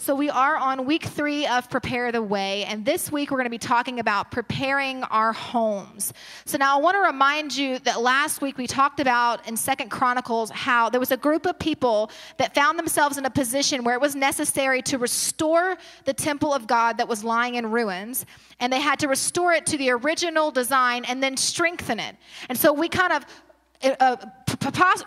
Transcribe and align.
So, 0.00 0.14
we 0.14 0.30
are 0.30 0.56
on 0.56 0.84
week 0.84 1.02
three 1.02 1.44
of 1.48 1.68
Prepare 1.68 2.12
the 2.12 2.22
Way, 2.22 2.64
and 2.66 2.84
this 2.84 3.10
week 3.10 3.32
we're 3.32 3.38
going 3.38 3.46
to 3.46 3.50
be 3.50 3.58
talking 3.58 3.98
about 3.98 4.30
preparing 4.30 5.02
our 5.02 5.32
homes. 5.32 6.12
So, 6.44 6.56
now 6.56 6.78
I 6.78 6.80
want 6.80 6.94
to 6.94 7.00
remind 7.00 7.56
you 7.56 7.80
that 7.80 8.00
last 8.00 8.40
week 8.40 8.58
we 8.58 8.68
talked 8.68 9.00
about 9.00 9.48
in 9.48 9.56
Second 9.56 9.88
Chronicles 9.90 10.50
how 10.50 10.88
there 10.88 11.00
was 11.00 11.10
a 11.10 11.16
group 11.16 11.46
of 11.46 11.58
people 11.58 12.12
that 12.36 12.54
found 12.54 12.78
themselves 12.78 13.18
in 13.18 13.24
a 13.24 13.30
position 13.30 13.82
where 13.82 13.96
it 13.96 14.00
was 14.00 14.14
necessary 14.14 14.82
to 14.82 14.98
restore 14.98 15.76
the 16.04 16.14
temple 16.14 16.54
of 16.54 16.68
God 16.68 16.98
that 16.98 17.08
was 17.08 17.24
lying 17.24 17.56
in 17.56 17.68
ruins, 17.68 18.24
and 18.60 18.72
they 18.72 18.80
had 18.80 19.00
to 19.00 19.08
restore 19.08 19.52
it 19.52 19.66
to 19.66 19.76
the 19.76 19.90
original 19.90 20.52
design 20.52 21.06
and 21.06 21.20
then 21.20 21.36
strengthen 21.36 21.98
it. 21.98 22.14
And 22.48 22.56
so, 22.56 22.72
we 22.72 22.88
kind 22.88 23.12
of 23.12 23.26
uh, 23.82 24.16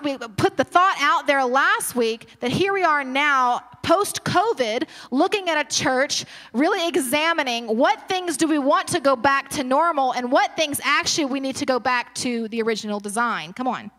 we 0.04 0.18
put 0.18 0.58
the 0.58 0.64
thought 0.64 0.96
out 1.00 1.28
there 1.28 1.44
last 1.44 1.96
week 1.96 2.28
that 2.40 2.52
here 2.52 2.74
we 2.74 2.84
are 2.84 3.04
now 3.04 3.62
post 3.84 4.24
COVID 4.24 4.88
looking 5.12 5.50
at 5.50 5.66
a 5.66 5.68
church 5.68 6.26
really 6.54 6.88
examining 6.88 7.66
what 7.66 8.08
things 8.08 8.38
do 8.38 8.48
we 8.48 8.60
want 8.60 8.88
to 8.90 9.00
go 9.00 9.16
back 9.16 9.50
to 9.50 9.64
normal 9.64 10.14
and 10.14 10.32
what 10.32 10.56
things 10.56 10.80
actually 10.84 11.26
we 11.26 11.40
need 11.40 11.56
to 11.58 11.66
go 11.66 11.80
back 11.80 12.14
to 12.16 12.48
the 12.50 12.62
original 12.62 13.00
design. 13.00 13.54
Come 13.54 13.68
on 13.68 13.92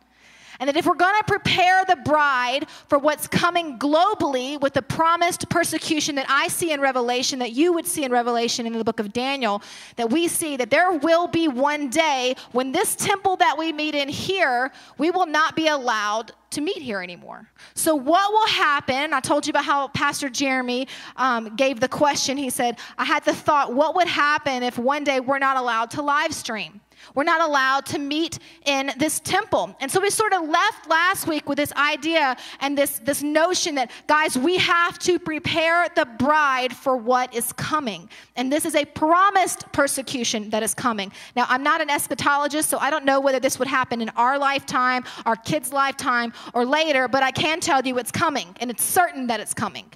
and 0.63 0.69
that 0.69 0.77
if 0.77 0.87
we're 0.87 0.95
going 0.95 1.19
to 1.19 1.25
prepare 1.25 1.85
the 1.87 1.97
bride 1.97 2.69
for 2.87 2.97
what's 2.97 3.27
coming 3.27 3.81
globally 3.81 4.61
with 4.61 4.73
the 4.75 4.81
promised 4.81 5.49
persecution 5.49 6.15
that 6.15 6.27
I 6.29 6.47
see 6.47 6.71
in 6.71 6.81
Revelation, 6.81 7.41
that 7.41 7.51
you 7.51 7.73
would 7.73 7.85
see 7.85 8.05
in 8.05 8.13
Revelation 8.13 8.65
in 8.65 8.73
the 8.73 8.85
book 8.85 9.01
of 9.01 9.13
Daniel, 9.13 9.61
that 9.97 10.11
we 10.11 10.29
see 10.29 10.57
that 10.57 10.71
there 10.71 10.93
will 10.93 11.27
be 11.27 11.49
one 11.49 11.91
day 11.91 12.37
when 12.53 12.71
this 12.71 12.95
temple 12.95 13.35
that 13.39 13.59
we 13.59 13.73
meet 13.73 13.97
in 13.97 14.09
here, 14.09 14.71
we 14.99 15.11
will 15.11 15.27
not 15.27 15.57
be 15.57 15.67
allowed 15.67 16.31
to 16.51 16.61
meet 16.61 16.81
here 16.81 17.03
anymore. 17.03 17.51
So, 17.75 17.97
what 17.97 18.31
will 18.31 18.47
happen? 18.47 19.13
I 19.13 19.19
told 19.19 19.49
you 19.49 19.51
about 19.51 19.65
how 19.65 19.89
Pastor 19.89 20.29
Jeremy 20.29 20.87
um, 21.17 21.57
gave 21.57 21.81
the 21.81 21.89
question. 21.89 22.37
He 22.37 22.51
said, 22.51 22.79
I 22.97 23.05
had 23.05 23.25
the 23.25 23.35
thought, 23.35 23.75
what 23.75 23.97
would 23.97 24.07
happen 24.07 24.63
if 24.63 24.79
one 24.79 25.03
day 25.03 25.19
we're 25.19 25.41
not 25.41 25.57
allowed 25.57 25.91
to 25.93 26.03
live 26.03 26.33
stream? 26.33 26.81
We're 27.15 27.25
not 27.25 27.41
allowed 27.41 27.87
to 27.87 27.99
meet 27.99 28.39
in 28.65 28.93
this 28.99 29.21
temple. 29.21 29.75
And 29.81 29.91
so 29.91 30.01
we 30.01 30.11
sort 30.11 30.33
of 30.33 30.49
left 30.49 30.89
last 30.89 31.27
week 31.27 31.49
with 31.49 31.57
this 31.57 31.73
idea 31.75 32.37
and 32.61 32.77
this, 32.77 32.99
this 32.99 33.23
notion 33.23 33.75
that, 33.77 33.91
guys, 34.07 34.37
we 34.37 34.59
have 34.59 34.99
to 35.01 35.19
prepare 35.19 35.89
the 35.95 36.07
bride 36.19 36.75
for 36.75 36.97
what 36.97 37.35
is 37.35 37.53
coming. 37.53 38.09
And 38.37 38.53
this 38.53 38.65
is 38.65 38.75
a 38.75 38.85
promised 38.85 39.71
persecution 39.73 40.51
that 40.51 40.63
is 40.63 40.75
coming. 40.75 41.13
Now, 41.37 41.47
I'm 41.49 41.63
not 41.63 41.81
an 41.81 41.89
eschatologist, 41.89 42.65
so 42.65 42.79
I 42.79 42.91
don't 42.91 43.05
know 43.05 43.21
whether 43.21 43.41
this 43.41 43.59
would 43.59 43.69
happen 43.69 44.01
in 44.01 44.09
our 44.11 44.39
lifetime, 44.39 45.05
our 45.27 45.37
kids' 45.37 45.73
lifetime, 45.73 46.33
or 46.55 46.65
later, 46.65 47.09
but 47.09 47.23
I 47.23 47.31
can 47.31 47.61
tell 47.61 47.83
you 47.83 47.99
it's 47.99 48.13
coming, 48.13 48.57
and 48.61 48.71
it's 48.71 48.85
certain 48.85 49.27
that 49.27 49.41
it's 49.41 49.55
coming. 49.55 49.87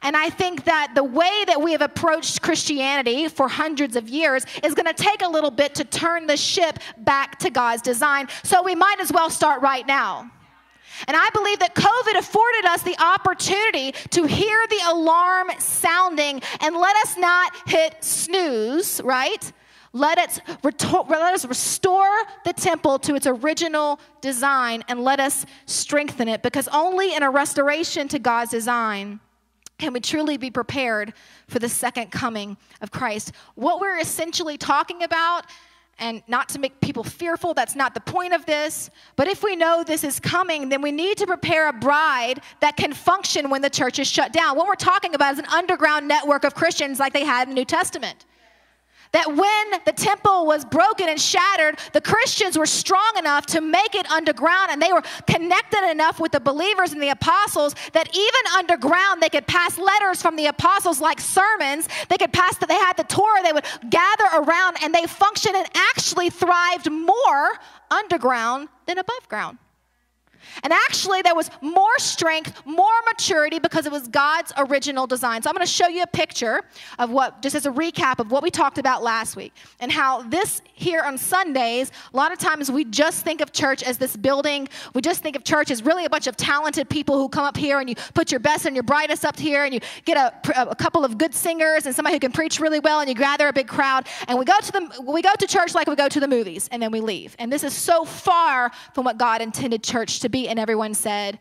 And 0.00 0.16
I 0.16 0.30
think 0.30 0.64
that 0.64 0.92
the 0.94 1.04
way 1.04 1.44
that 1.46 1.60
we 1.60 1.72
have 1.72 1.82
approached 1.82 2.40
Christianity 2.40 3.28
for 3.28 3.48
hundreds 3.48 3.96
of 3.96 4.08
years 4.08 4.46
is 4.64 4.74
going 4.74 4.86
to 4.86 4.94
take 4.94 5.22
a 5.22 5.28
little 5.28 5.50
bit 5.50 5.74
to 5.76 5.84
turn 5.84 6.26
the 6.26 6.36
ship 6.36 6.78
back 6.98 7.38
to 7.40 7.50
God's 7.50 7.82
design. 7.82 8.28
So 8.42 8.62
we 8.62 8.74
might 8.74 9.00
as 9.00 9.12
well 9.12 9.28
start 9.28 9.60
right 9.60 9.86
now. 9.86 10.30
And 11.08 11.16
I 11.16 11.28
believe 11.32 11.58
that 11.58 11.74
COVID 11.74 12.18
afforded 12.18 12.64
us 12.66 12.82
the 12.82 12.96
opportunity 13.02 13.92
to 14.10 14.24
hear 14.24 14.66
the 14.68 14.80
alarm 14.88 15.50
sounding 15.58 16.40
and 16.60 16.76
let 16.76 16.96
us 16.96 17.16
not 17.16 17.52
hit 17.66 18.02
snooze, 18.04 19.00
right? 19.02 19.52
Let, 19.94 20.18
it, 20.18 20.40
let 20.62 21.34
us 21.34 21.44
restore 21.44 22.22
the 22.44 22.52
temple 22.52 22.98
to 23.00 23.14
its 23.14 23.26
original 23.26 24.00
design 24.20 24.84
and 24.88 25.04
let 25.04 25.20
us 25.20 25.44
strengthen 25.66 26.28
it 26.28 26.42
because 26.42 26.66
only 26.68 27.14
in 27.14 27.22
a 27.22 27.30
restoration 27.30 28.08
to 28.08 28.18
God's 28.18 28.52
design 28.52 29.20
can 29.82 29.92
we 29.92 29.98
truly 29.98 30.36
be 30.36 30.48
prepared 30.48 31.12
for 31.48 31.58
the 31.58 31.68
second 31.68 32.12
coming 32.12 32.56
of 32.82 32.92
Christ? 32.92 33.32
What 33.56 33.80
we're 33.80 33.98
essentially 33.98 34.56
talking 34.56 35.02
about, 35.02 35.46
and 35.98 36.22
not 36.28 36.48
to 36.50 36.60
make 36.60 36.80
people 36.80 37.02
fearful, 37.02 37.52
that's 37.52 37.74
not 37.74 37.92
the 37.92 38.00
point 38.00 38.32
of 38.32 38.46
this, 38.46 38.90
but 39.16 39.26
if 39.26 39.42
we 39.42 39.56
know 39.56 39.82
this 39.82 40.04
is 40.04 40.20
coming, 40.20 40.68
then 40.68 40.82
we 40.82 40.92
need 40.92 41.18
to 41.18 41.26
prepare 41.26 41.68
a 41.68 41.72
bride 41.72 42.40
that 42.60 42.76
can 42.76 42.92
function 42.92 43.50
when 43.50 43.60
the 43.60 43.68
church 43.68 43.98
is 43.98 44.06
shut 44.06 44.32
down. 44.32 44.56
What 44.56 44.68
we're 44.68 44.76
talking 44.76 45.16
about 45.16 45.32
is 45.32 45.40
an 45.40 45.46
underground 45.46 46.06
network 46.06 46.44
of 46.44 46.54
Christians 46.54 47.00
like 47.00 47.12
they 47.12 47.24
had 47.24 47.48
in 47.48 47.54
the 47.56 47.60
New 47.60 47.64
Testament 47.64 48.24
that 49.12 49.28
when 49.28 49.80
the 49.84 49.92
temple 49.92 50.46
was 50.46 50.64
broken 50.64 51.08
and 51.08 51.20
shattered, 51.20 51.78
the 51.92 52.00
Christians 52.00 52.56
were 52.56 52.66
strong 52.66 53.12
enough 53.18 53.46
to 53.46 53.60
make 53.60 53.94
it 53.94 54.10
underground 54.10 54.70
and 54.70 54.80
they 54.80 54.92
were 54.92 55.02
connected 55.26 55.90
enough 55.90 56.18
with 56.18 56.32
the 56.32 56.40
believers 56.40 56.92
and 56.92 57.02
the 57.02 57.10
apostles 57.10 57.74
that 57.92 58.08
even 58.14 58.40
underground 58.56 59.22
they 59.22 59.28
could 59.28 59.46
pass 59.46 59.78
letters 59.78 60.22
from 60.22 60.36
the 60.36 60.46
apostles 60.46 61.00
like 61.00 61.20
sermons. 61.20 61.88
They 62.08 62.16
could 62.16 62.32
pass 62.32 62.56
that 62.58 62.68
they 62.68 62.78
had 62.78 62.96
the 62.96 63.04
Torah, 63.04 63.42
they 63.42 63.52
would 63.52 63.66
gather 63.90 64.24
around 64.34 64.78
and 64.82 64.94
they 64.94 65.06
functioned 65.06 65.56
and 65.56 65.68
actually 65.74 66.30
thrived 66.30 66.90
more 66.90 67.58
underground 67.90 68.68
than 68.86 68.98
above 68.98 69.28
ground. 69.28 69.58
And 70.62 70.72
actually, 70.72 71.22
there 71.22 71.34
was 71.34 71.50
more 71.60 71.98
strength, 71.98 72.64
more 72.64 72.90
maturity 73.06 73.58
because 73.58 73.86
it 73.86 73.92
was 73.92 74.08
God's 74.08 74.52
original 74.56 75.06
design. 75.06 75.42
So 75.42 75.50
I'm 75.50 75.54
going 75.54 75.66
to 75.66 75.72
show 75.72 75.88
you 75.88 76.02
a 76.02 76.06
picture 76.06 76.62
of 76.98 77.10
what, 77.10 77.42
just 77.42 77.54
as 77.54 77.66
a 77.66 77.70
recap 77.70 78.18
of 78.18 78.30
what 78.30 78.42
we 78.42 78.50
talked 78.50 78.78
about 78.78 79.02
last 79.02 79.36
week 79.36 79.54
and 79.80 79.90
how 79.90 80.22
this 80.22 80.62
here 80.74 81.02
on 81.02 81.16
Sundays, 81.16 81.90
a 82.12 82.16
lot 82.16 82.32
of 82.32 82.38
times 82.38 82.70
we 82.70 82.84
just 82.84 83.24
think 83.24 83.40
of 83.40 83.52
church 83.52 83.82
as 83.82 83.98
this 83.98 84.16
building. 84.16 84.68
We 84.94 85.00
just 85.00 85.22
think 85.22 85.36
of 85.36 85.44
church 85.44 85.70
as 85.70 85.82
really 85.84 86.04
a 86.04 86.10
bunch 86.10 86.26
of 86.26 86.36
talented 86.36 86.88
people 86.88 87.16
who 87.18 87.28
come 87.28 87.44
up 87.44 87.56
here 87.56 87.78
and 87.80 87.88
you 87.88 87.94
put 88.14 88.30
your 88.30 88.40
best 88.40 88.66
and 88.66 88.74
your 88.74 88.82
brightest 88.82 89.24
up 89.24 89.38
here 89.38 89.64
and 89.64 89.72
you 89.72 89.80
get 90.04 90.16
a, 90.16 90.70
a 90.70 90.74
couple 90.74 91.04
of 91.04 91.18
good 91.18 91.34
singers 91.34 91.86
and 91.86 91.94
somebody 91.94 92.16
who 92.16 92.20
can 92.20 92.32
preach 92.32 92.60
really 92.60 92.80
well 92.80 93.00
and 93.00 93.08
you 93.08 93.14
gather 93.14 93.48
a 93.48 93.52
big 93.52 93.68
crowd 93.68 94.06
and 94.28 94.38
we 94.38 94.44
go 94.44 94.58
to 94.60 94.72
the 94.72 95.04
we 95.06 95.22
go 95.22 95.32
to 95.38 95.46
church 95.46 95.74
like 95.74 95.86
we 95.86 95.94
go 95.94 96.08
to 96.08 96.20
the 96.20 96.28
movies 96.28 96.68
and 96.72 96.82
then 96.82 96.90
we 96.90 97.00
leave. 97.00 97.36
And 97.38 97.52
this 97.52 97.64
is 97.64 97.74
so 97.74 98.04
far 98.04 98.70
from 98.94 99.04
what 99.04 99.18
God 99.18 99.40
intended 99.40 99.82
church 99.82 100.20
to 100.20 100.28
be 100.32 100.48
and 100.48 100.58
everyone 100.58 100.94
said, 100.94 101.38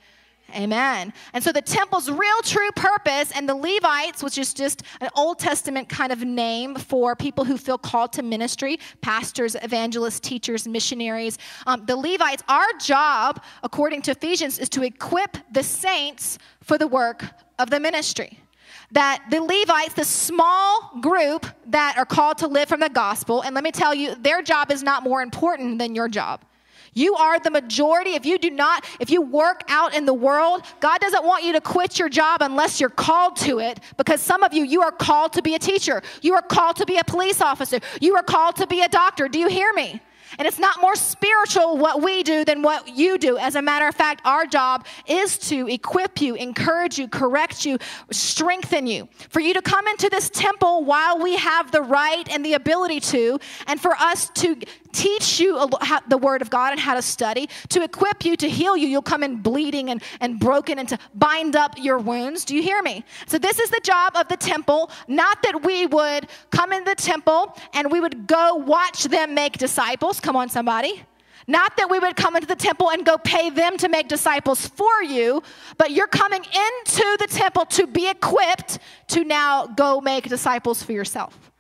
Amen. 0.56 1.14
And 1.34 1.44
so 1.44 1.52
the 1.52 1.62
temple's 1.62 2.10
real 2.10 2.42
true 2.44 2.72
purpose, 2.76 3.32
and 3.32 3.48
the 3.48 3.56
Levites, 3.56 4.24
which 4.24 4.38
is 4.38 4.54
just 4.54 4.84
an 5.00 5.10
Old 5.16 5.40
Testament 5.40 5.90
kind 5.90 6.12
of 6.12 6.24
name 6.24 6.76
for 6.76 7.16
people 7.16 7.46
who 7.46 7.58
feel 7.58 7.78
called 7.78 8.14
to 8.14 8.24
ministry 8.24 8.80
pastors, 9.02 9.56
evangelists, 9.56 10.20
teachers, 10.20 10.68
missionaries. 10.68 11.38
Um, 11.68 11.86
the 11.86 11.96
Levites, 11.96 12.44
our 12.48 12.68
job, 12.80 13.42
according 13.64 14.02
to 14.04 14.12
Ephesians, 14.12 14.60
is 14.60 14.70
to 14.70 14.84
equip 14.84 15.38
the 15.52 15.64
saints 15.64 16.38
for 16.62 16.78
the 16.78 16.88
work 16.88 17.26
of 17.60 17.70
the 17.70 17.80
ministry. 17.80 18.40
That 18.92 19.24
the 19.32 19.42
Levites, 19.42 19.94
the 19.94 20.06
small 20.06 20.92
group 21.00 21.46
that 21.68 21.98
are 21.98 22.06
called 22.06 22.40
to 22.40 22.48
live 22.48 22.68
from 22.68 22.82
the 22.82 22.90
gospel, 22.90 23.42
and 23.42 23.56
let 23.56 23.64
me 23.64 23.72
tell 23.72 23.96
you, 23.96 24.16
their 24.16 24.42
job 24.42 24.70
is 24.70 24.84
not 24.84 25.04
more 25.04 25.22
important 25.22 25.80
than 25.80 25.96
your 25.96 26.10
job. 26.10 26.42
You 26.94 27.16
are 27.16 27.40
the 27.40 27.52
majority. 27.52 28.12
If 28.12 28.26
you 28.26 28.38
do 28.38 28.50
not, 28.50 28.86
if 29.00 29.10
you 29.10 29.22
work 29.22 29.64
out 29.70 29.96
in 29.96 30.06
the 30.06 30.14
world, 30.14 30.64
God 30.80 31.00
doesn't 31.00 31.24
want 31.24 31.44
you 31.44 31.54
to 31.54 31.62
quit 31.62 31.98
your 31.98 32.10
job 32.10 32.42
unless 32.42 32.80
you're 32.82 32.90
called 32.90 33.38
to 33.38 33.60
it. 33.60 33.80
Because 33.98 34.22
some 34.22 34.44
of 34.44 34.54
you, 34.54 34.64
you 34.64 34.82
are 34.82 34.92
called 34.92 35.34
to 35.34 35.42
be 35.42 35.56
a 35.56 35.60
teacher. 35.60 36.02
You 36.22 36.34
are 36.34 36.42
called 36.42 36.76
to 36.78 36.86
be 36.86 36.98
a 36.98 37.04
police 37.04 37.42
officer. 37.42 37.80
You 38.02 38.16
are 38.16 38.24
called 38.24 38.58
to 38.58 38.68
be 38.68 38.82
a 38.82 38.90
doctor. 38.90 39.30
Do 39.30 39.40
you 39.40 39.48
hear 39.48 39.72
me? 39.74 40.02
And 40.38 40.48
it's 40.48 40.60
not 40.60 40.80
more 40.82 40.96
spiritual 40.96 41.78
what 41.78 42.02
we 42.02 42.24
do 42.24 42.46
than 42.46 42.62
what 42.62 42.88
you 42.88 43.18
do. 43.18 43.38
As 43.38 43.56
a 43.56 43.62
matter 43.62 43.88
of 43.88 43.96
fact, 43.96 44.22
our 44.26 44.46
job 44.46 44.86
is 45.08 45.38
to 45.50 45.68
equip 45.68 46.22
you, 46.22 46.36
encourage 46.36 46.98
you, 46.98 47.08
correct 47.08 47.66
you, 47.66 47.78
strengthen 48.12 48.88
you. 48.88 49.10
For 49.30 49.40
you 49.40 49.54
to 49.54 49.62
come 49.62 49.88
into 49.88 50.10
this 50.10 50.30
temple 50.30 50.86
while 50.86 51.20
we 51.20 51.36
have 51.38 51.72
the 51.72 51.82
right 51.82 52.28
and 52.32 52.46
the 52.46 52.54
ability 52.54 53.02
to, 53.02 53.40
and 53.68 53.80
for 53.80 53.94
us 53.96 54.30
to 54.36 54.58
teach 54.92 55.40
you 55.40 55.70
the 56.08 56.18
word 56.18 56.42
of 56.42 56.50
God 56.50 56.72
and 56.72 56.80
how 56.80 56.94
to 56.94 57.02
study, 57.02 57.50
to 57.70 57.84
equip 57.84 58.26
you, 58.26 58.36
to 58.38 58.50
heal 58.50 58.76
you. 58.76 58.88
You'll 58.88 59.02
come 59.02 59.24
in 59.24 59.38
bleeding 59.38 59.90
and, 59.90 60.02
and 60.20 60.40
broken 60.40 60.80
and 60.80 60.88
to 60.90 60.98
bind 61.16 61.56
up 61.56 61.76
your 61.78 61.98
wounds. 61.98 62.46
Do 62.46 62.56
you 62.56 62.62
hear 62.62 62.82
me? 62.82 63.04
So, 63.28 63.38
this 63.38 63.60
is 63.60 63.70
the 63.70 63.82
job 63.84 64.16
of 64.16 64.28
the 64.28 64.38
temple, 64.38 64.92
not 65.08 65.42
that 65.44 65.64
we 65.64 65.86
would 65.86 66.28
come 66.52 66.74
in 66.74 66.84
the 66.84 66.96
temple 66.96 67.58
and 67.74 67.92
we 67.92 68.00
would 68.00 68.28
go 68.28 68.56
watch 68.56 69.06
them 69.06 69.34
make 69.34 69.58
disciples. 69.58 70.20
Come 70.20 70.36
on, 70.36 70.50
somebody. 70.50 71.04
Not 71.48 71.76
that 71.78 71.90
we 71.90 72.00
would 72.00 72.16
come 72.16 72.36
into 72.36 72.48
the 72.48 72.56
temple 72.56 72.92
and 72.92 73.06
go 73.06 73.18
pay 73.18 73.50
them 73.50 73.78
to 73.78 73.90
make 73.90 74.08
disciples 74.08 74.68
for 74.68 75.04
you, 75.04 75.42
but 75.78 75.92
you're 75.92 76.08
coming 76.08 76.44
into 76.44 77.18
the 77.20 77.28
temple 77.30 77.66
to 77.66 77.88
be 77.88 78.10
equipped 78.10 78.80
to 79.10 79.24
now 79.24 79.68
go 79.68 80.00
make 80.00 80.30
disciples 80.30 80.84
for 80.84 80.92
yourself. 80.92 81.51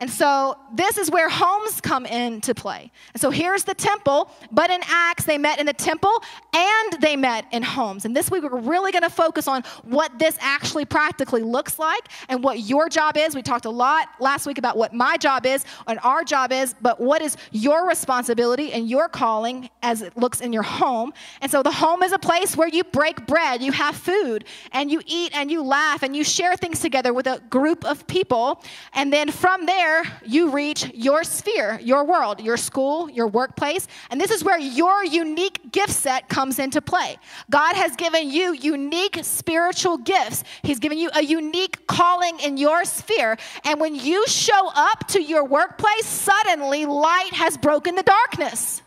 And 0.00 0.08
so 0.08 0.56
this 0.72 0.96
is 0.96 1.10
where 1.10 1.28
homes 1.28 1.80
come 1.80 2.06
into 2.06 2.54
play. 2.54 2.92
And 3.14 3.20
so 3.20 3.30
here's 3.30 3.64
the 3.64 3.74
temple, 3.74 4.30
but 4.52 4.70
in 4.70 4.80
Acts, 4.86 5.24
they 5.24 5.38
met 5.38 5.58
in 5.58 5.66
the 5.66 5.72
temple 5.72 6.22
and 6.54 6.92
they 7.00 7.16
met 7.16 7.46
in 7.50 7.64
homes. 7.64 8.04
And 8.04 8.14
this 8.14 8.30
week, 8.30 8.44
we're 8.44 8.60
really 8.60 8.92
going 8.92 9.02
to 9.02 9.10
focus 9.10 9.48
on 9.48 9.64
what 9.82 10.16
this 10.18 10.36
actually 10.40 10.84
practically 10.84 11.42
looks 11.42 11.80
like 11.80 12.08
and 12.28 12.44
what 12.44 12.60
your 12.60 12.88
job 12.88 13.16
is. 13.16 13.34
We 13.34 13.42
talked 13.42 13.64
a 13.64 13.70
lot 13.70 14.08
last 14.20 14.46
week 14.46 14.58
about 14.58 14.76
what 14.76 14.94
my 14.94 15.16
job 15.16 15.44
is 15.44 15.64
and 15.88 15.98
our 16.04 16.22
job 16.22 16.52
is, 16.52 16.76
but 16.80 17.00
what 17.00 17.20
is 17.20 17.36
your 17.50 17.88
responsibility 17.88 18.72
and 18.72 18.88
your 18.88 19.08
calling 19.08 19.68
as 19.82 20.02
it 20.02 20.16
looks 20.16 20.40
in 20.40 20.52
your 20.52 20.62
home. 20.62 21.12
And 21.40 21.50
so 21.50 21.64
the 21.64 21.72
home 21.72 22.04
is 22.04 22.12
a 22.12 22.18
place 22.18 22.56
where 22.56 22.68
you 22.68 22.84
break 22.84 23.26
bread, 23.26 23.62
you 23.62 23.72
have 23.72 23.96
food, 23.96 24.44
and 24.70 24.92
you 24.92 25.02
eat 25.06 25.32
and 25.34 25.50
you 25.50 25.62
laugh 25.62 26.04
and 26.04 26.14
you 26.14 26.22
share 26.22 26.56
things 26.56 26.78
together 26.78 27.12
with 27.12 27.26
a 27.26 27.42
group 27.50 27.84
of 27.84 28.06
people. 28.06 28.62
And 28.92 29.12
then 29.12 29.32
from 29.32 29.66
there, 29.66 29.87
you 30.24 30.50
reach 30.50 30.90
your 30.94 31.24
sphere, 31.24 31.78
your 31.82 32.04
world, 32.04 32.40
your 32.40 32.56
school, 32.56 33.08
your 33.10 33.26
workplace. 33.26 33.86
And 34.10 34.20
this 34.20 34.30
is 34.30 34.44
where 34.44 34.58
your 34.58 35.04
unique 35.04 35.72
gift 35.72 35.92
set 35.92 36.28
comes 36.28 36.58
into 36.58 36.80
play. 36.80 37.16
God 37.50 37.74
has 37.76 37.96
given 37.96 38.30
you 38.30 38.54
unique 38.54 39.18
spiritual 39.22 39.98
gifts, 39.98 40.44
He's 40.62 40.78
given 40.78 40.98
you 40.98 41.10
a 41.14 41.22
unique 41.22 41.86
calling 41.86 42.38
in 42.40 42.56
your 42.56 42.84
sphere. 42.84 43.36
And 43.64 43.80
when 43.80 43.94
you 43.94 44.26
show 44.26 44.70
up 44.74 45.08
to 45.08 45.22
your 45.22 45.44
workplace, 45.44 46.06
suddenly 46.06 46.86
light 46.86 47.32
has 47.32 47.56
broken 47.56 47.94
the 47.94 48.02
darkness. 48.02 48.82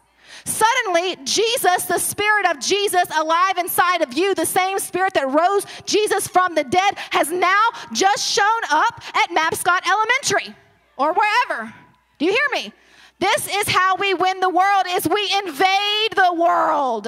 Suddenly, 0.46 1.18
Jesus, 1.24 1.86
the 1.86 2.00
Spirit 2.00 2.50
of 2.50 2.60
Jesus 2.60 3.06
alive 3.16 3.58
inside 3.58 4.02
of 4.02 4.14
you, 4.14 4.34
the 4.34 4.46
same 4.46 4.80
Spirit 4.80 5.14
that 5.14 5.30
rose 5.30 5.66
Jesus 5.86 6.28
from 6.28 6.56
the 6.56 6.64
dead, 6.64 6.96
has 7.12 7.32
now 7.32 7.68
just 7.94 8.28
shown 8.28 8.62
up 8.72 9.02
at 9.16 9.30
Mabscott 9.30 9.82
Elementary 9.88 10.56
or 11.02 11.14
wherever. 11.14 11.74
Do 12.20 12.26
you 12.26 12.32
hear 12.32 12.64
me? 12.64 12.72
This 13.20 13.48
is 13.48 13.68
how 13.68 13.96
we 13.96 14.14
win 14.14 14.40
the 14.40 14.50
world 14.50 14.86
is 14.90 15.08
we 15.08 15.32
invade 15.44 16.12
the 16.16 16.34
world. 16.38 17.08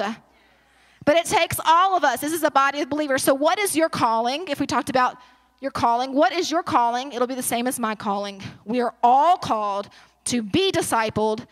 But 1.04 1.16
it 1.16 1.26
takes 1.26 1.60
all 1.64 1.96
of 1.96 2.02
us. 2.02 2.20
This 2.20 2.32
is 2.32 2.42
a 2.42 2.50
body 2.50 2.80
of 2.80 2.88
believers. 2.88 3.22
So 3.22 3.34
what 3.34 3.58
is 3.58 3.76
your 3.76 3.88
calling? 3.88 4.48
If 4.48 4.58
we 4.58 4.66
talked 4.66 4.90
about 4.90 5.16
your 5.60 5.70
calling, 5.70 6.12
what 6.12 6.32
is 6.32 6.50
your 6.50 6.62
calling? 6.62 7.12
It'll 7.12 7.26
be 7.28 7.34
the 7.34 7.42
same 7.42 7.66
as 7.66 7.78
my 7.78 7.94
calling. 7.94 8.42
We 8.64 8.80
are 8.80 8.94
all 9.02 9.36
called 9.36 9.88
to 10.26 10.42
be 10.42 10.72
discipled 10.72 11.46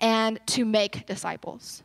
and 0.00 0.38
to 0.48 0.64
make 0.64 1.06
disciples. 1.06 1.82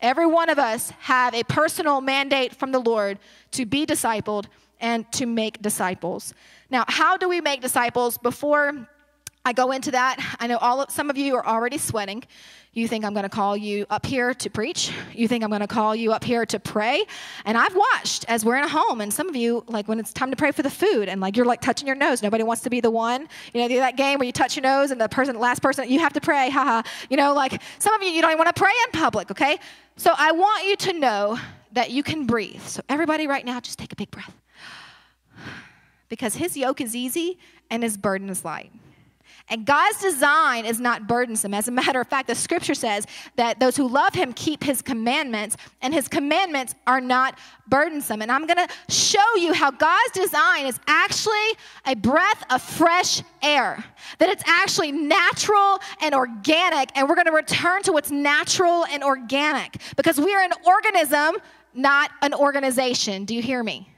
Every 0.00 0.26
one 0.26 0.50
of 0.50 0.58
us 0.58 0.90
have 1.00 1.34
a 1.34 1.44
personal 1.44 2.02
mandate 2.02 2.54
from 2.54 2.72
the 2.72 2.80
Lord 2.80 3.18
to 3.52 3.64
be 3.64 3.86
discipled 3.86 4.46
and 4.80 5.10
to 5.12 5.24
make 5.24 5.62
disciples. 5.62 6.34
Now, 6.68 6.84
how 6.88 7.16
do 7.16 7.28
we 7.28 7.40
make 7.40 7.62
disciples? 7.62 8.18
Before 8.18 8.86
I 9.44 9.52
go 9.52 9.72
into 9.72 9.90
that. 9.90 10.36
I 10.40 10.46
know 10.46 10.56
all 10.56 10.80
of, 10.80 10.90
some 10.90 11.10
of 11.10 11.18
you 11.18 11.36
are 11.36 11.46
already 11.46 11.76
sweating. 11.76 12.24
You 12.72 12.88
think 12.88 13.04
I'm 13.04 13.12
going 13.12 13.24
to 13.24 13.28
call 13.28 13.56
you 13.56 13.86
up 13.90 14.06
here 14.06 14.32
to 14.32 14.50
preach. 14.50 14.90
You 15.12 15.28
think 15.28 15.44
I'm 15.44 15.50
going 15.50 15.60
to 15.60 15.68
call 15.68 15.94
you 15.94 16.12
up 16.12 16.24
here 16.24 16.46
to 16.46 16.58
pray. 16.58 17.04
And 17.44 17.56
I've 17.56 17.76
watched 17.76 18.24
as 18.26 18.44
we're 18.44 18.56
in 18.56 18.64
a 18.64 18.68
home, 18.68 19.00
and 19.00 19.12
some 19.12 19.28
of 19.28 19.36
you, 19.36 19.62
like 19.68 19.86
when 19.86 20.00
it's 20.00 20.12
time 20.12 20.30
to 20.30 20.36
pray 20.36 20.50
for 20.50 20.62
the 20.62 20.70
food, 20.70 21.08
and 21.08 21.20
like 21.20 21.36
you're 21.36 21.46
like 21.46 21.60
touching 21.60 21.86
your 21.86 21.94
nose. 21.94 22.22
Nobody 22.22 22.42
wants 22.42 22.62
to 22.62 22.70
be 22.70 22.80
the 22.80 22.90
one. 22.90 23.28
You 23.52 23.68
know, 23.68 23.76
that 23.76 23.96
game 23.96 24.18
where 24.18 24.26
you 24.26 24.32
touch 24.32 24.56
your 24.56 24.62
nose, 24.62 24.90
and 24.90 25.00
the 25.00 25.08
person, 25.08 25.38
last 25.38 25.62
person, 25.62 25.88
you 25.88 26.00
have 26.00 26.14
to 26.14 26.20
pray. 26.20 26.50
Haha. 26.50 26.82
You 27.10 27.16
know, 27.16 27.34
like 27.34 27.60
some 27.78 27.94
of 27.94 28.02
you, 28.02 28.08
you 28.08 28.22
don't 28.22 28.30
even 28.30 28.38
want 28.38 28.56
to 28.56 28.60
pray 28.60 28.72
in 28.86 28.92
public. 28.98 29.30
Okay. 29.30 29.58
So 29.96 30.12
I 30.16 30.32
want 30.32 30.66
you 30.66 30.76
to 30.76 30.92
know 30.94 31.38
that 31.72 31.90
you 31.90 32.02
can 32.02 32.26
breathe. 32.26 32.62
So 32.62 32.80
everybody, 32.88 33.26
right 33.26 33.44
now, 33.44 33.60
just 33.60 33.78
take 33.78 33.92
a 33.92 33.96
big 33.96 34.10
breath, 34.10 34.34
because 36.08 36.34
His 36.34 36.56
yoke 36.56 36.80
is 36.80 36.96
easy 36.96 37.38
and 37.70 37.82
His 37.82 37.96
burden 37.96 38.30
is 38.30 38.44
light. 38.44 38.72
And 39.50 39.66
God's 39.66 40.00
design 40.00 40.64
is 40.64 40.80
not 40.80 41.06
burdensome. 41.06 41.52
As 41.52 41.68
a 41.68 41.70
matter 41.70 42.00
of 42.00 42.08
fact, 42.08 42.28
the 42.28 42.34
scripture 42.34 42.74
says 42.74 43.06
that 43.36 43.60
those 43.60 43.76
who 43.76 43.86
love 43.86 44.14
him 44.14 44.32
keep 44.32 44.64
his 44.64 44.80
commandments, 44.80 45.58
and 45.82 45.92
his 45.92 46.08
commandments 46.08 46.74
are 46.86 47.00
not 47.00 47.38
burdensome. 47.68 48.22
And 48.22 48.32
I'm 48.32 48.46
going 48.46 48.66
to 48.66 48.68
show 48.88 49.36
you 49.36 49.52
how 49.52 49.70
God's 49.70 50.12
design 50.12 50.64
is 50.66 50.80
actually 50.86 51.34
a 51.86 51.94
breath 51.94 52.42
of 52.50 52.62
fresh 52.62 53.22
air, 53.42 53.84
that 54.18 54.30
it's 54.30 54.42
actually 54.46 54.92
natural 54.92 55.78
and 56.00 56.14
organic. 56.14 56.90
And 56.96 57.06
we're 57.06 57.14
going 57.14 57.26
to 57.26 57.32
return 57.32 57.82
to 57.82 57.92
what's 57.92 58.10
natural 58.10 58.86
and 58.86 59.04
organic 59.04 59.80
because 59.96 60.18
we 60.18 60.34
are 60.34 60.42
an 60.42 60.52
organism, 60.64 61.36
not 61.74 62.10
an 62.22 62.32
organization. 62.32 63.26
Do 63.26 63.34
you 63.34 63.42
hear 63.42 63.62
me? 63.62 63.93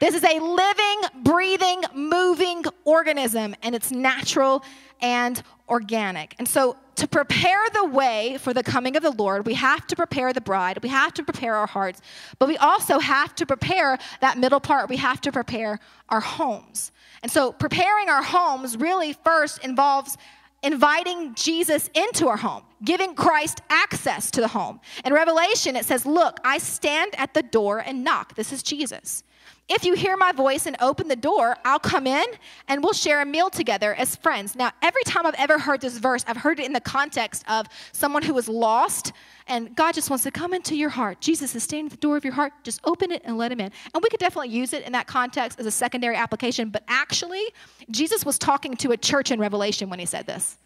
This 0.00 0.14
is 0.14 0.24
a 0.24 0.40
living, 0.40 1.22
breathing, 1.22 1.82
moving 1.94 2.64
organism, 2.84 3.54
and 3.62 3.74
it's 3.74 3.90
natural 3.90 4.64
and 5.00 5.42
organic. 5.68 6.34
And 6.38 6.48
so, 6.48 6.76
to 6.96 7.08
prepare 7.08 7.60
the 7.72 7.86
way 7.86 8.38
for 8.38 8.54
the 8.54 8.62
coming 8.62 8.96
of 8.96 9.02
the 9.02 9.10
Lord, 9.10 9.46
we 9.46 9.54
have 9.54 9.86
to 9.88 9.96
prepare 9.96 10.32
the 10.32 10.40
bride, 10.40 10.78
we 10.82 10.88
have 10.88 11.12
to 11.14 11.24
prepare 11.24 11.56
our 11.56 11.66
hearts, 11.66 12.00
but 12.38 12.48
we 12.48 12.56
also 12.56 12.98
have 13.00 13.34
to 13.36 13.46
prepare 13.46 13.98
that 14.20 14.38
middle 14.38 14.60
part. 14.60 14.88
We 14.88 14.96
have 14.98 15.20
to 15.22 15.32
prepare 15.32 15.80
our 16.08 16.20
homes. 16.20 16.92
And 17.22 17.30
so, 17.30 17.52
preparing 17.52 18.08
our 18.08 18.22
homes 18.22 18.76
really 18.76 19.12
first 19.12 19.64
involves 19.64 20.16
inviting 20.62 21.34
Jesus 21.34 21.90
into 21.94 22.28
our 22.28 22.38
home, 22.38 22.62
giving 22.82 23.14
Christ 23.14 23.60
access 23.68 24.30
to 24.32 24.40
the 24.40 24.48
home. 24.48 24.80
In 25.04 25.12
Revelation, 25.12 25.76
it 25.76 25.84
says, 25.84 26.06
Look, 26.06 26.40
I 26.44 26.58
stand 26.58 27.14
at 27.18 27.34
the 27.34 27.42
door 27.42 27.78
and 27.78 28.02
knock. 28.02 28.34
This 28.34 28.52
is 28.52 28.62
Jesus. 28.62 29.22
If 29.66 29.84
you 29.84 29.94
hear 29.94 30.14
my 30.16 30.32
voice 30.32 30.66
and 30.66 30.76
open 30.80 31.08
the 31.08 31.16
door, 31.16 31.56
I'll 31.64 31.78
come 31.78 32.06
in 32.06 32.24
and 32.68 32.84
we'll 32.84 32.92
share 32.92 33.22
a 33.22 33.24
meal 33.24 33.48
together 33.48 33.94
as 33.94 34.14
friends. 34.14 34.54
Now, 34.54 34.72
every 34.82 35.02
time 35.04 35.24
I've 35.24 35.34
ever 35.36 35.58
heard 35.58 35.80
this 35.80 35.96
verse, 35.96 36.22
I've 36.26 36.36
heard 36.36 36.60
it 36.60 36.66
in 36.66 36.74
the 36.74 36.80
context 36.80 37.44
of 37.48 37.66
someone 37.92 38.22
who 38.22 38.34
was 38.34 38.46
lost 38.46 39.12
and 39.46 39.74
God 39.74 39.92
just 39.92 40.10
wants 40.10 40.24
to 40.24 40.30
come 40.30 40.52
into 40.52 40.76
your 40.76 40.90
heart. 40.90 41.20
Jesus 41.20 41.54
is 41.54 41.62
standing 41.62 41.86
at 41.86 41.92
the 41.92 41.96
door 41.98 42.16
of 42.16 42.24
your 42.24 42.32
heart. 42.32 42.52
Just 42.62 42.80
open 42.84 43.10
it 43.10 43.22
and 43.24 43.38
let 43.38 43.52
him 43.52 43.60
in. 43.60 43.70
And 43.94 44.02
we 44.02 44.08
could 44.10 44.20
definitely 44.20 44.50
use 44.50 44.72
it 44.72 44.84
in 44.84 44.92
that 44.92 45.06
context 45.06 45.58
as 45.58 45.66
a 45.66 45.70
secondary 45.70 46.16
application, 46.16 46.70
but 46.70 46.82
actually, 46.88 47.42
Jesus 47.90 48.24
was 48.24 48.38
talking 48.38 48.76
to 48.76 48.92
a 48.92 48.96
church 48.96 49.30
in 49.30 49.40
Revelation 49.40 49.88
when 49.88 49.98
he 49.98 50.06
said 50.06 50.26
this. 50.26 50.58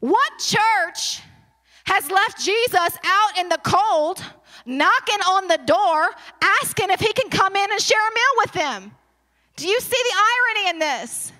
What 0.00 0.30
church 0.38 1.22
has 1.86 2.10
left 2.10 2.42
Jesus 2.42 2.98
out 3.04 3.38
in 3.38 3.48
the 3.48 3.58
cold? 3.62 4.22
Knocking 4.66 5.20
on 5.28 5.48
the 5.48 5.58
door, 5.64 6.10
asking 6.40 6.90
if 6.90 7.00
he 7.00 7.12
can 7.12 7.30
come 7.30 7.56
in 7.56 7.70
and 7.70 7.80
share 7.80 8.00
a 8.00 8.14
meal 8.14 8.34
with 8.38 8.52
them. 8.52 8.92
Do 9.56 9.68
you 9.68 9.80
see 9.80 10.02
the 10.10 10.16
irony 10.16 10.70
in 10.70 10.78
this? 10.78 11.32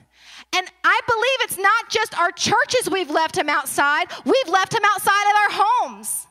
And 0.56 0.66
I 0.84 1.00
believe 1.06 1.38
it's 1.40 1.58
not 1.58 1.90
just 1.90 2.16
our 2.18 2.30
churches 2.30 2.88
we've 2.88 3.10
left 3.10 3.36
him 3.36 3.48
outside, 3.48 4.06
we've 4.24 4.48
left 4.48 4.72
him 4.72 4.82
outside 4.84 5.30
of 5.30 5.36
our 5.36 5.64
homes. 5.64 6.26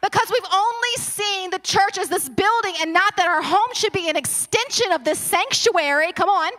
Because 0.00 0.30
we've 0.30 0.52
only 0.52 0.96
seen 0.96 1.50
the 1.50 1.58
church 1.60 1.98
as 1.98 2.08
this 2.08 2.28
building 2.28 2.74
and 2.80 2.92
not 2.92 3.16
that 3.16 3.26
our 3.26 3.42
home 3.42 3.70
should 3.72 3.92
be 3.92 4.10
an 4.10 4.16
extension 4.16 4.92
of 4.92 5.02
this 5.02 5.18
sanctuary. 5.18 6.12
Come 6.12 6.28
on. 6.28 6.52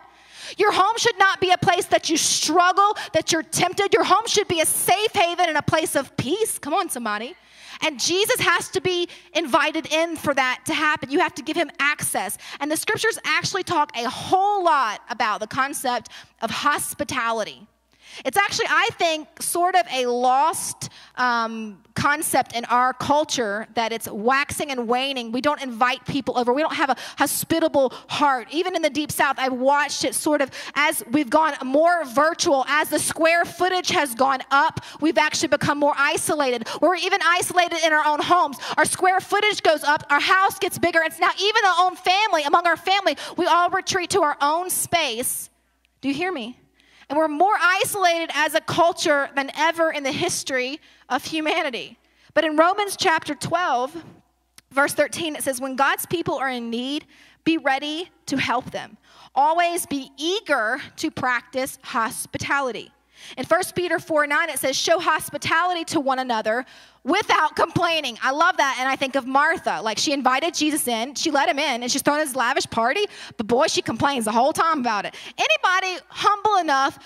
Your 0.58 0.72
home 0.72 0.96
should 0.96 1.18
not 1.18 1.40
be 1.40 1.50
a 1.52 1.58
place 1.58 1.86
that 1.86 2.10
you 2.10 2.16
struggle, 2.16 2.96
that 3.12 3.32
you're 3.32 3.44
tempted. 3.44 3.94
Your 3.94 4.04
home 4.04 4.26
should 4.26 4.48
be 4.48 4.60
a 4.60 4.66
safe 4.66 5.12
haven 5.12 5.48
and 5.48 5.56
a 5.56 5.62
place 5.62 5.94
of 5.94 6.16
peace. 6.16 6.58
Come 6.58 6.74
on, 6.74 6.88
somebody. 6.88 7.36
And 7.82 8.00
Jesus 8.00 8.40
has 8.40 8.68
to 8.70 8.80
be 8.80 9.08
invited 9.34 9.86
in 9.92 10.16
for 10.16 10.34
that 10.34 10.62
to 10.66 10.74
happen. 10.74 11.10
You 11.10 11.20
have 11.20 11.34
to 11.34 11.42
give 11.42 11.56
him 11.56 11.70
access. 11.78 12.38
And 12.60 12.70
the 12.70 12.76
scriptures 12.76 13.18
actually 13.24 13.62
talk 13.62 13.96
a 13.96 14.08
whole 14.08 14.64
lot 14.64 15.00
about 15.10 15.40
the 15.40 15.46
concept 15.46 16.10
of 16.42 16.50
hospitality. 16.50 17.66
It's 18.24 18.36
actually, 18.36 18.66
I 18.68 18.88
think, 18.92 19.28
sort 19.40 19.74
of 19.74 19.82
a 19.92 20.06
lost 20.06 20.90
um, 21.16 21.78
concept 21.94 22.54
in 22.54 22.64
our 22.66 22.92
culture 22.92 23.66
that 23.74 23.92
it's 23.92 24.08
waxing 24.08 24.70
and 24.70 24.86
waning. 24.86 25.32
We 25.32 25.40
don't 25.40 25.62
invite 25.62 26.06
people 26.06 26.38
over. 26.38 26.52
We 26.52 26.62
don't 26.62 26.74
have 26.74 26.90
a 26.90 26.96
hospitable 27.18 27.92
heart. 28.08 28.48
Even 28.50 28.76
in 28.76 28.82
the 28.82 28.90
deep 28.90 29.10
south, 29.10 29.36
I've 29.38 29.52
watched 29.52 30.04
it 30.04 30.14
sort 30.14 30.42
of 30.42 30.50
as 30.74 31.02
we've 31.10 31.30
gone 31.30 31.54
more 31.64 32.04
virtual, 32.04 32.64
as 32.68 32.90
the 32.90 32.98
square 32.98 33.44
footage 33.44 33.88
has 33.88 34.14
gone 34.14 34.40
up, 34.50 34.80
we've 35.00 35.18
actually 35.18 35.48
become 35.48 35.78
more 35.78 35.94
isolated. 35.96 36.68
We're 36.80 36.96
even 36.96 37.20
isolated 37.24 37.78
in 37.84 37.92
our 37.92 38.06
own 38.06 38.20
homes. 38.20 38.58
Our 38.76 38.84
square 38.84 39.20
footage 39.20 39.62
goes 39.62 39.82
up, 39.82 40.04
our 40.10 40.20
house 40.20 40.58
gets 40.58 40.78
bigger. 40.78 41.00
It's 41.02 41.18
now 41.18 41.30
even 41.40 41.62
our 41.64 41.86
own 41.86 41.96
family, 41.96 42.42
among 42.42 42.66
our 42.66 42.76
family, 42.76 43.16
we 43.36 43.46
all 43.46 43.70
retreat 43.70 44.10
to 44.10 44.22
our 44.22 44.36
own 44.40 44.70
space. 44.70 45.50
Do 46.00 46.08
you 46.08 46.14
hear 46.14 46.32
me? 46.32 46.58
And 47.08 47.18
we're 47.18 47.28
more 47.28 47.56
isolated 47.60 48.30
as 48.34 48.54
a 48.54 48.60
culture 48.60 49.28
than 49.34 49.50
ever 49.56 49.90
in 49.92 50.02
the 50.02 50.12
history 50.12 50.80
of 51.08 51.24
humanity. 51.24 51.98
But 52.34 52.44
in 52.44 52.56
Romans 52.56 52.96
chapter 52.96 53.34
12, 53.34 54.04
verse 54.72 54.92
13, 54.92 55.36
it 55.36 55.42
says, 55.42 55.60
When 55.60 55.76
God's 55.76 56.06
people 56.06 56.34
are 56.34 56.50
in 56.50 56.68
need, 56.68 57.06
be 57.44 57.58
ready 57.58 58.10
to 58.26 58.36
help 58.36 58.72
them. 58.72 58.96
Always 59.34 59.86
be 59.86 60.10
eager 60.18 60.80
to 60.96 61.10
practice 61.10 61.78
hospitality. 61.82 62.90
In 63.36 63.44
1 63.44 63.62
Peter 63.74 63.98
4 63.98 64.26
9, 64.26 64.50
it 64.50 64.58
says, 64.58 64.76
Show 64.76 64.98
hospitality 64.98 65.84
to 65.84 66.00
one 66.00 66.18
another 66.18 66.64
without 67.04 67.56
complaining. 67.56 68.18
I 68.22 68.32
love 68.32 68.56
that. 68.56 68.76
And 68.80 68.88
I 68.88 68.96
think 68.96 69.14
of 69.14 69.26
Martha. 69.26 69.80
Like 69.82 69.98
she 69.98 70.12
invited 70.12 70.54
Jesus 70.54 70.86
in, 70.88 71.14
she 71.14 71.30
let 71.30 71.48
him 71.48 71.58
in, 71.58 71.82
and 71.82 71.90
she's 71.90 72.02
throwing 72.02 72.20
this 72.20 72.34
lavish 72.34 72.66
party, 72.66 73.06
but 73.36 73.46
boy, 73.46 73.66
she 73.68 73.82
complains 73.82 74.24
the 74.24 74.32
whole 74.32 74.52
time 74.52 74.80
about 74.80 75.04
it. 75.04 75.14
Anybody 75.38 76.02
humble 76.08 76.56
enough 76.56 76.98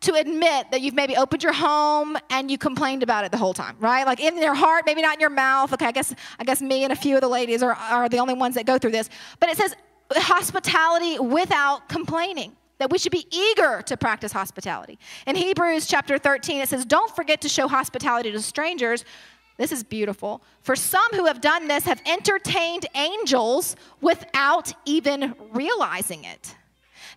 to 0.00 0.14
admit 0.14 0.70
that 0.70 0.80
you've 0.80 0.94
maybe 0.94 1.16
opened 1.16 1.42
your 1.42 1.52
home 1.52 2.16
and 2.30 2.50
you 2.50 2.58
complained 2.58 3.02
about 3.02 3.24
it 3.24 3.32
the 3.32 3.36
whole 3.36 3.54
time, 3.54 3.76
right? 3.80 4.06
Like 4.06 4.20
in 4.20 4.36
your 4.38 4.54
heart, 4.54 4.84
maybe 4.86 5.02
not 5.02 5.14
in 5.14 5.20
your 5.20 5.30
mouth. 5.30 5.72
Okay, 5.72 5.86
I 5.86 5.92
guess 5.92 6.14
I 6.38 6.44
guess 6.44 6.62
me 6.62 6.84
and 6.84 6.92
a 6.92 6.96
few 6.96 7.16
of 7.16 7.20
the 7.20 7.28
ladies 7.28 7.62
are, 7.62 7.72
are 7.72 8.08
the 8.08 8.18
only 8.18 8.34
ones 8.34 8.54
that 8.54 8.64
go 8.64 8.78
through 8.78 8.92
this. 8.92 9.10
But 9.40 9.48
it 9.48 9.56
says 9.56 9.74
hospitality 10.12 11.18
without 11.18 11.88
complaining. 11.88 12.56
That 12.78 12.90
we 12.90 12.98
should 12.98 13.12
be 13.12 13.26
eager 13.30 13.82
to 13.82 13.96
practice 13.96 14.32
hospitality. 14.32 14.98
In 15.26 15.36
Hebrews 15.36 15.86
chapter 15.86 16.18
13, 16.18 16.60
it 16.60 16.68
says, 16.68 16.84
Don't 16.84 17.14
forget 17.14 17.40
to 17.42 17.48
show 17.48 17.68
hospitality 17.68 18.30
to 18.32 18.40
strangers. 18.40 19.04
This 19.56 19.72
is 19.72 19.82
beautiful. 19.82 20.42
For 20.62 20.76
some 20.76 21.10
who 21.12 21.26
have 21.26 21.40
done 21.40 21.66
this 21.66 21.84
have 21.84 22.00
entertained 22.06 22.86
angels 22.94 23.74
without 24.00 24.72
even 24.84 25.34
realizing 25.52 26.24
it. 26.24 26.54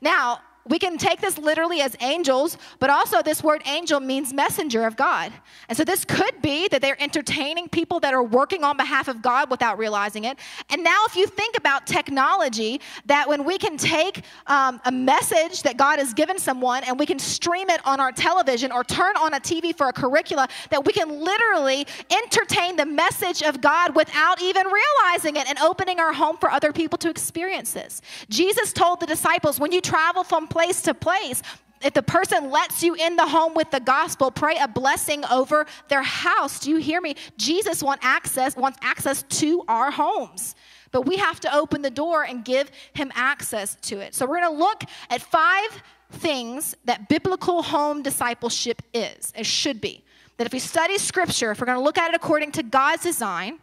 Now, 0.01 0.39
we 0.69 0.77
can 0.77 0.97
take 0.97 1.21
this 1.21 1.37
literally 1.37 1.81
as 1.81 1.95
angels, 2.01 2.57
but 2.79 2.89
also 2.89 3.21
this 3.21 3.43
word 3.43 3.63
angel 3.65 3.99
means 3.99 4.31
messenger 4.31 4.85
of 4.85 4.95
God. 4.95 5.33
And 5.67 5.77
so 5.77 5.83
this 5.83 6.05
could 6.05 6.41
be 6.41 6.67
that 6.67 6.81
they're 6.81 7.01
entertaining 7.01 7.67
people 7.67 7.99
that 8.01 8.13
are 8.13 8.23
working 8.23 8.63
on 8.63 8.77
behalf 8.77 9.07
of 9.07 9.21
God 9.21 9.49
without 9.49 9.79
realizing 9.79 10.25
it. 10.25 10.37
And 10.69 10.83
now, 10.83 11.03
if 11.07 11.15
you 11.15 11.25
think 11.25 11.57
about 11.57 11.87
technology, 11.87 12.79
that 13.07 13.27
when 13.27 13.43
we 13.43 13.57
can 13.57 13.75
take 13.75 14.23
um, 14.45 14.79
a 14.85 14.91
message 14.91 15.63
that 15.63 15.77
God 15.77 15.97
has 15.97 16.13
given 16.13 16.37
someone 16.37 16.83
and 16.83 16.99
we 16.99 17.07
can 17.07 17.17
stream 17.17 17.69
it 17.69 17.81
on 17.85 17.99
our 17.99 18.11
television 18.11 18.71
or 18.71 18.83
turn 18.83 19.17
on 19.17 19.33
a 19.33 19.39
TV 19.39 19.75
for 19.75 19.87
a 19.89 19.93
curricula, 19.93 20.47
that 20.69 20.85
we 20.85 20.93
can 20.93 21.09
literally 21.23 21.87
entertain 22.11 22.75
the 22.75 22.85
message 22.85 23.41
of 23.41 23.61
God 23.61 23.95
without 23.95 24.39
even 24.41 24.67
realizing 24.67 25.37
it 25.37 25.47
and 25.49 25.57
opening 25.59 25.99
our 25.99 26.13
home 26.13 26.37
for 26.37 26.51
other 26.51 26.71
people 26.71 26.99
to 26.99 27.09
experience 27.09 27.73
this. 27.73 28.01
Jesus 28.29 28.71
told 28.73 28.99
the 28.99 29.07
disciples, 29.07 29.59
when 29.59 29.71
you 29.71 29.81
travel 29.81 30.23
from 30.23 30.47
place 30.51 30.81
to 30.83 30.93
place. 30.93 31.41
If 31.83 31.93
the 31.93 32.03
person 32.03 32.51
lets 32.51 32.83
you 32.83 32.93
in 32.93 33.15
the 33.15 33.25
home 33.25 33.55
with 33.55 33.71
the 33.71 33.79
gospel, 33.79 34.29
pray 34.29 34.57
a 34.57 34.67
blessing 34.67 35.25
over 35.25 35.65
their 35.87 36.03
house. 36.03 36.59
Do 36.59 36.69
you 36.69 36.77
hear 36.77 37.01
me? 37.01 37.15
Jesus 37.37 37.81
want 37.81 38.01
access, 38.03 38.55
wants 38.55 38.77
access 38.83 39.23
to 39.23 39.63
our 39.67 39.89
homes. 39.89 40.55
But 40.91 41.07
we 41.07 41.17
have 41.17 41.39
to 41.39 41.55
open 41.55 41.81
the 41.81 41.89
door 41.89 42.23
and 42.23 42.45
give 42.45 42.69
him 42.93 43.11
access 43.15 43.75
to 43.83 43.99
it. 43.99 44.13
So 44.13 44.25
we're 44.25 44.41
going 44.41 44.53
to 44.53 44.59
look 44.59 44.83
at 45.09 45.21
five 45.21 45.81
things 46.11 46.75
that 46.85 47.09
biblical 47.09 47.63
home 47.63 48.03
discipleship 48.03 48.81
is, 48.93 49.31
it 49.35 49.45
should 49.45 49.81
be. 49.81 50.03
That 50.37 50.47
if 50.47 50.53
we 50.53 50.59
study 50.59 50.97
scripture, 50.97 51.51
if 51.51 51.59
we're 51.59 51.65
going 51.65 51.77
to 51.77 51.83
look 51.83 51.97
at 51.97 52.09
it 52.09 52.15
according 52.15 52.51
to 52.53 52.63
God's 52.63 53.03
design, 53.03 53.59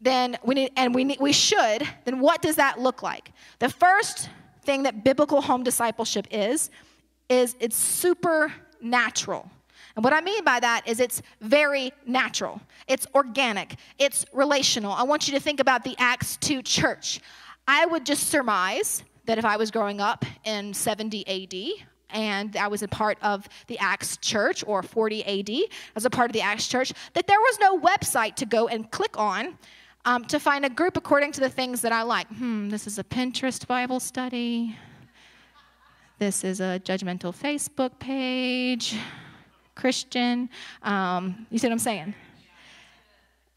then 0.00 0.36
we 0.44 0.54
need, 0.54 0.72
and 0.76 0.94
we, 0.94 1.04
need, 1.04 1.18
we 1.20 1.32
should, 1.32 1.88
then 2.04 2.20
what 2.20 2.42
does 2.42 2.56
that 2.56 2.80
look 2.80 3.02
like? 3.02 3.32
The 3.58 3.68
first 3.68 4.28
thing 4.68 4.82
that 4.82 5.02
biblical 5.02 5.40
home 5.40 5.62
discipleship 5.62 6.26
is, 6.30 6.70
is 7.30 7.56
it's 7.58 7.74
supernatural. 7.74 9.50
And 9.96 10.04
what 10.04 10.12
I 10.12 10.20
mean 10.20 10.44
by 10.44 10.60
that 10.60 10.86
is 10.86 11.00
it's 11.00 11.22
very 11.40 11.90
natural, 12.04 12.60
it's 12.86 13.06
organic, 13.14 13.76
it's 13.98 14.26
relational. 14.34 14.92
I 14.92 15.04
want 15.04 15.26
you 15.26 15.32
to 15.32 15.40
think 15.40 15.58
about 15.58 15.84
the 15.84 15.96
Acts 15.98 16.36
2 16.36 16.60
church. 16.60 17.20
I 17.66 17.86
would 17.86 18.04
just 18.04 18.28
surmise 18.28 19.02
that 19.24 19.38
if 19.38 19.46
I 19.46 19.56
was 19.56 19.70
growing 19.70 20.02
up 20.02 20.26
in 20.44 20.74
70 20.74 21.26
AD, 21.26 21.86
and 22.10 22.54
I 22.54 22.68
was 22.68 22.82
a 22.82 22.88
part 22.88 23.16
of 23.22 23.48
the 23.68 23.78
Acts 23.78 24.18
church 24.18 24.62
or 24.66 24.82
40 24.82 25.24
AD 25.24 25.50
as 25.96 26.04
a 26.04 26.10
part 26.10 26.28
of 26.28 26.34
the 26.34 26.42
Acts 26.42 26.68
church, 26.68 26.92
that 27.14 27.26
there 27.26 27.40
was 27.40 27.58
no 27.58 27.80
website 27.80 28.34
to 28.34 28.44
go 28.44 28.68
and 28.68 28.90
click 28.90 29.18
on 29.18 29.56
um, 30.04 30.24
to 30.26 30.38
find 30.38 30.64
a 30.64 30.70
group 30.70 30.96
according 30.96 31.32
to 31.32 31.40
the 31.40 31.50
things 31.50 31.80
that 31.82 31.92
I 31.92 32.02
like. 32.02 32.28
Hmm, 32.28 32.68
this 32.68 32.86
is 32.86 32.98
a 32.98 33.04
Pinterest 33.04 33.66
Bible 33.66 34.00
study. 34.00 34.76
This 36.18 36.44
is 36.44 36.60
a 36.60 36.80
judgmental 36.84 37.34
Facebook 37.34 37.98
page. 37.98 38.96
Christian. 39.78 40.50
Um, 40.82 41.46
you 41.50 41.58
see 41.58 41.68
what 41.68 41.72
I'm 41.72 41.78
saying? 41.78 42.14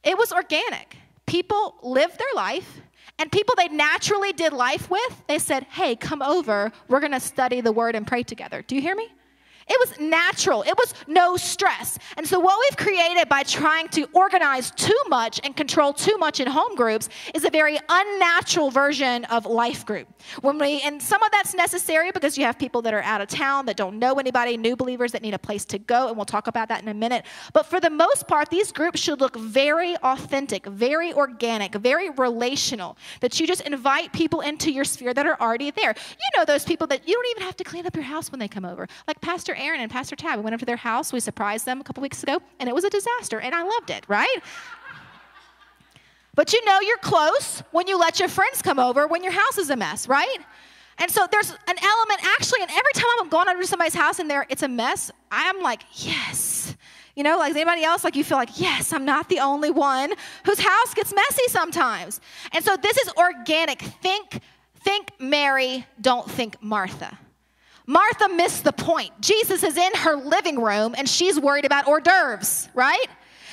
It 0.04 0.18
was 0.18 0.32
organic. 0.32 0.96
People 1.26 1.76
lived 1.84 2.18
their 2.18 2.34
life, 2.36 2.80
and 3.20 3.32
people 3.32 3.56
they 3.58 3.68
naturally 3.68 4.32
did 4.32 4.54
life 4.54 4.90
with, 4.90 5.24
they 5.28 5.40
said, 5.40 5.64
Hey, 5.64 5.96
come 5.96 6.22
over. 6.22 6.72
We're 6.88 7.00
going 7.00 7.12
to 7.12 7.20
study 7.20 7.60
the 7.62 7.72
word 7.72 7.96
and 7.96 8.08
pray 8.08 8.24
together. 8.24 8.64
Do 8.66 8.76
you 8.76 8.82
hear 8.82 8.96
me? 8.96 9.10
It 9.68 9.78
was 9.80 10.00
natural. 10.00 10.64
It 10.64 10.76
was 10.78 10.94
no 11.08 11.38
stress. 11.38 11.98
And 12.18 12.28
so, 12.28 12.40
what 12.40 12.60
we've 12.60 12.78
created 12.78 13.30
by 13.30 13.44
trying 13.44 13.88
to 13.90 14.08
organize 14.14 14.72
too 14.72 15.00
much 15.10 15.40
and 15.44 15.56
control 15.56 15.94
too 15.94 16.18
much 16.18 16.40
in 16.40 16.48
home 16.48 16.76
groups 16.76 17.10
is 17.34 17.46
a 17.46 17.50
very 17.50 17.78
unnatural 17.88 18.72
version 18.72 19.26
of 19.26 19.46
life 19.46 19.86
group. 19.86 20.08
When 20.42 20.58
we, 20.58 20.82
and 20.82 21.02
some 21.02 21.22
of 21.24 21.32
that's 21.32 21.54
necessary 21.54 22.12
because 22.12 22.38
you 22.38 22.46
have 22.46 22.58
people 22.58 22.82
that 22.84 22.94
are 22.94 23.02
out 23.02 23.22
of 23.22 23.28
town 23.28 23.66
that 23.68 23.78
don't 23.78 24.00
know 24.00 24.16
anybody, 24.16 24.58
new 24.58 24.76
believers 24.76 25.12
that 25.12 25.22
need 25.22 25.34
a 25.34 25.40
place 25.40 25.66
to 25.66 25.80
go, 25.80 26.08
and 26.08 26.18
we'll 26.18 26.26
talk 26.26 26.48
about 26.48 26.68
that 26.70 26.82
in 26.82 26.88
a 26.88 26.94
minute. 26.94 27.26
But 27.54 27.66
for 27.66 27.80
the 27.80 27.90
most 27.90 28.28
part, 28.28 28.50
these 28.50 28.72
groups 28.72 29.00
should 29.00 29.20
look 29.20 29.36
very 29.36 29.96
authentic, 29.98 30.66
very 30.66 31.14
organic, 31.14 31.76
very 31.76 32.10
relational. 32.10 32.98
That 33.22 33.40
you 33.40 33.48
just 33.48 33.62
invite 33.62 34.14
people 34.14 34.42
into 34.42 34.72
your 34.72 34.86
sphere 34.86 35.14
that 35.14 35.26
are 35.26 35.40
already 35.40 35.72
there. 35.72 35.94
You 36.12 36.40
know 36.40 36.46
those 36.46 36.66
people 36.66 36.88
that 36.88 37.08
you 37.08 37.14
don't 37.14 37.28
even 37.32 37.44
have 37.44 37.58
to 37.58 37.64
clean 37.64 37.86
up 37.86 37.96
your 37.96 38.04
house 38.04 38.32
when 38.32 38.40
they 38.40 38.48
come 38.48 38.66
over, 38.66 38.88
like 39.08 39.20
Pastor 39.22 39.51
Pastor 39.52 39.68
Aaron 39.68 39.82
and 39.82 39.92
Pastor 39.92 40.16
Tab. 40.16 40.38
We 40.38 40.44
went 40.44 40.54
up 40.54 40.60
to 40.62 40.66
their 40.66 40.78
house. 40.78 41.12
We 41.12 41.20
surprised 41.20 41.66
them 41.66 41.82
a 41.82 41.84
couple 41.84 42.02
weeks 42.02 42.24
ago, 42.24 42.42
and 42.60 42.70
it 42.70 42.76
was 42.76 42.86
a 42.86 42.90
disaster, 42.90 43.40
and 43.40 43.54
I 43.54 43.64
loved 43.64 43.90
it, 43.90 44.06
right? 44.08 44.38
But 46.36 46.54
you 46.54 46.64
know 46.64 46.80
you're 46.80 46.98
close 46.98 47.62
when 47.72 47.86
you 47.88 48.00
let 48.00 48.20
your 48.20 48.30
friends 48.30 48.62
come 48.62 48.80
over 48.80 49.08
when 49.08 49.24
your 49.24 49.34
house 49.34 49.58
is 49.58 49.70
a 49.70 49.76
mess, 49.76 50.08
right? 50.08 50.38
And 51.00 51.12
so 51.12 51.28
there's 51.30 51.52
an 51.52 51.76
element 51.84 52.22
actually, 52.38 52.62
and 52.62 52.72
every 52.72 52.94
time 52.94 53.10
I'm 53.20 53.28
going 53.28 53.50
over 53.50 53.60
to 53.60 53.68
somebody's 53.68 53.94
house 53.94 54.20
and 54.20 54.30
there 54.30 54.46
it's 54.50 54.64
a 54.64 54.70
mess, 54.70 55.12
I'm 55.30 55.62
like, 55.62 55.82
yes. 55.96 56.74
You 57.18 57.24
know, 57.24 57.38
like 57.38 57.54
anybody 57.54 57.84
else, 57.84 58.06
like 58.06 58.16
you 58.16 58.24
feel 58.24 58.38
like, 58.38 58.58
yes, 58.58 58.94
I'm 58.94 59.04
not 59.04 59.28
the 59.28 59.40
only 59.40 59.70
one 59.72 60.14
whose 60.46 60.60
house 60.60 60.94
gets 60.94 61.14
messy 61.14 61.48
sometimes. 61.50 62.22
And 62.54 62.64
so 62.64 62.78
this 62.78 62.98
is 62.98 63.10
organic. 63.18 63.82
Think, 63.82 64.40
think 64.80 65.12
Mary, 65.20 65.86
don't 66.00 66.30
think 66.32 66.64
Martha. 66.64 67.18
Martha 67.92 68.30
missed 68.30 68.64
the 68.64 68.72
point. 68.72 69.12
Jesus 69.20 69.64
is 69.64 69.76
in 69.76 69.94
her 69.96 70.16
living 70.16 70.62
room 70.62 70.96
and 70.98 71.10
she's 71.10 71.38
worried 71.38 71.66
about 71.66 71.88
hors 71.88 72.00
d'oeuvres, 72.00 72.70
right? 72.74 73.06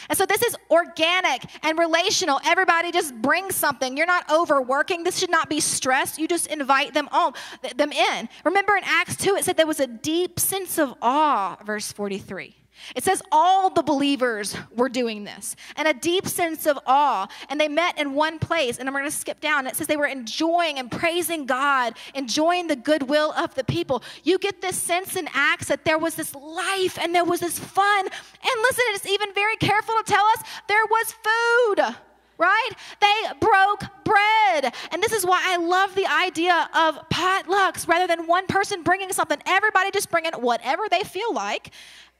And 0.08 0.16
so 0.16 0.26
this 0.26 0.44
is 0.44 0.56
organic 0.70 1.42
and 1.64 1.76
relational. 1.76 2.38
Everybody 2.44 2.92
just 2.92 3.16
brings 3.16 3.56
something. 3.56 3.96
You're 3.96 4.06
not 4.06 4.30
overworking. 4.30 5.02
This 5.02 5.18
should 5.18 5.32
not 5.32 5.50
be 5.50 5.58
stress. 5.58 6.20
You 6.20 6.28
just 6.28 6.46
invite 6.46 6.94
them 6.94 7.08
on, 7.10 7.32
them 7.74 7.90
in. 7.90 8.28
Remember 8.44 8.76
in 8.76 8.84
Acts 8.84 9.16
2 9.16 9.34
it 9.34 9.44
said 9.44 9.56
there 9.56 9.66
was 9.66 9.80
a 9.80 9.88
deep 9.88 10.38
sense 10.38 10.78
of 10.78 10.94
awe, 11.02 11.56
verse 11.64 11.90
43. 11.90 12.57
It 12.94 13.04
says 13.04 13.22
all 13.32 13.70
the 13.70 13.82
believers 13.82 14.56
were 14.74 14.88
doing 14.88 15.24
this 15.24 15.56
and 15.76 15.88
a 15.88 15.94
deep 15.94 16.26
sense 16.26 16.66
of 16.66 16.78
awe. 16.86 17.28
And 17.48 17.60
they 17.60 17.68
met 17.68 17.98
in 17.98 18.14
one 18.14 18.38
place. 18.38 18.78
And 18.78 18.88
I'm 18.88 18.94
going 18.94 19.04
to 19.04 19.10
skip 19.10 19.40
down. 19.40 19.66
It 19.66 19.76
says 19.76 19.86
they 19.86 19.96
were 19.96 20.06
enjoying 20.06 20.78
and 20.78 20.90
praising 20.90 21.46
God, 21.46 21.94
enjoying 22.14 22.66
the 22.66 22.76
goodwill 22.76 23.32
of 23.32 23.54
the 23.54 23.64
people. 23.64 24.02
You 24.24 24.38
get 24.38 24.60
this 24.60 24.76
sense 24.76 25.16
in 25.16 25.28
Acts 25.34 25.68
that 25.68 25.84
there 25.84 25.98
was 25.98 26.14
this 26.14 26.34
life 26.34 26.98
and 26.98 27.14
there 27.14 27.24
was 27.24 27.40
this 27.40 27.58
fun. 27.58 28.04
And 28.06 28.62
listen, 28.62 28.84
it's 28.88 29.06
even 29.06 29.34
very 29.34 29.56
careful 29.56 29.94
to 29.96 30.04
tell 30.04 30.24
us 30.26 30.42
there 30.68 30.86
was 30.86 31.12
food 31.12 31.96
right? 32.38 32.70
They 33.00 33.14
broke 33.40 33.82
bread. 34.04 34.72
And 34.92 35.02
this 35.02 35.12
is 35.12 35.26
why 35.26 35.42
I 35.44 35.56
love 35.56 35.94
the 35.94 36.06
idea 36.06 36.70
of 36.74 37.08
potlucks 37.10 37.86
rather 37.86 38.06
than 38.06 38.26
one 38.26 38.46
person 38.46 38.82
bringing 38.82 39.12
something. 39.12 39.38
Everybody 39.44 39.90
just 39.90 40.10
bringing 40.10 40.32
whatever 40.34 40.84
they 40.88 41.02
feel 41.02 41.34
like 41.34 41.72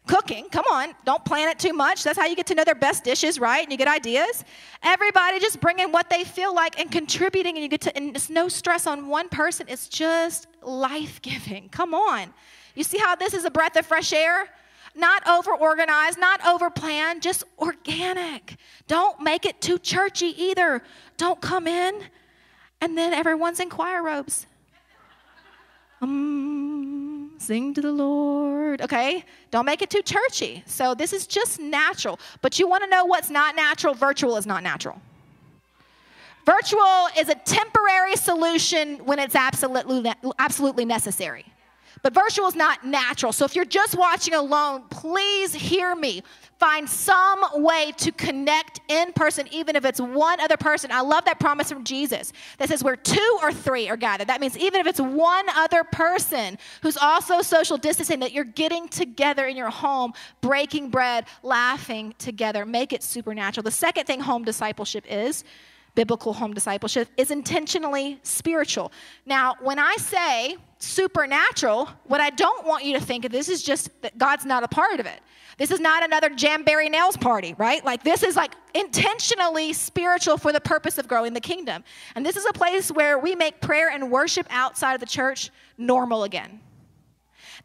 cooking. 0.09 0.49
Come 0.51 0.65
on, 0.73 0.95
don't 1.05 1.25
plan 1.25 1.49
it 1.49 1.59
too 1.59 1.73
much. 1.73 2.03
That's 2.03 2.19
how 2.19 2.27
you 2.27 2.35
get 2.35 2.47
to 2.47 2.55
know 2.55 2.65
their 2.65 2.75
best 2.75 3.05
dishes, 3.05 3.39
right? 3.39 3.63
And 3.63 3.71
you 3.71 3.79
get 3.79 3.87
ideas. 3.87 4.45
Everybody 4.83 5.39
just 5.39 5.61
bringing 5.61 5.93
what 5.93 6.11
they 6.11 6.25
feel 6.25 6.53
like 6.55 6.81
and 6.81 6.91
contributing, 6.91 7.55
and 7.55 7.63
you 7.63 7.69
get 7.69 7.83
to, 7.83 7.97
and 7.97 8.17
it's 8.17 8.31
no 8.31 8.49
stress 8.49 8.87
on 8.87 9.07
one 9.07 9.29
person. 9.29 9.67
It's 9.69 9.89
just 9.89 10.49
life 10.63 11.23
giving. 11.23 11.69
Come 11.71 11.95
on. 11.95 12.35
You 12.75 12.83
see 12.83 12.99
how 12.99 13.15
this 13.15 13.35
is 13.35 13.45
a 13.45 13.51
breath 13.51 13.77
of 13.77 13.87
fresh 13.87 14.13
air? 14.13 14.49
Not 14.95 15.27
over 15.29 15.53
organized, 15.53 16.19
not 16.19 16.45
over 16.45 16.71
planned, 16.71 17.23
just 17.23 17.45
organic. 17.59 18.57
Don't 18.89 19.21
make 19.21 19.45
it 19.47 19.61
too 19.61 19.79
churchy 19.79 20.35
either. 20.43 20.83
Don't 21.17 21.41
come 21.41 21.69
in 21.69 22.03
and 22.81 22.97
then 22.97 23.13
everyone's 23.13 23.61
in 23.61 23.71
choir 23.71 24.03
robes. 24.03 24.47
Um, 26.01 26.77
sing 27.49 27.73
to 27.73 27.81
the 27.81 27.91
Lord. 27.91 28.83
Okay? 28.83 29.25
Don't 29.51 29.65
make 29.65 29.81
it 29.81 29.89
too 29.89 30.03
churchy. 30.03 30.63
So 30.67 30.95
this 30.95 31.15
is 31.15 31.27
just 31.27 31.59
natural. 31.59 32.21
But 32.43 32.59
you 32.59 32.69
want 32.69 32.85
to 32.85 32.91
know 32.91 33.07
what's 33.07 33.31
not 33.31 33.57
natural? 33.57 33.95
Virtual 33.95 34.37
is 34.37 34.47
not 34.47 34.63
natural. 34.63 35.01
Virtual 36.45 37.09
is 37.19 37.31
a 37.31 37.35
temporary 37.35 38.17
solution 38.17 38.99
when 39.07 39.19
it's 39.19 39.35
absolutely, 39.35 40.13
absolutely 40.39 40.85
necessary. 40.85 41.47
But 42.03 42.13
virtual 42.13 42.49
is 42.49 42.55
not 42.55 42.87
natural. 42.87 43.33
So 43.33 43.47
if 43.47 43.57
you're 43.57 43.65
just 43.65 43.97
watching 43.97 44.35
alone, 44.35 44.83
please 44.91 45.55
hear 45.55 45.95
me. 45.95 46.23
Find 46.59 46.89
some 46.89 47.45
way 47.63 47.93
to 47.99 48.11
connect 48.11 48.81
in 48.89 49.13
person, 49.13 49.47
even 49.53 49.77
if 49.77 49.85
it's 49.85 50.01
one 50.01 50.41
other 50.41 50.57
person. 50.57 50.91
I 50.91 51.03
love 51.03 51.25
that 51.27 51.39
promise 51.39 51.71
from 51.71 51.85
Jesus 51.85 52.33
that 52.59 52.69
says 52.69 52.83
where 52.83 52.97
two 52.97 53.39
or 53.43 53.53
three 53.53 53.89
are 53.89 53.97
gathered. 53.97 54.27
That 54.27 54.41
means 54.41 54.59
even 54.59 54.81
if 54.81 54.89
it's 54.89 55.01
one 55.01 55.49
other 55.51 55.85
person 55.85 56.59
who's 56.83 56.97
also 56.97 57.43
social 57.43 57.77
distancing, 57.77 58.19
that 58.21 58.33
you're 58.33 58.43
getting 58.43 58.89
together 58.89 59.47
in 59.47 59.57
your 59.57 59.71
home, 59.71 60.15
breaking 60.41 60.91
bread, 60.91 61.27
laughing 61.45 62.13
together. 62.19 62.67
Make 62.67 62.93
it 62.93 63.05
supernatural. 63.05 63.63
The 63.63 63.71
second 63.71 64.07
thing 64.07 64.19
home 64.19 64.43
discipleship 64.43 65.05
is 65.09 65.45
biblical 65.99 66.33
home 66.33 66.55
discipleship 66.55 67.09
is 67.17 67.33
intentionally 67.33 68.21
spiritual. 68.23 68.93
Now, 69.27 69.57
when 69.61 69.81
I 69.81 69.97
say 69.97 70.57
supernatural, 70.79 71.89
what 72.05 72.21
I 72.21 72.31
don't 72.31 72.65
want 72.65 72.85
you 72.85 72.97
to 72.97 73.05
think 73.05 73.25
of 73.25 73.33
this 73.33 73.49
is 73.49 73.65
just 73.65 73.91
that 74.03 74.17
God's 74.17 74.45
not 74.45 74.63
a 74.63 74.69
part 74.69 75.01
of 75.01 75.07
it. 75.07 75.19
This 75.57 75.73
is 75.73 75.81
not 75.81 76.05
another 76.05 76.29
Jamberry 76.29 76.89
Nails 76.89 77.17
party, 77.17 77.57
right? 77.59 77.85
Like, 77.85 78.05
this 78.05 78.23
is 78.23 78.37
like 78.37 78.55
intentionally 78.75 79.73
spiritual 79.73 80.39
for 80.39 80.53
the 80.53 80.61
purpose 80.61 80.99
of 80.99 81.09
growing 81.09 81.33
the 81.33 81.41
kingdom. 81.41 81.83
And 82.15 82.25
this 82.25 82.37
is 82.37 82.47
a 82.47 82.53
place 82.53 82.93
where 82.93 83.19
we 83.19 83.35
make 83.35 83.61
prayer 83.61 83.91
and 83.91 84.09
worship 84.09 84.47
outside 84.51 84.95
of 84.95 85.01
the 85.01 85.07
church 85.07 85.51
normal 85.79 86.23
again. 86.23 86.61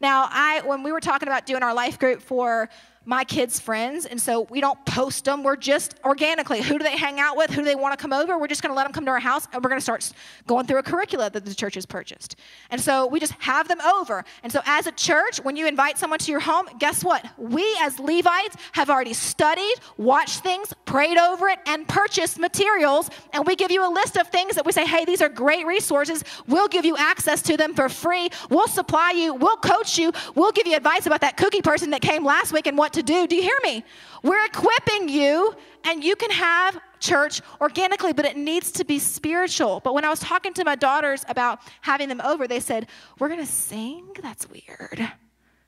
Now, 0.00 0.26
I 0.28 0.60
when 0.64 0.82
we 0.82 0.90
were 0.90 0.98
talking 1.00 1.28
about 1.28 1.46
doing 1.46 1.62
our 1.62 1.72
life 1.72 2.00
group 2.00 2.20
for 2.20 2.68
my 3.04 3.24
kids' 3.24 3.60
friends. 3.60 4.06
And 4.06 4.20
so 4.20 4.42
we 4.50 4.60
don't 4.60 4.82
post 4.86 5.24
them. 5.24 5.42
We're 5.42 5.56
just 5.56 5.94
organically, 6.04 6.62
who 6.62 6.78
do 6.78 6.84
they 6.84 6.96
hang 6.96 7.20
out 7.20 7.36
with? 7.36 7.50
Who 7.50 7.62
do 7.62 7.64
they 7.64 7.74
want 7.74 7.98
to 7.98 8.02
come 8.02 8.12
over? 8.12 8.38
We're 8.38 8.48
just 8.48 8.62
going 8.62 8.70
to 8.70 8.76
let 8.76 8.84
them 8.84 8.92
come 8.92 9.04
to 9.04 9.10
our 9.10 9.20
house 9.20 9.46
and 9.52 9.62
we're 9.62 9.68
going 9.68 9.80
to 9.80 9.84
start 9.84 10.10
going 10.46 10.66
through 10.66 10.78
a 10.78 10.82
curricula 10.82 11.30
that 11.30 11.44
the 11.44 11.54
church 11.54 11.74
has 11.74 11.86
purchased. 11.86 12.36
And 12.70 12.80
so 12.80 13.06
we 13.06 13.20
just 13.20 13.32
have 13.34 13.68
them 13.68 13.80
over. 13.80 14.24
And 14.42 14.52
so 14.52 14.60
as 14.66 14.86
a 14.86 14.92
church, 14.92 15.38
when 15.38 15.56
you 15.56 15.66
invite 15.66 15.98
someone 15.98 16.18
to 16.20 16.30
your 16.30 16.40
home, 16.40 16.66
guess 16.78 17.04
what? 17.04 17.24
We 17.38 17.64
as 17.80 17.98
Levites 17.98 18.56
have 18.72 18.90
already 18.90 19.12
studied, 19.12 19.74
watched 19.96 20.40
things, 20.40 20.72
prayed 20.94 21.18
over 21.18 21.48
it, 21.48 21.58
and 21.66 21.88
purchased 21.88 22.38
materials. 22.38 23.10
And 23.32 23.44
we 23.44 23.56
give 23.56 23.72
you 23.72 23.84
a 23.84 23.90
list 23.92 24.16
of 24.16 24.28
things 24.28 24.54
that 24.54 24.64
we 24.64 24.70
say, 24.70 24.86
hey, 24.86 25.04
these 25.04 25.20
are 25.20 25.28
great 25.28 25.66
resources. 25.66 26.22
We'll 26.46 26.68
give 26.68 26.84
you 26.84 26.96
access 26.96 27.42
to 27.42 27.56
them 27.56 27.74
for 27.74 27.88
free. 27.88 28.28
We'll 28.48 28.68
supply 28.68 29.10
you. 29.10 29.34
We'll 29.34 29.56
coach 29.56 29.98
you. 29.98 30.12
We'll 30.36 30.52
give 30.52 30.68
you 30.68 30.76
advice 30.76 31.06
about 31.06 31.20
that 31.22 31.36
cookie 31.36 31.62
person 31.62 31.90
that 31.90 32.00
came 32.00 32.24
last 32.24 32.52
week 32.52 32.68
and 32.68 32.78
what 32.78 32.92
to 32.92 33.02
do. 33.02 33.26
Do 33.26 33.34
you 33.34 33.42
hear 33.42 33.58
me? 33.64 33.82
We're 34.22 34.44
equipping 34.44 35.08
you, 35.08 35.56
and 35.82 36.04
you 36.04 36.14
can 36.14 36.30
have 36.30 36.80
church 37.00 37.40
organically, 37.60 38.12
but 38.12 38.24
it 38.24 38.36
needs 38.36 38.70
to 38.70 38.84
be 38.84 39.00
spiritual. 39.00 39.80
But 39.80 39.94
when 39.94 40.04
I 40.04 40.10
was 40.10 40.20
talking 40.20 40.54
to 40.54 40.64
my 40.64 40.76
daughters 40.76 41.24
about 41.26 41.58
having 41.80 42.08
them 42.08 42.20
over, 42.20 42.46
they 42.46 42.60
said, 42.60 42.86
We're 43.18 43.30
going 43.30 43.40
to 43.40 43.52
sing? 43.52 44.14
That's 44.22 44.48
weird. 44.48 45.10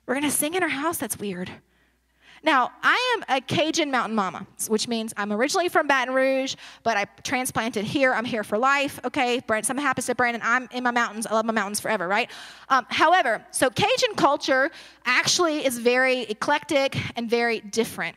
We're 0.06 0.14
going 0.14 0.23
to 0.23 0.30
sing 0.30 0.54
in 0.54 0.62
our 0.62 0.68
house? 0.68 0.99
That's 0.99 1.18
weird. 1.18 1.50
Now, 2.43 2.71
I 2.83 3.16
am 3.16 3.37
a 3.37 3.40
Cajun 3.40 3.90
mountain 3.90 4.14
mama, 4.14 4.47
which 4.69 4.88
means 4.88 5.12
I'm 5.16 5.33
originally 5.33 5.69
from 5.69 5.87
Baton 5.87 6.14
Rouge, 6.14 6.55
but 6.83 6.97
I 6.97 7.07
transplanted 7.23 7.85
here. 7.85 8.12
I'm 8.12 8.25
here 8.25 8.45
for 8.45 8.59
life, 8.59 9.00
okay? 9.05 9.40
Something 9.62 9.78
happens 9.78 10.07
to 10.07 10.14
Brandon. 10.14 10.43
I'm 10.45 10.69
in 10.73 10.85
my 10.85 10.90
mountains. 10.90 11.26
I 11.26 11.35
love 11.35 11.45
my 11.45 11.52
mountains 11.52 11.81
forever, 11.81 12.07
right? 12.07 12.31
Um, 12.69 12.87
however, 12.88 13.45
so 13.50 13.71
Cajun 13.71 14.14
culture 14.16 14.71
actually 15.05 15.64
is 15.64 15.78
very 15.78 16.23
eclectic 16.23 16.97
and 17.16 17.28
very 17.28 17.61
different. 17.61 18.16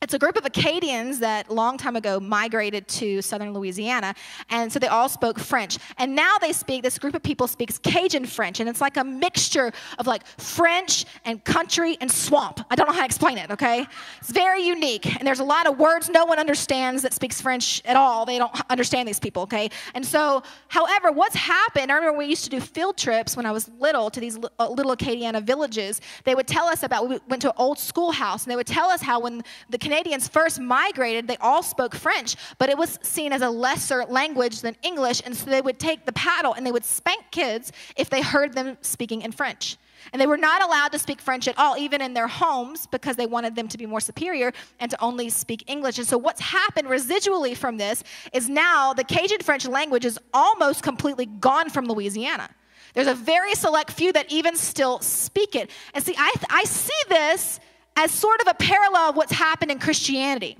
It's 0.00 0.14
a 0.14 0.18
group 0.18 0.36
of 0.36 0.46
Acadians 0.46 1.18
that 1.18 1.50
long 1.50 1.76
time 1.76 1.96
ago 1.96 2.20
migrated 2.20 2.86
to 2.86 3.20
southern 3.20 3.52
Louisiana, 3.52 4.14
and 4.48 4.72
so 4.72 4.78
they 4.78 4.86
all 4.86 5.08
spoke 5.08 5.40
French. 5.40 5.76
And 5.96 6.14
now 6.14 6.38
they 6.38 6.52
speak, 6.52 6.84
this 6.84 7.00
group 7.00 7.16
of 7.16 7.22
people 7.24 7.48
speaks 7.48 7.78
Cajun 7.78 8.24
French, 8.24 8.60
and 8.60 8.68
it's 8.68 8.80
like 8.80 8.96
a 8.96 9.02
mixture 9.02 9.72
of 9.98 10.06
like 10.06 10.24
French 10.38 11.04
and 11.24 11.42
country 11.42 11.98
and 12.00 12.08
swamp. 12.08 12.60
I 12.70 12.76
don't 12.76 12.86
know 12.86 12.92
how 12.92 13.00
to 13.00 13.06
explain 13.06 13.38
it, 13.38 13.50
okay? 13.50 13.86
It's 14.20 14.30
very 14.30 14.62
unique, 14.62 15.04
and 15.18 15.26
there's 15.26 15.40
a 15.40 15.44
lot 15.44 15.66
of 15.66 15.80
words 15.80 16.08
no 16.08 16.24
one 16.24 16.38
understands 16.38 17.02
that 17.02 17.12
speaks 17.12 17.40
French 17.40 17.82
at 17.84 17.96
all. 17.96 18.24
They 18.24 18.38
don't 18.38 18.54
understand 18.70 19.08
these 19.08 19.18
people, 19.18 19.42
okay? 19.42 19.68
And 19.96 20.06
so, 20.06 20.44
however, 20.68 21.10
what's 21.10 21.34
happened, 21.34 21.90
I 21.90 21.96
remember 21.96 22.16
we 22.18 22.26
used 22.26 22.44
to 22.44 22.50
do 22.50 22.60
field 22.60 22.98
trips 22.98 23.36
when 23.36 23.46
I 23.46 23.50
was 23.50 23.68
little 23.80 24.10
to 24.10 24.20
these 24.20 24.38
uh, 24.60 24.68
little 24.70 24.94
Acadiana 24.94 25.42
villages. 25.42 26.00
They 26.22 26.36
would 26.36 26.46
tell 26.46 26.66
us 26.66 26.84
about, 26.84 27.08
we 27.08 27.18
went 27.28 27.42
to 27.42 27.48
an 27.48 27.56
old 27.56 27.80
schoolhouse, 27.80 28.44
and 28.44 28.52
they 28.52 28.56
would 28.56 28.68
tell 28.68 28.90
us 28.90 29.02
how 29.02 29.18
when 29.18 29.42
the 29.70 29.87
Acadians 29.88 30.28
first 30.28 30.60
migrated, 30.60 31.26
they 31.26 31.36
all 31.38 31.62
spoke 31.62 31.94
French, 31.94 32.36
but 32.58 32.68
it 32.68 32.76
was 32.76 32.98
seen 33.02 33.32
as 33.32 33.42
a 33.42 33.48
lesser 33.48 34.04
language 34.04 34.60
than 34.60 34.76
English, 34.82 35.22
and 35.24 35.34
so 35.34 35.50
they 35.50 35.62
would 35.62 35.78
take 35.78 36.04
the 36.04 36.12
paddle 36.12 36.52
and 36.52 36.66
they 36.66 36.72
would 36.72 36.84
spank 36.84 37.24
kids 37.30 37.72
if 37.96 38.10
they 38.10 38.20
heard 38.20 38.52
them 38.52 38.76
speaking 38.82 39.22
in 39.22 39.32
French. 39.32 39.76
And 40.12 40.20
they 40.20 40.26
were 40.26 40.36
not 40.36 40.62
allowed 40.62 40.92
to 40.92 40.98
speak 40.98 41.20
French 41.20 41.48
at 41.48 41.58
all, 41.58 41.76
even 41.76 42.00
in 42.00 42.14
their 42.14 42.28
homes, 42.28 42.86
because 42.86 43.16
they 43.16 43.26
wanted 43.26 43.56
them 43.56 43.66
to 43.68 43.78
be 43.78 43.86
more 43.86 44.00
superior 44.00 44.52
and 44.78 44.90
to 44.90 45.02
only 45.02 45.30
speak 45.30 45.64
English. 45.66 45.98
And 45.98 46.06
so, 46.06 46.16
what's 46.16 46.40
happened 46.40 46.88
residually 46.88 47.56
from 47.56 47.78
this 47.78 48.04
is 48.32 48.48
now 48.48 48.92
the 48.92 49.04
Cajun 49.04 49.40
French 49.40 49.66
language 49.66 50.04
is 50.04 50.18
almost 50.32 50.82
completely 50.82 51.26
gone 51.26 51.70
from 51.70 51.86
Louisiana. 51.86 52.48
There's 52.94 53.08
a 53.08 53.14
very 53.14 53.54
select 53.54 53.90
few 53.92 54.12
that 54.12 54.30
even 54.32 54.56
still 54.56 55.00
speak 55.00 55.54
it. 55.54 55.70
And 55.94 56.02
see, 56.02 56.14
I, 56.16 56.32
I 56.50 56.64
see 56.64 56.92
this 57.08 57.60
as 57.98 58.12
sort 58.12 58.40
of 58.40 58.46
a 58.46 58.54
parallel 58.54 59.10
of 59.10 59.16
what's 59.16 59.32
happened 59.32 59.72
in 59.72 59.80
Christianity. 59.80 60.56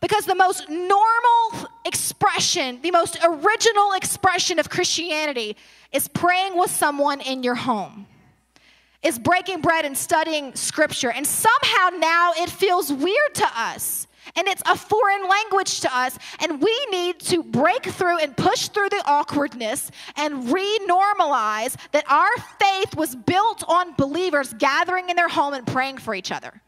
Because 0.00 0.26
the 0.26 0.34
most 0.34 0.68
normal 0.68 1.68
expression, 1.84 2.80
the 2.82 2.90
most 2.90 3.16
original 3.22 3.92
expression 3.92 4.58
of 4.58 4.68
Christianity 4.68 5.56
is 5.92 6.08
praying 6.08 6.58
with 6.58 6.70
someone 6.70 7.20
in 7.20 7.44
your 7.44 7.54
home, 7.54 8.06
is 9.04 9.20
breaking 9.20 9.60
bread 9.60 9.84
and 9.84 9.96
studying 9.96 10.52
scripture. 10.56 11.12
And 11.12 11.24
somehow 11.24 11.90
now 11.96 12.32
it 12.36 12.50
feels 12.50 12.92
weird 12.92 13.34
to 13.34 13.46
us 13.54 14.08
and 14.36 14.48
it's 14.48 14.62
a 14.66 14.76
foreign 14.76 15.28
language 15.28 15.80
to 15.80 15.96
us. 15.96 16.18
And 16.40 16.60
we 16.60 16.86
need 16.90 17.20
to 17.20 17.42
break 17.42 17.84
through 17.84 18.18
and 18.18 18.36
push 18.36 18.68
through 18.68 18.88
the 18.90 19.02
awkwardness 19.06 19.90
and 20.16 20.50
re-normalize 20.52 21.76
that 21.92 22.10
our 22.10 22.30
faith 22.58 22.96
was 22.96 23.14
built 23.14 23.64
on 23.68 23.94
believers 23.94 24.54
gathering 24.54 25.10
in 25.10 25.16
their 25.16 25.28
home 25.28 25.54
and 25.54 25.66
praying 25.66 25.98
for 25.98 26.14
each 26.14 26.32
other. 26.32 26.60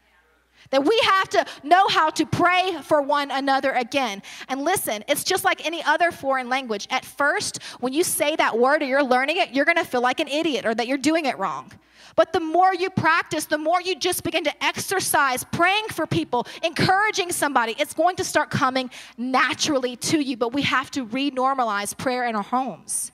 That 0.69 0.83
we 0.83 0.99
have 1.03 1.29
to 1.29 1.45
know 1.63 1.87
how 1.87 2.09
to 2.09 2.25
pray 2.25 2.77
for 2.83 3.01
one 3.01 3.31
another 3.31 3.71
again. 3.71 4.21
And 4.49 4.63
listen, 4.63 5.03
it's 5.07 5.23
just 5.23 5.45
like 5.45 5.65
any 5.65 5.81
other 5.83 6.11
foreign 6.11 6.49
language. 6.49 6.87
At 6.89 7.05
first, 7.05 7.63
when 7.79 7.93
you 7.93 8.03
say 8.03 8.35
that 8.35 8.57
word 8.57 8.81
or 8.81 8.85
you're 8.85 9.03
learning 9.03 9.37
it, 9.37 9.51
you're 9.51 9.65
gonna 9.65 9.85
feel 9.85 10.01
like 10.01 10.19
an 10.19 10.27
idiot 10.27 10.65
or 10.65 10.75
that 10.75 10.87
you're 10.87 10.97
doing 10.97 11.25
it 11.25 11.37
wrong. 11.37 11.71
But 12.17 12.33
the 12.33 12.39
more 12.39 12.73
you 12.73 12.89
practice, 12.89 13.45
the 13.45 13.59
more 13.59 13.79
you 13.79 13.95
just 13.95 14.23
begin 14.23 14.43
to 14.45 14.63
exercise 14.65 15.43
praying 15.43 15.85
for 15.91 16.07
people, 16.07 16.47
encouraging 16.63 17.31
somebody, 17.31 17.75
it's 17.77 17.93
going 17.93 18.15
to 18.15 18.23
start 18.23 18.49
coming 18.49 18.89
naturally 19.19 19.95
to 19.97 20.19
you. 20.19 20.35
But 20.35 20.51
we 20.51 20.63
have 20.63 20.89
to 20.91 21.05
renormalize 21.05 21.95
prayer 21.95 22.25
in 22.25 22.35
our 22.35 22.41
homes. 22.41 23.11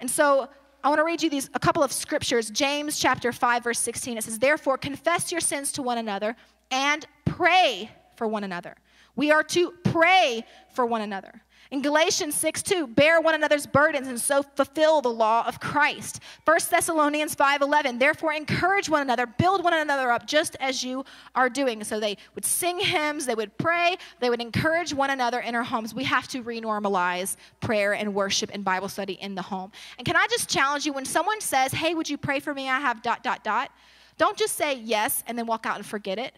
And 0.00 0.10
so 0.10 0.48
I 0.82 0.88
want 0.88 0.98
to 0.98 1.04
read 1.04 1.22
you 1.22 1.30
these 1.30 1.48
a 1.54 1.60
couple 1.60 1.84
of 1.84 1.92
scriptures. 1.92 2.50
James 2.50 2.98
chapter 2.98 3.30
5 3.32 3.62
verse 3.62 3.78
16 3.78 4.18
it 4.18 4.24
says, 4.24 4.40
"Therefore 4.40 4.76
confess 4.78 5.30
your 5.30 5.40
sins 5.40 5.70
to 5.72 5.82
one 5.82 5.98
another 5.98 6.34
and 6.72 7.06
pray 7.24 7.88
for 8.16 8.26
one 8.26 8.42
another." 8.42 8.74
We 9.14 9.30
are 9.30 9.44
to 9.44 9.70
pray 9.84 10.44
for 10.74 10.84
one 10.84 11.02
another. 11.02 11.43
In 11.70 11.82
Galatians 11.82 12.34
6 12.34 12.62
2, 12.62 12.86
bear 12.88 13.20
one 13.20 13.34
another's 13.34 13.66
burdens 13.66 14.08
and 14.08 14.20
so 14.20 14.42
fulfill 14.42 15.00
the 15.00 15.08
law 15.08 15.46
of 15.46 15.60
Christ. 15.60 16.20
1 16.44 16.58
Thessalonians 16.70 17.34
5 17.34 17.62
11, 17.62 17.98
therefore 17.98 18.32
encourage 18.32 18.88
one 18.88 19.02
another, 19.02 19.26
build 19.26 19.64
one 19.64 19.72
another 19.72 20.10
up 20.10 20.26
just 20.26 20.56
as 20.60 20.84
you 20.84 21.04
are 21.34 21.48
doing. 21.48 21.82
So 21.84 21.98
they 21.98 22.18
would 22.34 22.44
sing 22.44 22.78
hymns, 22.78 23.26
they 23.26 23.34
would 23.34 23.56
pray, 23.58 23.96
they 24.20 24.30
would 24.30 24.40
encourage 24.42 24.92
one 24.92 25.10
another 25.10 25.40
in 25.40 25.54
our 25.54 25.62
homes. 25.62 25.94
We 25.94 26.04
have 26.04 26.28
to 26.28 26.42
renormalize 26.42 27.36
prayer 27.60 27.94
and 27.94 28.14
worship 28.14 28.50
and 28.52 28.64
Bible 28.64 28.88
study 28.88 29.14
in 29.14 29.34
the 29.34 29.42
home. 29.42 29.72
And 29.98 30.06
can 30.06 30.16
I 30.16 30.26
just 30.28 30.48
challenge 30.48 30.84
you 30.86 30.92
when 30.92 31.04
someone 31.04 31.40
says, 31.40 31.72
hey, 31.72 31.94
would 31.94 32.08
you 32.08 32.18
pray 32.18 32.40
for 32.40 32.52
me? 32.52 32.68
I 32.68 32.78
have 32.78 33.02
dot, 33.02 33.22
dot, 33.22 33.42
dot. 33.42 33.70
Don't 34.16 34.36
just 34.36 34.56
say 34.56 34.74
yes 34.76 35.24
and 35.26 35.36
then 35.36 35.46
walk 35.46 35.66
out 35.66 35.76
and 35.76 35.86
forget 35.86 36.18
it. 36.18 36.34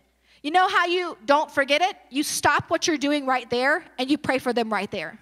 You 0.47 0.53
know 0.53 0.69
how 0.69 0.87
you 0.87 1.19
don't 1.27 1.51
forget 1.51 1.83
it? 1.83 1.97
You 2.09 2.23
stop 2.23 2.71
what 2.71 2.87
you're 2.87 2.99
doing 2.99 3.27
right 3.27 3.51
there 3.51 3.85
and 3.99 4.09
you 4.09 4.17
pray 4.17 4.39
for 4.39 4.53
them 4.53 4.73
right 4.73 4.89
there. 4.89 5.19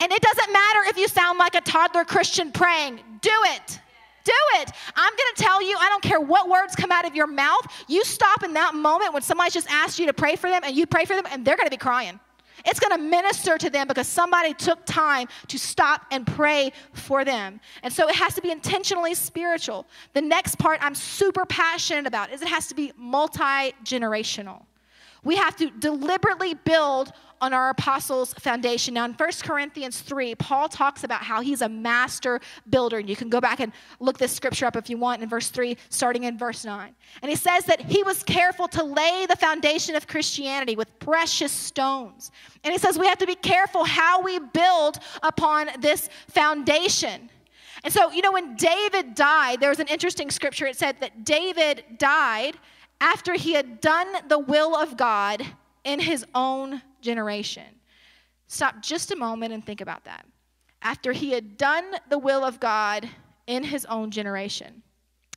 And 0.00 0.10
it 0.10 0.20
doesn't 0.20 0.52
matter 0.52 0.80
if 0.88 0.96
you 0.96 1.06
sound 1.06 1.38
like 1.38 1.54
a 1.54 1.60
toddler 1.60 2.04
Christian 2.04 2.50
praying, 2.50 2.98
do 3.20 3.30
it. 3.30 3.80
Do 4.24 4.32
it. 4.54 4.72
I'm 4.96 5.12
going 5.12 5.34
to 5.36 5.40
tell 5.40 5.62
you, 5.62 5.76
I 5.78 5.88
don't 5.88 6.02
care 6.02 6.20
what 6.20 6.48
words 6.48 6.74
come 6.74 6.90
out 6.90 7.06
of 7.06 7.14
your 7.14 7.28
mouth. 7.28 7.64
You 7.86 8.02
stop 8.02 8.42
in 8.42 8.54
that 8.54 8.74
moment 8.74 9.12
when 9.12 9.22
somebody 9.22 9.52
just 9.52 9.70
asked 9.70 10.00
you 10.00 10.06
to 10.06 10.12
pray 10.12 10.34
for 10.34 10.50
them 10.50 10.62
and 10.64 10.76
you 10.76 10.84
pray 10.84 11.04
for 11.04 11.14
them 11.14 11.26
and 11.30 11.44
they're 11.44 11.56
going 11.56 11.68
to 11.68 11.70
be 11.70 11.76
crying. 11.76 12.18
It's 12.64 12.80
going 12.80 12.96
to 12.96 13.02
minister 13.02 13.58
to 13.58 13.70
them 13.70 13.86
because 13.88 14.08
somebody 14.08 14.54
took 14.54 14.84
time 14.86 15.28
to 15.48 15.58
stop 15.58 16.06
and 16.10 16.26
pray 16.26 16.72
for 16.92 17.24
them. 17.24 17.60
And 17.82 17.92
so 17.92 18.08
it 18.08 18.14
has 18.14 18.34
to 18.34 18.42
be 18.42 18.50
intentionally 18.50 19.14
spiritual. 19.14 19.86
The 20.12 20.22
next 20.22 20.56
part 20.56 20.78
I'm 20.82 20.94
super 20.94 21.44
passionate 21.44 22.06
about 22.06 22.32
is 22.32 22.42
it 22.42 22.48
has 22.48 22.66
to 22.68 22.74
be 22.74 22.92
multi 22.96 23.72
generational. 23.84 24.62
We 25.22 25.36
have 25.36 25.56
to 25.56 25.70
deliberately 25.70 26.54
build 26.54 27.12
on 27.40 27.54
our 27.54 27.70
apostles' 27.70 28.34
foundation. 28.34 28.94
Now, 28.94 29.04
in 29.04 29.12
1 29.12 29.30
Corinthians 29.42 30.00
3, 30.00 30.34
Paul 30.34 30.68
talks 30.68 31.04
about 31.04 31.22
how 31.22 31.40
he's 31.40 31.62
a 31.62 31.68
master 31.68 32.40
builder. 32.68 32.98
And 32.98 33.08
you 33.08 33.16
can 33.16 33.28
go 33.28 33.40
back 33.40 33.60
and 33.60 33.72
look 33.98 34.18
this 34.18 34.32
scripture 34.32 34.66
up 34.66 34.76
if 34.76 34.90
you 34.90 34.98
want 34.98 35.22
in 35.22 35.28
verse 35.28 35.48
3, 35.48 35.76
starting 35.88 36.24
in 36.24 36.36
verse 36.36 36.64
9. 36.64 36.94
And 37.22 37.30
he 37.30 37.36
says 37.36 37.64
that 37.64 37.80
he 37.80 38.02
was 38.02 38.22
careful 38.22 38.68
to 38.68 38.82
lay 38.82 39.26
the 39.28 39.36
foundation 39.36 39.94
of 39.96 40.06
Christianity 40.06 40.76
with 40.76 40.98
precious 40.98 41.52
stones. 41.52 42.30
And 42.64 42.72
he 42.72 42.78
says 42.78 42.98
we 42.98 43.06
have 43.06 43.18
to 43.18 43.26
be 43.26 43.36
careful 43.36 43.84
how 43.84 44.22
we 44.22 44.38
build 44.38 44.98
upon 45.22 45.70
this 45.80 46.08
foundation. 46.28 47.30
And 47.82 47.92
so, 47.92 48.10
you 48.10 48.20
know, 48.20 48.32
when 48.32 48.56
David 48.56 49.14
died, 49.14 49.60
there 49.60 49.70
was 49.70 49.80
an 49.80 49.86
interesting 49.86 50.30
scripture. 50.30 50.66
It 50.66 50.76
said 50.76 50.96
that 51.00 51.24
David 51.24 51.84
died 51.96 52.56
after 53.00 53.32
he 53.34 53.54
had 53.54 53.80
done 53.80 54.06
the 54.28 54.38
will 54.38 54.76
of 54.76 54.96
God 54.98 55.42
in 55.84 56.00
his 56.00 56.26
own 56.34 56.82
generation. 57.02 57.64
Stop 58.46 58.82
just 58.82 59.10
a 59.10 59.16
moment 59.16 59.52
and 59.52 59.64
think 59.64 59.80
about 59.80 60.04
that. 60.04 60.26
After 60.82 61.12
he 61.12 61.30
had 61.30 61.56
done 61.56 61.84
the 62.08 62.18
will 62.18 62.44
of 62.44 62.58
God 62.58 63.08
in 63.46 63.62
his 63.62 63.84
own 63.86 64.10
generation. 64.10 64.82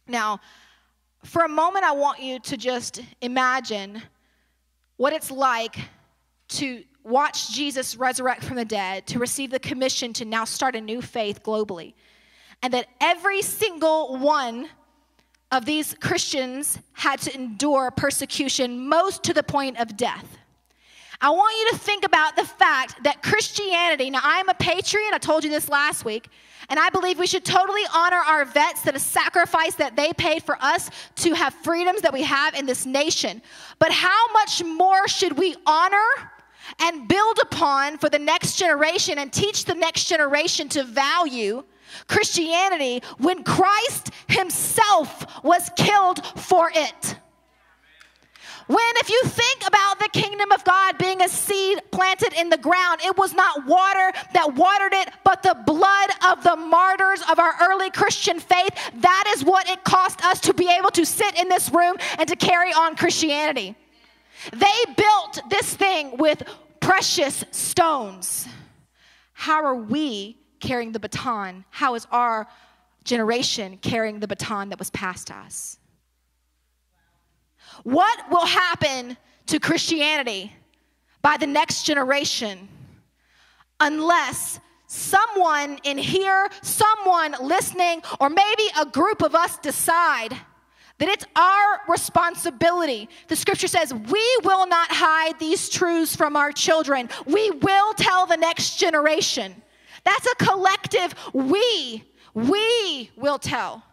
Now, 0.07 0.39
for 1.23 1.43
a 1.43 1.47
moment, 1.47 1.85
I 1.85 1.93
want 1.93 2.21
you 2.21 2.39
to 2.39 2.57
just 2.57 3.01
imagine 3.21 4.01
what 4.97 5.13
it's 5.13 5.31
like 5.31 5.77
to 6.49 6.83
watch 7.03 7.51
Jesus 7.51 7.95
resurrect 7.95 8.43
from 8.43 8.55
the 8.55 8.65
dead, 8.65 9.07
to 9.07 9.19
receive 9.19 9.51
the 9.51 9.59
commission 9.59 10.13
to 10.13 10.25
now 10.25 10.45
start 10.45 10.75
a 10.75 10.81
new 10.81 11.01
faith 11.01 11.43
globally. 11.43 11.93
And 12.61 12.73
that 12.73 12.87
every 13.01 13.41
single 13.41 14.17
one 14.17 14.69
of 15.51 15.65
these 15.65 15.95
Christians 15.99 16.79
had 16.93 17.19
to 17.21 17.35
endure 17.35 17.91
persecution, 17.91 18.87
most 18.87 19.23
to 19.23 19.33
the 19.33 19.43
point 19.43 19.77
of 19.79 19.95
death. 19.97 20.37
I 21.23 21.29
want 21.29 21.55
you 21.57 21.71
to 21.71 21.77
think 21.77 22.03
about 22.03 22.35
the 22.35 22.43
fact 22.43 23.01
that 23.05 23.23
Christianity, 23.23 24.09
now 24.09 24.19
I 24.21 24.41
am 24.41 24.49
a 24.49 24.53
patriot, 24.55 25.11
I 25.13 25.19
told 25.19 25.45
you 25.45 25.49
this 25.49 25.69
last 25.69 26.03
week, 26.03 26.27
and 26.67 26.77
I 26.77 26.89
believe 26.89 27.17
we 27.17 27.27
should 27.27 27.45
totally 27.45 27.83
honor 27.95 28.17
our 28.17 28.43
vets 28.43 28.81
that 28.81 28.93
a 28.93 28.99
sacrifice 28.99 29.75
that 29.75 29.95
they 29.95 30.11
paid 30.11 30.43
for 30.43 30.57
us 30.59 30.89
to 31.15 31.33
have 31.33 31.53
freedoms 31.53 32.01
that 32.01 32.11
we 32.11 32.23
have 32.23 32.55
in 32.55 32.65
this 32.65 32.85
nation. 32.85 33.41
But 33.79 33.93
how 33.93 34.33
much 34.33 34.65
more 34.65 35.07
should 35.07 35.37
we 35.37 35.55
honor 35.65 36.31
and 36.79 37.07
build 37.07 37.39
upon 37.41 37.99
for 37.99 38.09
the 38.09 38.19
next 38.19 38.57
generation 38.57 39.17
and 39.17 39.31
teach 39.31 39.63
the 39.63 39.75
next 39.75 40.09
generation 40.09 40.67
to 40.69 40.83
value 40.83 41.63
Christianity 42.07 43.01
when 43.17 43.43
Christ 43.43 44.09
Himself 44.27 45.41
was 45.41 45.69
killed 45.77 46.25
for 46.37 46.69
it. 46.75 47.15
When, 48.67 48.93
if 48.97 49.09
you 49.09 49.21
think 49.25 49.67
about 49.67 49.99
the 49.99 50.09
kingdom 50.13 50.51
of 50.51 50.63
God 50.63 50.97
being 50.97 51.21
a 51.21 51.27
seed 51.27 51.81
planted 51.91 52.33
in 52.33 52.49
the 52.49 52.57
ground, 52.57 53.01
it 53.03 53.17
was 53.17 53.33
not 53.33 53.65
water 53.65 54.11
that 54.33 54.55
watered 54.55 54.93
it, 54.93 55.09
but 55.23 55.43
the 55.43 55.57
blood 55.65 56.09
of 56.29 56.43
the 56.43 56.55
martyrs 56.55 57.21
of 57.29 57.39
our 57.39 57.53
early 57.61 57.89
Christian 57.89 58.39
faith. 58.39 58.73
That 59.01 59.33
is 59.35 59.43
what 59.43 59.69
it 59.69 59.83
cost 59.83 60.23
us 60.23 60.39
to 60.41 60.53
be 60.53 60.69
able 60.69 60.91
to 60.91 61.05
sit 61.05 61.39
in 61.39 61.49
this 61.49 61.69
room 61.71 61.97
and 62.17 62.27
to 62.29 62.35
carry 62.35 62.71
on 62.71 62.95
Christianity. 62.95 63.75
They 64.51 64.93
built 64.95 65.41
this 65.49 65.73
thing 65.75 66.17
with 66.17 66.43
precious 66.79 67.43
stones. 67.51 68.47
How 69.33 69.63
are 69.63 69.75
we 69.75 70.37
carrying 70.59 70.93
the 70.93 70.99
baton? 70.99 71.65
How 71.69 71.95
is 71.95 72.07
our 72.11 72.47
generation 73.03 73.77
carrying 73.81 74.19
the 74.19 74.27
baton 74.27 74.69
that 74.69 74.79
was 74.79 74.89
passed 74.89 75.27
to 75.27 75.35
us? 75.35 75.79
What 77.83 78.29
will 78.29 78.45
happen 78.45 79.17
to 79.47 79.59
Christianity 79.59 80.53
by 81.21 81.37
the 81.37 81.47
next 81.47 81.83
generation 81.83 82.67
unless 83.79 84.59
someone 84.87 85.79
in 85.83 85.97
here, 85.97 86.49
someone 86.61 87.35
listening, 87.41 88.01
or 88.19 88.29
maybe 88.29 88.63
a 88.79 88.85
group 88.85 89.21
of 89.21 89.33
us 89.33 89.57
decide 89.57 90.37
that 90.99 91.09
it's 91.09 91.25
our 91.35 91.81
responsibility. 91.87 93.09
The 93.27 93.35
scripture 93.35 93.67
says, 93.67 93.93
We 93.93 94.37
will 94.43 94.67
not 94.67 94.89
hide 94.91 95.39
these 95.39 95.67
truths 95.69 96.15
from 96.15 96.35
our 96.35 96.51
children, 96.51 97.09
we 97.25 97.49
will 97.51 97.93
tell 97.93 98.25
the 98.25 98.37
next 98.37 98.77
generation. 98.77 99.55
That's 100.03 100.27
a 100.27 100.35
collective 100.35 101.15
we. 101.33 102.03
We 102.33 103.11
will 103.15 103.39
tell. 103.39 103.83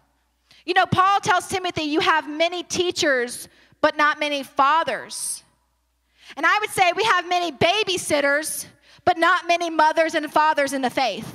You 0.64 0.74
know, 0.74 0.86
Paul 0.86 1.20
tells 1.20 1.46
Timothy, 1.46 1.82
you 1.82 2.00
have 2.00 2.28
many 2.28 2.62
teachers, 2.62 3.48
but 3.80 3.96
not 3.96 4.20
many 4.20 4.42
fathers. 4.42 5.42
And 6.36 6.46
I 6.46 6.58
would 6.60 6.70
say 6.70 6.92
we 6.94 7.04
have 7.04 7.28
many 7.28 7.52
babysitters, 7.52 8.66
but 9.04 9.18
not 9.18 9.46
many 9.48 9.70
mothers 9.70 10.14
and 10.14 10.30
fathers 10.32 10.72
in 10.72 10.82
the 10.82 10.90
faith. 10.90 11.32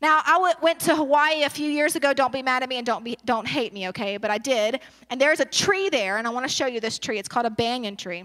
Now, 0.00 0.20
I 0.26 0.32
w- 0.32 0.54
went 0.60 0.80
to 0.80 0.96
Hawaii 0.96 1.44
a 1.44 1.50
few 1.50 1.70
years 1.70 1.94
ago. 1.94 2.12
Don't 2.12 2.32
be 2.32 2.42
mad 2.42 2.64
at 2.64 2.68
me 2.68 2.76
and 2.76 2.84
don't, 2.84 3.04
be, 3.04 3.16
don't 3.24 3.46
hate 3.46 3.72
me, 3.72 3.88
okay? 3.90 4.16
But 4.16 4.32
I 4.32 4.38
did. 4.38 4.80
And 5.10 5.20
there's 5.20 5.38
a 5.38 5.44
tree 5.44 5.90
there, 5.90 6.18
and 6.18 6.26
I 6.26 6.30
want 6.30 6.44
to 6.44 6.52
show 6.52 6.66
you 6.66 6.80
this 6.80 6.98
tree. 6.98 7.18
It's 7.20 7.28
called 7.28 7.46
a 7.46 7.50
banyan 7.50 7.96
tree. 7.96 8.24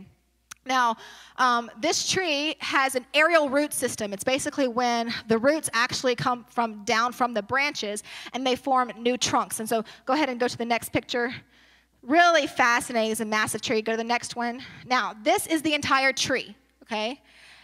Now, 0.67 0.97
um, 1.38 1.71
this 1.80 2.08
tree 2.10 2.56
has 2.60 2.95
an 2.95 3.06
aerial 3.13 3.49
root 3.49 3.73
system. 3.73 4.13
It's 4.13 4.23
basically 4.23 4.67
when 4.67 5.13
the 5.27 5.38
roots 5.38 5.69
actually 5.73 6.15
come 6.15 6.45
from 6.49 6.84
down 6.84 7.13
from 7.13 7.34
the 7.34 7.41
branches 7.41 8.03
and 8.34 8.45
they 8.45 8.56
form 8.56 8.91
new 8.97 9.17
trunks. 9.17 9.60
And 9.60 9.67
so 9.67 9.84
go 10.06 10.13
ahead 10.13 10.30
and 10.30 10.39
go 10.39 10.47
to 10.47 10.58
the 10.58 10.65
next 10.65 10.89
picture. 10.89 11.34
Really 12.03 12.47
fascinating. 12.47 13.12
It's 13.12 13.21
a 13.21 13.25
massive 13.25 13.62
tree. 13.62 13.82
Go 13.82 13.93
to 13.93 13.97
the 13.97 14.03
next 14.03 14.36
one. 14.36 14.62
Now, 14.86 15.15
this 15.23 15.47
is 15.47 15.62
the 15.62 15.73
entire 15.73 16.13
tree, 16.13 16.56
okay? 16.84 17.21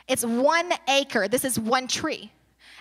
It's 0.07 0.25
one 0.25 0.71
acre. 0.89 1.27
This 1.27 1.45
is 1.45 1.59
one 1.59 1.87
tree. 1.87 2.31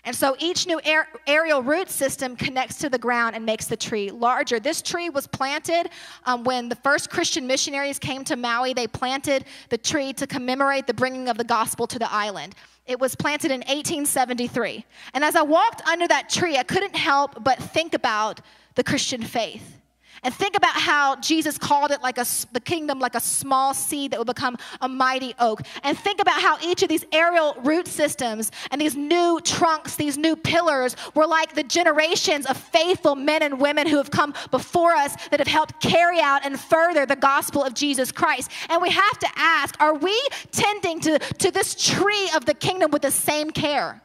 And 0.05 0.17
so 0.17 0.35
each 0.41 0.67
new 0.67 0.81
aer- 0.85 1.07
aerial 1.29 1.63
root 1.63 1.89
system 1.89 2.35
connects 2.35 2.79
to 2.79 2.89
the 2.89 2.99
ground 2.99 3.37
and 3.37 3.47
makes 3.47 3.67
the 3.67 3.77
tree 3.77 4.11
larger. 4.11 4.59
This 4.59 4.83
tree 4.83 5.11
was 5.11 5.29
planted 5.29 5.91
um, 6.25 6.43
when 6.43 6.69
the 6.69 6.75
first 6.77 7.09
Christian 7.09 7.47
missionaries 7.47 8.01
came 8.01 8.25
to 8.25 8.35
Maui. 8.35 8.75
They 8.75 8.89
planted 8.89 9.45
the 9.69 9.79
tree 9.79 10.13
to 10.15 10.27
commemorate 10.27 10.89
the 10.89 10.95
bringing 10.95 11.29
of 11.29 11.39
the 11.39 11.45
gospel 11.45 11.87
to 11.87 12.01
the 12.01 12.13
island. 12.13 12.57
It 12.87 12.99
was 12.99 13.15
planted 13.15 13.53
in 13.53 13.61
1873. 13.61 14.85
And 15.15 15.23
as 15.23 15.37
I 15.37 15.43
walked 15.43 15.87
under 15.87 16.09
that 16.09 16.29
tree, 16.29 16.57
I 16.59 16.65
couldn't 16.65 16.97
help 16.97 17.45
but 17.45 17.59
think 17.59 17.95
about 17.95 18.41
the 18.75 18.83
Christian 18.83 19.23
faith. 19.23 19.82
And 20.25 20.33
think 20.33 20.57
about 20.57 20.75
how 20.75 21.17
Jesus 21.17 21.59
called 21.59 21.91
it 21.91 22.01
like 22.01 22.17
a, 22.17 22.25
the 22.53 22.61
kingdom 22.61 23.01
like 23.01 23.17
a 23.17 23.21
small 23.21 23.75
seed 23.75 24.13
that 24.13 24.19
would 24.21 24.27
become 24.27 24.57
a 24.81 24.89
mighty 24.89 25.35
oak. 25.41 25.63
And 25.83 25.99
think 25.99 26.21
about 26.21 26.41
how 26.41 26.59
each 26.63 26.85
of 26.85 26.89
these 26.89 27.05
aerial 27.11 27.55
root 27.65 27.89
systems 27.89 28.53
and 28.71 28.81
these 28.81 28.95
new 28.95 29.41
trunks, 29.43 29.97
these 29.97 30.17
new 30.17 30.37
pillars, 30.37 30.95
were 31.15 31.27
like 31.27 31.55
the 31.55 31.65
generations 31.65 32.47
of 32.47 32.57
faithful 32.57 33.17
men 33.17 33.43
and 33.43 33.61
women 33.61 33.89
who 33.89 33.97
have 33.97 34.13
come 34.13 34.33
before 34.53 34.93
us 34.93 35.17
that 35.31 35.41
have 35.41 35.49
helped 35.49 35.81
carry 35.81 36.21
out 36.21 36.45
and 36.45 36.59
further 36.61 37.05
the 37.05 37.17
gospel 37.17 37.65
of 37.65 37.75
Jesus 37.75 38.13
Christ. 38.13 38.51
And 38.69 38.81
we 38.81 38.91
have 38.91 39.19
to 39.19 39.29
ask 39.35 39.75
are 39.81 39.95
we 39.95 40.17
tending 40.53 41.01
to, 41.01 41.19
to 41.19 41.51
this 41.51 41.75
tree 41.75 42.31
of 42.37 42.45
the 42.45 42.55
kingdom 42.55 42.93
with 42.93 43.03
the 43.03 43.11
same 43.11 43.51
care? 43.51 44.01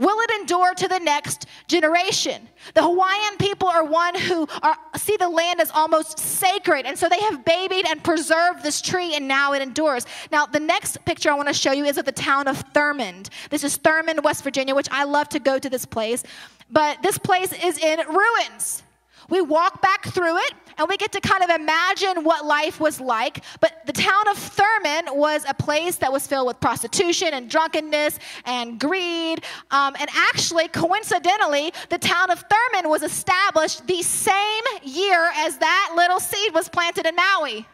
Will 0.00 0.18
it 0.20 0.30
endure 0.40 0.72
to 0.74 0.88
the 0.88 0.98
next 0.98 1.44
generation? 1.68 2.48
The 2.72 2.82
Hawaiian 2.82 3.36
people 3.38 3.68
are 3.68 3.84
one 3.84 4.14
who 4.14 4.48
are, 4.62 4.74
see 4.96 5.18
the 5.18 5.28
land 5.28 5.60
as 5.60 5.70
almost 5.72 6.18
sacred, 6.18 6.86
and 6.86 6.98
so 6.98 7.06
they 7.06 7.20
have 7.20 7.44
babied 7.44 7.84
and 7.86 8.02
preserved 8.02 8.62
this 8.62 8.80
tree, 8.80 9.14
and 9.14 9.28
now 9.28 9.52
it 9.52 9.60
endures. 9.60 10.06
Now, 10.32 10.46
the 10.46 10.58
next 10.58 11.04
picture 11.04 11.30
I 11.30 11.34
want 11.34 11.48
to 11.48 11.54
show 11.54 11.72
you 11.72 11.84
is 11.84 11.98
of 11.98 12.06
the 12.06 12.12
town 12.12 12.48
of 12.48 12.72
Thurmond. 12.72 13.28
This 13.50 13.62
is 13.62 13.76
Thurmond, 13.76 14.22
West 14.22 14.42
Virginia, 14.42 14.74
which 14.74 14.88
I 14.90 15.04
love 15.04 15.28
to 15.28 15.38
go 15.38 15.58
to 15.58 15.68
this 15.68 15.84
place, 15.84 16.24
but 16.70 17.02
this 17.02 17.18
place 17.18 17.52
is 17.52 17.76
in 17.76 17.98
ruins. 18.08 18.82
We 19.30 19.40
walk 19.40 19.80
back 19.80 20.06
through 20.06 20.36
it 20.38 20.52
and 20.76 20.88
we 20.88 20.96
get 20.96 21.12
to 21.12 21.20
kind 21.20 21.42
of 21.42 21.50
imagine 21.50 22.24
what 22.24 22.44
life 22.44 22.80
was 22.80 23.00
like. 23.00 23.44
But 23.60 23.86
the 23.86 23.92
town 23.92 24.28
of 24.28 24.36
Thurmond 24.36 25.16
was 25.16 25.44
a 25.48 25.54
place 25.54 25.96
that 25.96 26.12
was 26.12 26.26
filled 26.26 26.48
with 26.48 26.60
prostitution 26.60 27.28
and 27.32 27.48
drunkenness 27.48 28.18
and 28.44 28.78
greed. 28.78 29.44
Um, 29.70 29.94
and 30.00 30.10
actually, 30.14 30.68
coincidentally, 30.68 31.72
the 31.88 31.98
town 31.98 32.30
of 32.30 32.44
Thurmond 32.48 32.88
was 32.88 33.02
established 33.02 33.86
the 33.86 34.02
same 34.02 34.64
year 34.82 35.30
as 35.36 35.58
that 35.58 35.92
little 35.96 36.20
seed 36.20 36.52
was 36.52 36.68
planted 36.68 37.06
in 37.06 37.14
Maui 37.14 37.66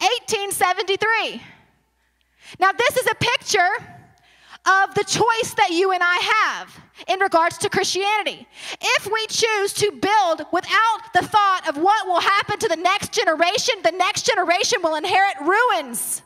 1873. 0.00 1.42
Now, 2.60 2.72
this 2.72 2.96
is 2.96 3.06
a 3.10 3.14
picture 3.16 3.97
of 4.68 4.94
the 4.94 5.04
choice 5.04 5.54
that 5.54 5.70
you 5.70 5.92
and 5.92 6.02
I 6.02 6.16
have 6.44 6.80
in 7.08 7.20
regards 7.20 7.58
to 7.58 7.70
Christianity. 7.70 8.46
If 8.80 9.10
we 9.10 9.26
choose 9.28 9.72
to 9.74 9.90
build 9.92 10.46
without 10.52 11.00
the 11.14 11.26
thought 11.26 11.68
of 11.68 11.76
what 11.76 12.06
will 12.06 12.20
happen 12.20 12.58
to 12.58 12.68
the 12.68 12.76
next 12.76 13.12
generation, 13.12 13.76
the 13.82 13.92
next 13.92 14.26
generation 14.26 14.78
will 14.82 14.96
inherit 14.96 15.36
ruins. 15.40 16.22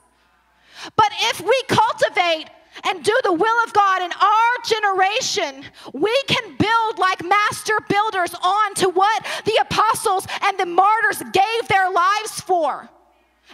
But 0.96 1.12
if 1.30 1.40
we 1.40 1.62
cultivate 1.68 2.46
and 2.84 3.04
do 3.04 3.16
the 3.22 3.32
will 3.32 3.64
of 3.64 3.72
God 3.72 4.02
in 4.02 4.10
our 4.10 4.52
generation, 4.64 5.64
we 5.92 6.22
can 6.26 6.56
build 6.56 6.98
like 6.98 7.22
master 7.24 7.78
builders 7.88 8.34
on 8.34 8.74
to 8.76 8.88
what 8.88 9.26
the 9.44 9.58
apostles 9.60 10.26
and 10.42 10.58
the 10.58 10.66
martyrs 10.66 11.22
gave 11.32 11.68
their 11.68 11.90
lives 11.90 12.40
for. 12.40 12.88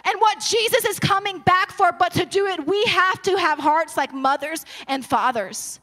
And 0.05 0.19
what 0.19 0.39
Jesus 0.39 0.85
is 0.85 0.99
coming 0.99 1.39
back 1.39 1.71
for, 1.71 1.91
but 1.91 2.13
to 2.13 2.25
do 2.25 2.47
it, 2.47 2.65
we 2.65 2.83
have 2.85 3.21
to 3.23 3.37
have 3.37 3.59
hearts 3.59 3.97
like 3.97 4.13
mothers 4.13 4.65
and 4.87 5.05
fathers. 5.05 5.79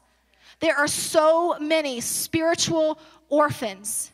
There 0.59 0.75
are 0.75 0.87
so 0.87 1.57
many 1.59 2.01
spiritual 2.01 2.99
orphans. 3.29 4.11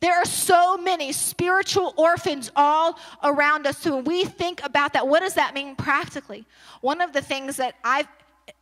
There 0.00 0.14
are 0.14 0.24
so 0.24 0.76
many 0.76 1.12
spiritual 1.12 1.94
orphans 1.96 2.50
all 2.56 2.98
around 3.22 3.66
us. 3.66 3.78
So 3.78 3.96
when 3.96 4.04
we 4.04 4.24
think 4.24 4.64
about 4.64 4.94
that, 4.94 5.06
what 5.06 5.20
does 5.20 5.34
that 5.34 5.54
mean 5.54 5.76
practically? 5.76 6.44
One 6.80 7.00
of 7.00 7.12
the 7.12 7.20
things 7.20 7.56
that 7.58 7.76
I've, 7.84 8.08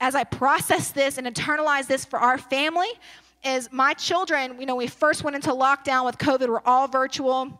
as 0.00 0.14
I 0.14 0.24
process 0.24 0.90
this 0.90 1.16
and 1.16 1.26
internalize 1.26 1.86
this 1.86 2.04
for 2.04 2.18
our 2.18 2.36
family, 2.36 2.90
is 3.42 3.70
my 3.72 3.94
children, 3.94 4.60
you 4.60 4.66
know, 4.66 4.76
we 4.76 4.86
first 4.86 5.24
went 5.24 5.34
into 5.34 5.50
lockdown 5.50 6.04
with 6.04 6.18
COVID, 6.18 6.48
we're 6.48 6.60
all 6.66 6.86
virtual 6.86 7.58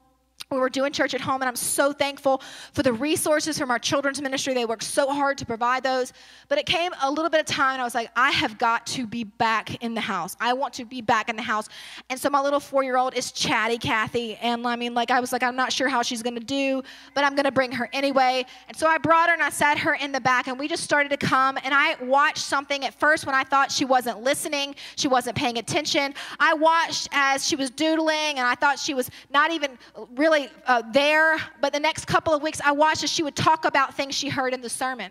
we 0.51 0.59
were 0.59 0.69
doing 0.69 0.93
church 0.93 1.15
at 1.15 1.21
home, 1.21 1.43
and 1.43 1.49
I'm 1.49 1.55
so 1.55 1.93
thankful 1.93 2.43
for 2.73 2.83
the 2.83 2.93
resources 2.93 3.57
from 3.57 3.71
our 3.71 3.79
children's 3.79 4.21
ministry. 4.21 4.53
They 4.53 4.65
worked 4.65 4.83
so 4.83 5.09
hard 5.09 5.39
to 5.39 5.47
provide 5.47 5.85
those. 5.85 6.13
But 6.49 6.59
it 6.59 6.67
came 6.67 6.91
a 7.03 7.09
little 7.09 7.31
bit 7.31 7.39
of 7.39 7.47
time, 7.47 7.75
and 7.75 7.81
I 7.81 7.85
was 7.85 7.95
like, 7.95 8.11
I 8.17 8.33
have 8.33 8.59
got 8.59 8.85
to 8.89 9.07
be 9.07 9.23
back 9.23 9.81
in 9.81 9.95
the 9.95 10.01
house. 10.01 10.37
I 10.41 10.53
want 10.55 10.75
to 10.75 10.85
be 10.85 11.03
back 11.03 11.29
in 11.29 11.37
the 11.37 11.43
house. 11.43 11.69
And 12.09 12.19
so 12.19 12.29
my 12.31 12.41
little 12.41 12.59
four 12.59 12.83
year 12.83 12.97
old 12.97 13.15
is 13.15 13.31
chatty 13.31 13.79
Kathy. 13.79 14.35
And 14.37 14.67
I 14.67 14.75
mean, 14.75 14.93
like, 14.93 15.13
I 15.13 15.21
was 15.21 15.31
like, 15.31 15.45
I'm 15.45 15.55
not 15.55 15.73
sure 15.73 15.89
how 15.89 16.03
she's 16.03 16.21
going 16.21 16.35
to 16.35 16.45
do, 16.45 16.83
but 17.15 17.23
I'm 17.23 17.37
going 17.37 17.45
to 17.45 17.53
bring 17.53 17.71
her 17.71 17.89
anyway. 17.93 18.45
And 18.67 18.77
so 18.77 18.89
I 18.89 18.99
brought 18.99 19.29
her 19.29 19.35
and 19.35 19.45
I 19.45 19.51
sat 19.51 19.79
her 19.79 19.95
in 19.95 20.11
the 20.11 20.21
back, 20.21 20.49
and 20.49 20.59
we 20.59 20.67
just 20.67 20.83
started 20.83 21.11
to 21.11 21.17
come. 21.17 21.59
And 21.63 21.73
I 21.73 21.95
watched 22.03 22.39
something 22.39 22.85
at 22.85 22.99
first 22.99 23.25
when 23.25 23.37
I 23.37 23.45
thought 23.45 23.71
she 23.71 23.85
wasn't 23.85 24.25
listening, 24.25 24.75
she 24.97 25.07
wasn't 25.07 25.37
paying 25.37 25.59
attention. 25.59 26.13
I 26.41 26.55
watched 26.55 27.09
as 27.13 27.47
she 27.47 27.55
was 27.55 27.71
doodling, 27.71 28.39
and 28.39 28.41
I 28.41 28.57
thought 28.57 28.81
she 28.81 28.95
was 28.95 29.13
not 29.31 29.53
even 29.53 29.79
really 30.17 30.40
really 30.41 30.53
uh, 30.67 30.83
there, 30.93 31.37
but 31.61 31.73
the 31.73 31.81
next 31.81 32.07
couple 32.07 32.33
of 32.33 32.43
weeks 32.43 32.61
I 32.65 32.73
watched 32.73 33.05
as 33.05 33.11
she 33.11 33.23
would 33.23 33.37
talk 33.37 33.65
about 33.65 33.95
things 33.95 34.15
she 34.15 34.29
heard 34.29 34.55
in 34.55 34.61
the 34.61 34.69
sermon. 34.69 35.11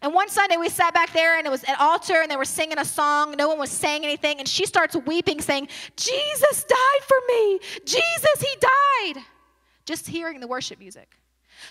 And 0.00 0.14
one 0.14 0.28
Sunday 0.28 0.56
we 0.56 0.68
sat 0.68 0.94
back 0.94 1.12
there 1.12 1.36
and 1.36 1.46
it 1.46 1.50
was 1.50 1.62
an 1.64 1.76
altar 1.78 2.14
and 2.22 2.30
they 2.30 2.36
were 2.36 2.44
singing 2.44 2.78
a 2.78 2.84
song. 2.84 3.34
No 3.36 3.48
one 3.48 3.58
was 3.58 3.70
saying 3.70 4.02
anything. 4.02 4.38
And 4.38 4.48
she 4.48 4.66
starts 4.66 4.96
weeping, 4.96 5.40
saying, 5.40 5.68
Jesus 5.96 6.64
died 6.64 7.02
for 7.06 7.16
me. 7.28 7.60
Jesus, 7.84 8.40
he 8.40 8.58
died. 8.60 9.22
Just 9.84 10.06
hearing 10.06 10.40
the 10.40 10.48
worship 10.48 10.78
music. 10.78 11.16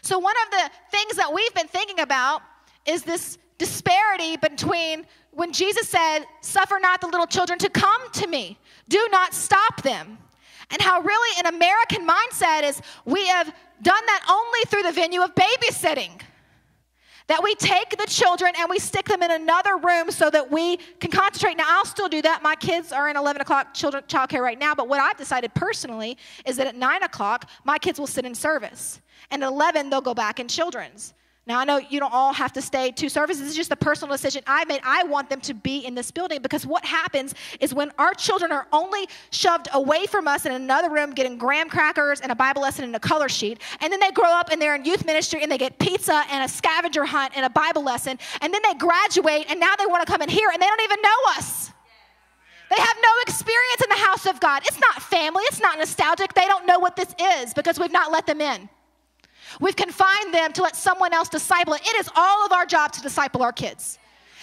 So, 0.01 0.19
one 0.19 0.35
of 0.45 0.51
the 0.51 0.69
things 0.91 1.15
that 1.15 1.33
we've 1.33 1.53
been 1.53 1.67
thinking 1.67 1.99
about 1.99 2.41
is 2.85 3.03
this 3.03 3.37
disparity 3.57 4.37
between 4.37 5.05
when 5.31 5.51
Jesus 5.51 5.89
said, 5.89 6.25
Suffer 6.41 6.77
not 6.79 7.01
the 7.01 7.07
little 7.07 7.27
children 7.27 7.57
to 7.59 7.69
come 7.69 8.11
to 8.11 8.27
me, 8.27 8.59
do 8.87 9.07
not 9.11 9.33
stop 9.33 9.81
them 9.81 10.19
and 10.73 10.81
how 10.81 10.99
really 10.99 11.39
an 11.39 11.53
American 11.53 12.05
mindset 12.05 12.63
is 12.63 12.81
we 13.05 13.27
have 13.27 13.47
done 13.81 14.05
that 14.07 14.25
only 14.29 14.59
through 14.67 14.81
the 14.83 14.91
venue 14.91 15.21
of 15.21 15.33
babysitting. 15.35 16.19
That 17.27 17.41
we 17.41 17.55
take 17.55 17.91
the 17.91 18.05
children 18.05 18.51
and 18.57 18.69
we 18.69 18.79
stick 18.79 19.05
them 19.05 19.23
in 19.23 19.31
another 19.31 19.77
room 19.77 20.11
so 20.11 20.29
that 20.29 20.51
we 20.51 20.77
can 20.99 21.09
concentrate. 21.09 21.55
Now, 21.55 21.65
I'll 21.67 21.85
still 21.85 22.09
do 22.09 22.21
that. 22.23 22.43
My 22.43 22.55
kids 22.55 22.91
are 22.91 23.07
in 23.07 23.15
11 23.15 23.41
o'clock 23.41 23.73
children 23.73 24.03
childcare 24.07 24.41
right 24.41 24.59
now, 24.59 24.75
but 24.75 24.89
what 24.89 24.99
I've 24.99 25.15
decided 25.15 25.53
personally 25.53 26.17
is 26.45 26.57
that 26.57 26.67
at 26.67 26.75
9 26.75 27.03
o'clock, 27.03 27.49
my 27.63 27.77
kids 27.77 27.97
will 27.97 28.07
sit 28.07 28.25
in 28.25 28.35
service. 28.35 28.99
And 29.31 29.41
at 29.41 29.47
11, 29.47 29.89
they'll 29.89 30.01
go 30.01 30.13
back 30.13 30.41
in 30.41 30.49
children's. 30.49 31.13
Now, 31.45 31.59
I 31.59 31.65
know 31.65 31.77
you 31.77 31.99
don't 31.99 32.13
all 32.13 32.31
have 32.31 32.53
to 32.53 32.61
stay 32.61 32.91
two 32.91 33.09
services. 33.09 33.41
This 33.41 33.49
is 33.49 33.57
just 33.57 33.71
a 33.71 33.75
personal 33.75 34.13
decision 34.13 34.43
I 34.47 34.63
made. 34.63 34.79
I 34.81 35.03
want 35.03 35.29
them 35.29 35.41
to 35.41 35.53
be 35.53 35.79
in 35.79 35.93
this 35.93 36.09
building 36.09 36.41
because 36.41 36.65
what 36.65 36.85
happens 36.85 37.35
is 37.59 37.73
when 37.73 37.91
our 37.99 38.13
children 38.13 38.53
are 38.53 38.65
only 38.71 39.09
shoved 39.29 39.67
away 39.73 40.05
from 40.05 40.25
us 40.25 40.45
in 40.45 40.53
another 40.53 40.89
room 40.89 41.11
getting 41.11 41.37
graham 41.37 41.67
crackers 41.67 42.21
and 42.21 42.31
a 42.31 42.35
Bible 42.35 42.61
lesson 42.61 42.85
and 42.85 42.95
a 42.95 42.99
color 42.99 43.27
sheet, 43.27 43.59
and 43.81 43.91
then 43.91 43.99
they 43.99 44.11
grow 44.11 44.31
up 44.31 44.51
and 44.53 44.61
they're 44.61 44.75
in 44.75 44.85
youth 44.85 45.05
ministry 45.05 45.43
and 45.43 45.51
they 45.51 45.57
get 45.57 45.77
pizza 45.79 46.23
and 46.31 46.45
a 46.45 46.47
scavenger 46.47 47.03
hunt 47.03 47.33
and 47.35 47.45
a 47.45 47.49
Bible 47.49 47.83
lesson, 47.83 48.17
and 48.39 48.53
then 48.53 48.61
they 48.63 48.75
graduate 48.75 49.45
and 49.49 49.59
now 49.59 49.75
they 49.75 49.85
want 49.85 50.05
to 50.05 50.09
come 50.09 50.21
in 50.21 50.29
here 50.29 50.49
and 50.49 50.61
they 50.61 50.67
don't 50.67 50.81
even 50.81 51.01
know 51.01 51.17
us. 51.35 51.71
They 52.69 52.81
have 52.81 52.97
no 53.03 53.09
experience 53.27 53.81
in 53.83 53.89
the 53.89 54.01
house 54.03 54.25
of 54.25 54.39
God. 54.39 54.63
It's 54.65 54.79
not 54.79 55.01
family, 55.01 55.43
it's 55.47 55.59
not 55.59 55.77
nostalgic. 55.77 56.33
They 56.33 56.47
don't 56.47 56.65
know 56.65 56.79
what 56.79 56.95
this 56.95 57.13
is 57.19 57.53
because 57.53 57.77
we've 57.77 57.91
not 57.91 58.13
let 58.13 58.25
them 58.25 58.39
in. 58.39 58.69
We've 59.59 59.75
confined 59.75 60.33
them 60.33 60.53
to 60.53 60.63
let 60.63 60.75
someone 60.75 61.13
else 61.13 61.29
disciple 61.29 61.73
it. 61.73 61.81
Is 61.99 62.09
all 62.15 62.45
of 62.45 62.51
our 62.51 62.65
job 62.65 62.91
to 62.93 63.01
disciple 63.01 63.43
our 63.43 63.53
kids. 63.53 63.99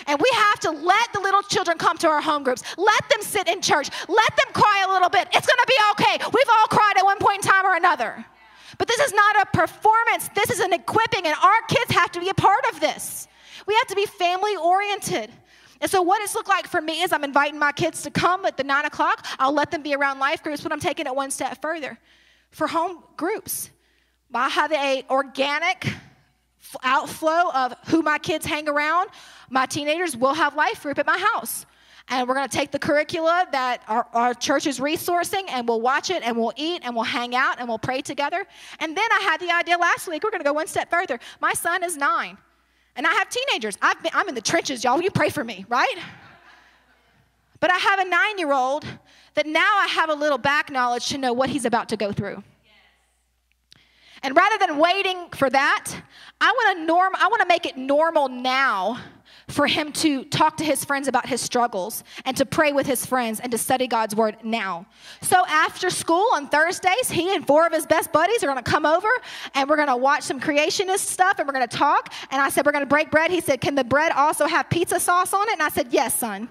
And 0.06 0.18
we 0.20 0.30
have 0.34 0.60
to 0.60 0.70
let 0.70 1.12
the 1.12 1.20
little 1.20 1.42
children 1.42 1.76
come 1.76 1.98
to 1.98 2.08
our 2.08 2.20
home 2.20 2.42
groups. 2.42 2.62
Let 2.78 3.08
them 3.10 3.20
sit 3.22 3.48
in 3.48 3.60
church. 3.60 3.90
Let 4.08 4.36
them 4.36 4.46
cry 4.52 4.86
a 4.88 4.92
little 4.92 5.10
bit. 5.10 5.28
It's 5.32 5.46
going 5.46 5.58
to 5.58 5.66
be 5.66 5.76
okay. 5.92 6.30
We've 6.32 6.48
all 6.48 6.66
cried 6.66 6.94
at 6.96 7.04
one 7.04 7.18
point 7.18 7.44
in 7.44 7.50
time 7.50 7.66
or 7.66 7.74
another. 7.74 8.24
But 8.78 8.88
this 8.88 9.00
is 9.00 9.12
not 9.12 9.42
a 9.42 9.46
performance, 9.52 10.30
this 10.34 10.48
is 10.48 10.60
an 10.60 10.72
equipping, 10.72 11.26
and 11.26 11.34
our 11.42 11.60
kids 11.68 11.90
have 11.90 12.10
to 12.12 12.20
be 12.20 12.30
a 12.30 12.34
part 12.34 12.64
of 12.72 12.80
this. 12.80 13.28
We 13.66 13.74
have 13.74 13.86
to 13.88 13.94
be 13.94 14.06
family 14.06 14.56
oriented. 14.56 15.30
And 15.82 15.90
so, 15.90 16.00
what 16.00 16.22
it's 16.22 16.34
looked 16.34 16.48
like 16.48 16.66
for 16.66 16.80
me 16.80 17.02
is 17.02 17.12
I'm 17.12 17.24
inviting 17.24 17.58
my 17.58 17.72
kids 17.72 18.02
to 18.02 18.10
come 18.10 18.46
at 18.46 18.56
the 18.56 18.64
nine 18.64 18.86
o'clock. 18.86 19.26
I'll 19.38 19.52
let 19.52 19.70
them 19.70 19.82
be 19.82 19.94
around 19.94 20.18
life 20.18 20.42
groups, 20.42 20.62
but 20.62 20.72
I'm 20.72 20.80
taking 20.80 21.06
it 21.06 21.14
one 21.14 21.30
step 21.30 21.60
further. 21.60 21.98
For 22.50 22.66
home 22.66 23.02
groups, 23.18 23.70
I 24.34 24.48
have 24.48 24.72
a 24.72 25.04
organic 25.10 25.92
outflow 26.82 27.50
of 27.52 27.74
who 27.86 28.02
my 28.02 28.18
kids 28.18 28.46
hang 28.46 28.68
around. 28.68 29.10
My 29.48 29.66
teenagers 29.66 30.16
will 30.16 30.34
have 30.34 30.54
life 30.54 30.82
group 30.82 30.98
at 30.98 31.06
my 31.06 31.18
house. 31.34 31.66
And 32.08 32.26
we're 32.26 32.34
going 32.34 32.48
to 32.48 32.56
take 32.56 32.72
the 32.72 32.78
curricula 32.78 33.46
that 33.52 33.82
our, 33.86 34.06
our 34.12 34.34
church 34.34 34.66
is 34.66 34.80
resourcing 34.80 35.48
and 35.48 35.68
we'll 35.68 35.80
watch 35.80 36.10
it 36.10 36.24
and 36.24 36.36
we'll 36.36 36.52
eat 36.56 36.82
and 36.84 36.94
we'll 36.94 37.04
hang 37.04 37.36
out 37.36 37.60
and 37.60 37.68
we'll 37.68 37.78
pray 37.78 38.02
together. 38.02 38.44
And 38.80 38.96
then 38.96 39.08
I 39.12 39.20
had 39.22 39.40
the 39.40 39.54
idea 39.54 39.78
last 39.78 40.08
week, 40.08 40.24
we're 40.24 40.30
going 40.30 40.40
to 40.40 40.44
go 40.44 40.52
one 40.52 40.66
step 40.66 40.90
further. 40.90 41.20
My 41.40 41.52
son 41.52 41.84
is 41.84 41.96
nine 41.96 42.36
and 42.96 43.06
I 43.06 43.12
have 43.12 43.28
teenagers. 43.28 43.78
i 43.80 43.94
am 44.12 44.28
in 44.28 44.34
the 44.34 44.40
trenches, 44.40 44.82
y'all. 44.82 45.00
You 45.00 45.10
pray 45.10 45.28
for 45.28 45.44
me, 45.44 45.64
right? 45.68 45.96
But 47.60 47.70
I 47.70 47.76
have 47.76 48.00
a 48.00 48.04
nine 48.04 48.38
year 48.38 48.52
old 48.52 48.84
that 49.34 49.46
now 49.46 49.78
I 49.78 49.86
have 49.86 50.10
a 50.10 50.14
little 50.14 50.38
back 50.38 50.70
knowledge 50.70 51.08
to 51.10 51.18
know 51.18 51.32
what 51.32 51.48
he's 51.48 51.64
about 51.64 51.88
to 51.90 51.96
go 51.96 52.10
through. 52.10 52.42
And 54.22 54.36
rather 54.36 54.58
than 54.58 54.78
waiting 54.78 55.28
for 55.30 55.48
that, 55.50 55.92
I 56.40 56.50
want 56.50 56.78
to 56.78 56.84
norm 56.84 57.14
I 57.16 57.28
want 57.28 57.42
to 57.42 57.48
make 57.48 57.66
it 57.66 57.76
normal 57.76 58.28
now 58.28 58.98
for 59.48 59.66
him 59.66 59.92
to 59.92 60.24
talk 60.24 60.56
to 60.58 60.64
his 60.64 60.84
friends 60.84 61.08
about 61.08 61.26
his 61.26 61.40
struggles 61.40 62.04
and 62.24 62.36
to 62.36 62.46
pray 62.46 62.72
with 62.72 62.86
his 62.86 63.04
friends 63.04 63.40
and 63.40 63.50
to 63.50 63.58
study 63.58 63.86
God's 63.86 64.14
word 64.14 64.36
now. 64.44 64.86
So 65.22 65.44
after 65.48 65.90
school 65.90 66.26
on 66.34 66.48
Thursdays, 66.48 67.10
he 67.10 67.34
and 67.34 67.44
four 67.46 67.66
of 67.66 67.72
his 67.72 67.84
best 67.86 68.12
buddies 68.12 68.44
are 68.44 68.46
going 68.46 68.62
to 68.62 68.70
come 68.70 68.86
over 68.86 69.08
and 69.54 69.68
we're 69.68 69.76
going 69.76 69.88
to 69.88 69.96
watch 69.96 70.22
some 70.22 70.40
creationist 70.40 71.00
stuff 71.00 71.38
and 71.38 71.48
we're 71.48 71.54
going 71.54 71.66
to 71.66 71.76
talk. 71.76 72.12
And 72.30 72.40
I 72.40 72.48
said, 72.48 72.64
We're 72.64 72.72
going 72.72 72.84
to 72.84 72.88
break 72.88 73.10
bread. 73.10 73.30
He 73.30 73.40
said, 73.40 73.60
Can 73.60 73.74
the 73.74 73.84
bread 73.84 74.12
also 74.12 74.46
have 74.46 74.70
pizza 74.70 75.00
sauce 75.00 75.32
on 75.32 75.48
it? 75.48 75.54
And 75.54 75.62
I 75.62 75.68
said, 75.68 75.88
Yes, 75.90 76.18
son 76.18 76.48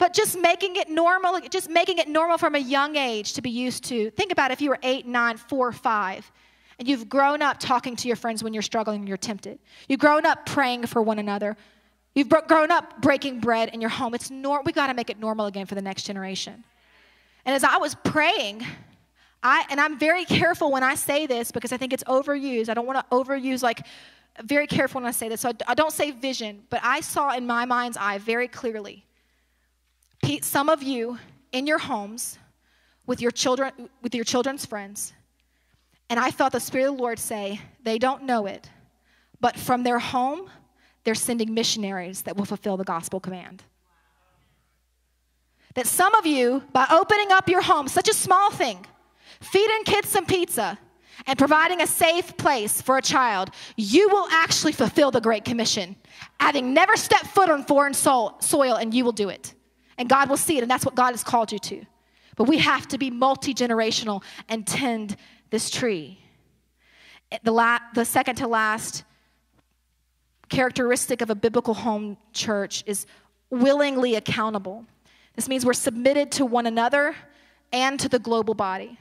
but 0.00 0.14
just 0.14 0.40
making 0.40 0.76
it 0.76 0.88
normal, 0.88 1.38
just 1.50 1.68
making 1.68 1.98
it 1.98 2.08
normal 2.08 2.38
from 2.38 2.54
a 2.54 2.58
young 2.58 2.96
age 2.96 3.34
to 3.34 3.42
be 3.42 3.50
used 3.50 3.84
to. 3.84 4.10
Think 4.12 4.32
about 4.32 4.50
if 4.50 4.62
you 4.62 4.70
were 4.70 4.78
eight, 4.82 5.06
nine, 5.06 5.36
four, 5.36 5.72
five, 5.72 6.32
and 6.78 6.88
you've 6.88 7.06
grown 7.06 7.42
up 7.42 7.60
talking 7.60 7.96
to 7.96 8.08
your 8.08 8.16
friends 8.16 8.42
when 8.42 8.54
you're 8.54 8.62
struggling 8.62 9.00
and 9.00 9.08
you're 9.08 9.18
tempted. 9.18 9.58
You've 9.88 10.00
grown 10.00 10.24
up 10.24 10.46
praying 10.46 10.86
for 10.86 11.02
one 11.02 11.18
another. 11.18 11.54
You've 12.14 12.30
grown 12.30 12.70
up 12.70 13.02
breaking 13.02 13.40
bread 13.40 13.68
in 13.74 13.82
your 13.82 13.90
home. 13.90 14.14
It's 14.14 14.30
nor- 14.30 14.62
we 14.62 14.72
got 14.72 14.86
to 14.86 14.94
make 14.94 15.10
it 15.10 15.20
normal 15.20 15.44
again 15.44 15.66
for 15.66 15.74
the 15.74 15.82
next 15.82 16.04
generation. 16.04 16.64
And 17.44 17.54
as 17.54 17.62
I 17.62 17.76
was 17.76 17.94
praying, 17.94 18.64
I 19.42 19.66
and 19.70 19.78
I'm 19.78 19.98
very 19.98 20.24
careful 20.24 20.72
when 20.72 20.82
I 20.82 20.94
say 20.94 21.26
this 21.26 21.52
because 21.52 21.72
I 21.72 21.76
think 21.76 21.92
it's 21.92 22.04
overused. 22.04 22.70
I 22.70 22.74
don't 22.74 22.86
want 22.86 22.98
to 22.98 23.14
overuse 23.14 23.62
like 23.62 23.86
very 24.42 24.66
careful 24.66 25.02
when 25.02 25.08
I 25.08 25.12
say 25.12 25.28
this. 25.28 25.42
So 25.42 25.50
I, 25.50 25.52
I 25.68 25.74
don't 25.74 25.92
say 25.92 26.10
vision, 26.10 26.62
but 26.70 26.80
I 26.82 27.02
saw 27.02 27.34
in 27.34 27.46
my 27.46 27.66
mind's 27.66 27.98
eye 27.98 28.16
very 28.16 28.48
clearly 28.48 29.04
some 30.42 30.68
of 30.68 30.82
you 30.82 31.18
in 31.52 31.66
your 31.66 31.78
homes 31.78 32.38
with 33.06 33.20
your 33.20 33.30
children 33.30 33.90
with 34.02 34.14
your 34.14 34.24
children's 34.24 34.64
friends. 34.64 35.12
And 36.08 36.18
i 36.18 36.30
felt 36.30 36.52
the 36.52 36.60
spirit 36.60 36.88
of 36.90 36.96
the 36.96 37.02
lord 37.02 37.18
say 37.18 37.60
they 37.82 37.98
don't 37.98 38.24
know 38.24 38.46
it 38.46 38.68
but 39.40 39.56
from 39.56 39.82
their 39.82 39.98
home 39.98 40.50
they're 41.04 41.14
sending 41.14 41.54
missionaries 41.54 42.22
that 42.22 42.36
will 42.36 42.44
fulfill 42.44 42.76
the 42.76 42.84
gospel 42.84 43.20
command. 43.20 43.62
That 45.74 45.86
some 45.86 46.14
of 46.14 46.26
you 46.26 46.62
by 46.72 46.86
opening 46.90 47.32
up 47.32 47.48
your 47.48 47.62
home 47.62 47.88
such 47.88 48.08
a 48.08 48.14
small 48.14 48.50
thing 48.50 48.84
feeding 49.40 49.84
kids 49.84 50.08
some 50.08 50.26
pizza 50.26 50.78
and 51.26 51.38
providing 51.38 51.80
a 51.80 51.86
safe 51.86 52.36
place 52.36 52.80
for 52.82 52.98
a 52.98 53.02
child, 53.02 53.50
you 53.76 54.08
will 54.08 54.26
actually 54.30 54.72
fulfill 54.72 55.10
the 55.10 55.20
Great 55.20 55.44
Commission, 55.44 55.96
having 56.38 56.72
never 56.74 56.96
stepped 56.96 57.26
foot 57.26 57.50
on 57.50 57.62
foreign 57.64 57.94
soil, 57.94 58.74
and 58.74 58.94
you 58.94 59.04
will 59.04 59.12
do 59.12 59.28
it 59.28 59.54
and 60.00 60.08
God 60.08 60.30
will 60.30 60.38
see 60.38 60.56
it, 60.56 60.62
and 60.62 60.70
that's 60.70 60.86
what 60.86 60.94
God 60.94 61.10
has 61.10 61.22
called 61.22 61.52
you 61.52 61.58
to. 61.58 61.84
But 62.34 62.44
we 62.44 62.56
have 62.56 62.88
to 62.88 62.96
be 62.96 63.10
multi 63.10 63.52
generational 63.52 64.22
and 64.48 64.66
tend 64.66 65.14
this 65.50 65.68
tree. 65.68 66.18
The, 67.42 67.52
la- 67.52 67.80
the 67.94 68.06
second 68.06 68.36
to 68.36 68.48
last 68.48 69.04
characteristic 70.48 71.20
of 71.20 71.28
a 71.28 71.34
biblical 71.34 71.74
home 71.74 72.16
church 72.32 72.82
is 72.86 73.04
willingly 73.50 74.14
accountable. 74.14 74.86
This 75.36 75.50
means 75.50 75.66
we're 75.66 75.74
submitted 75.74 76.32
to 76.32 76.46
one 76.46 76.64
another 76.66 77.14
and 77.70 78.00
to 78.00 78.08
the 78.08 78.18
global 78.18 78.54
body. 78.54 78.98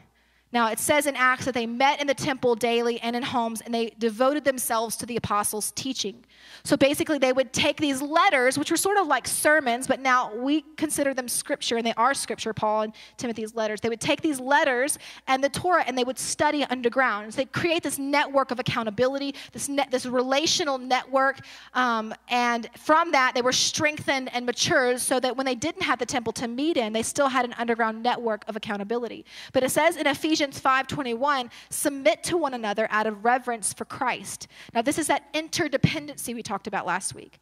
Now, 0.51 0.71
it 0.71 0.79
says 0.79 1.05
in 1.05 1.15
Acts 1.15 1.45
that 1.45 1.53
they 1.53 1.67
met 1.67 2.01
in 2.01 2.07
the 2.07 2.15
temple 2.15 2.55
daily 2.55 2.99
and 3.01 3.15
in 3.15 3.21
homes, 3.21 3.61
and 3.61 3.71
they 3.71 3.91
devoted 3.99 4.45
themselves 4.45 4.95
to 4.97 5.05
the 5.05 5.15
apostles' 5.15 5.71
teaching. 5.75 6.25
So 6.63 6.75
basically, 6.75 7.19
they 7.19 7.33
would 7.33 7.53
take 7.53 7.77
these 7.77 8.01
letters, 8.01 8.57
which 8.57 8.71
were 8.71 8.77
sort 8.77 8.97
of 8.97 9.05
like 9.05 9.27
sermons, 9.27 9.85
but 9.85 9.99
now 9.99 10.33
we 10.33 10.61
consider 10.75 11.13
them 11.13 11.27
scripture, 11.27 11.77
and 11.77 11.85
they 11.85 11.93
are 11.93 12.15
scripture, 12.15 12.51
Paul 12.51 12.81
and 12.81 12.93
Timothy's 13.17 13.53
letters. 13.53 13.79
They 13.79 13.89
would 13.89 14.01
take 14.01 14.21
these 14.21 14.39
letters 14.39 14.97
and 15.27 15.43
the 15.43 15.49
Torah, 15.49 15.83
and 15.85 15.95
they 15.95 16.03
would 16.03 16.17
study 16.17 16.63
underground. 16.63 17.31
So 17.31 17.37
they'd 17.37 17.53
create 17.53 17.83
this 17.83 17.99
network 17.99 18.49
of 18.49 18.59
accountability, 18.59 19.35
this, 19.51 19.69
net, 19.69 19.91
this 19.91 20.07
relational 20.07 20.79
network, 20.79 21.41
um, 21.75 22.11
and 22.29 22.67
from 22.75 23.11
that, 23.11 23.35
they 23.35 23.43
were 23.43 23.51
strengthened 23.51 24.33
and 24.33 24.47
matured 24.47 24.99
so 24.99 25.19
that 25.19 25.37
when 25.37 25.45
they 25.45 25.55
didn't 25.55 25.83
have 25.83 25.99
the 25.99 26.07
temple 26.07 26.33
to 26.33 26.47
meet 26.47 26.75
in, 26.75 26.91
they 26.91 27.03
still 27.03 27.27
had 27.27 27.45
an 27.45 27.53
underground 27.59 28.01
network 28.01 28.43
of 28.47 28.55
accountability. 28.55 29.25
But 29.53 29.61
it 29.63 29.69
says 29.69 29.95
in 29.95 30.07
Ephesians, 30.07 30.38
Ephesians 30.39 30.61
5:21, 30.61 31.51
submit 31.69 32.23
to 32.23 32.37
one 32.37 32.53
another 32.53 32.87
out 32.91 33.05
of 33.05 33.25
reverence 33.25 33.73
for 33.73 33.83
Christ. 33.83 34.47
Now 34.73 34.81
this 34.81 34.97
is 34.97 35.07
that 35.07 35.33
interdependency 35.33 36.33
we 36.33 36.41
talked 36.41 36.65
about 36.65 36.85
last 36.85 37.13
week. 37.13 37.39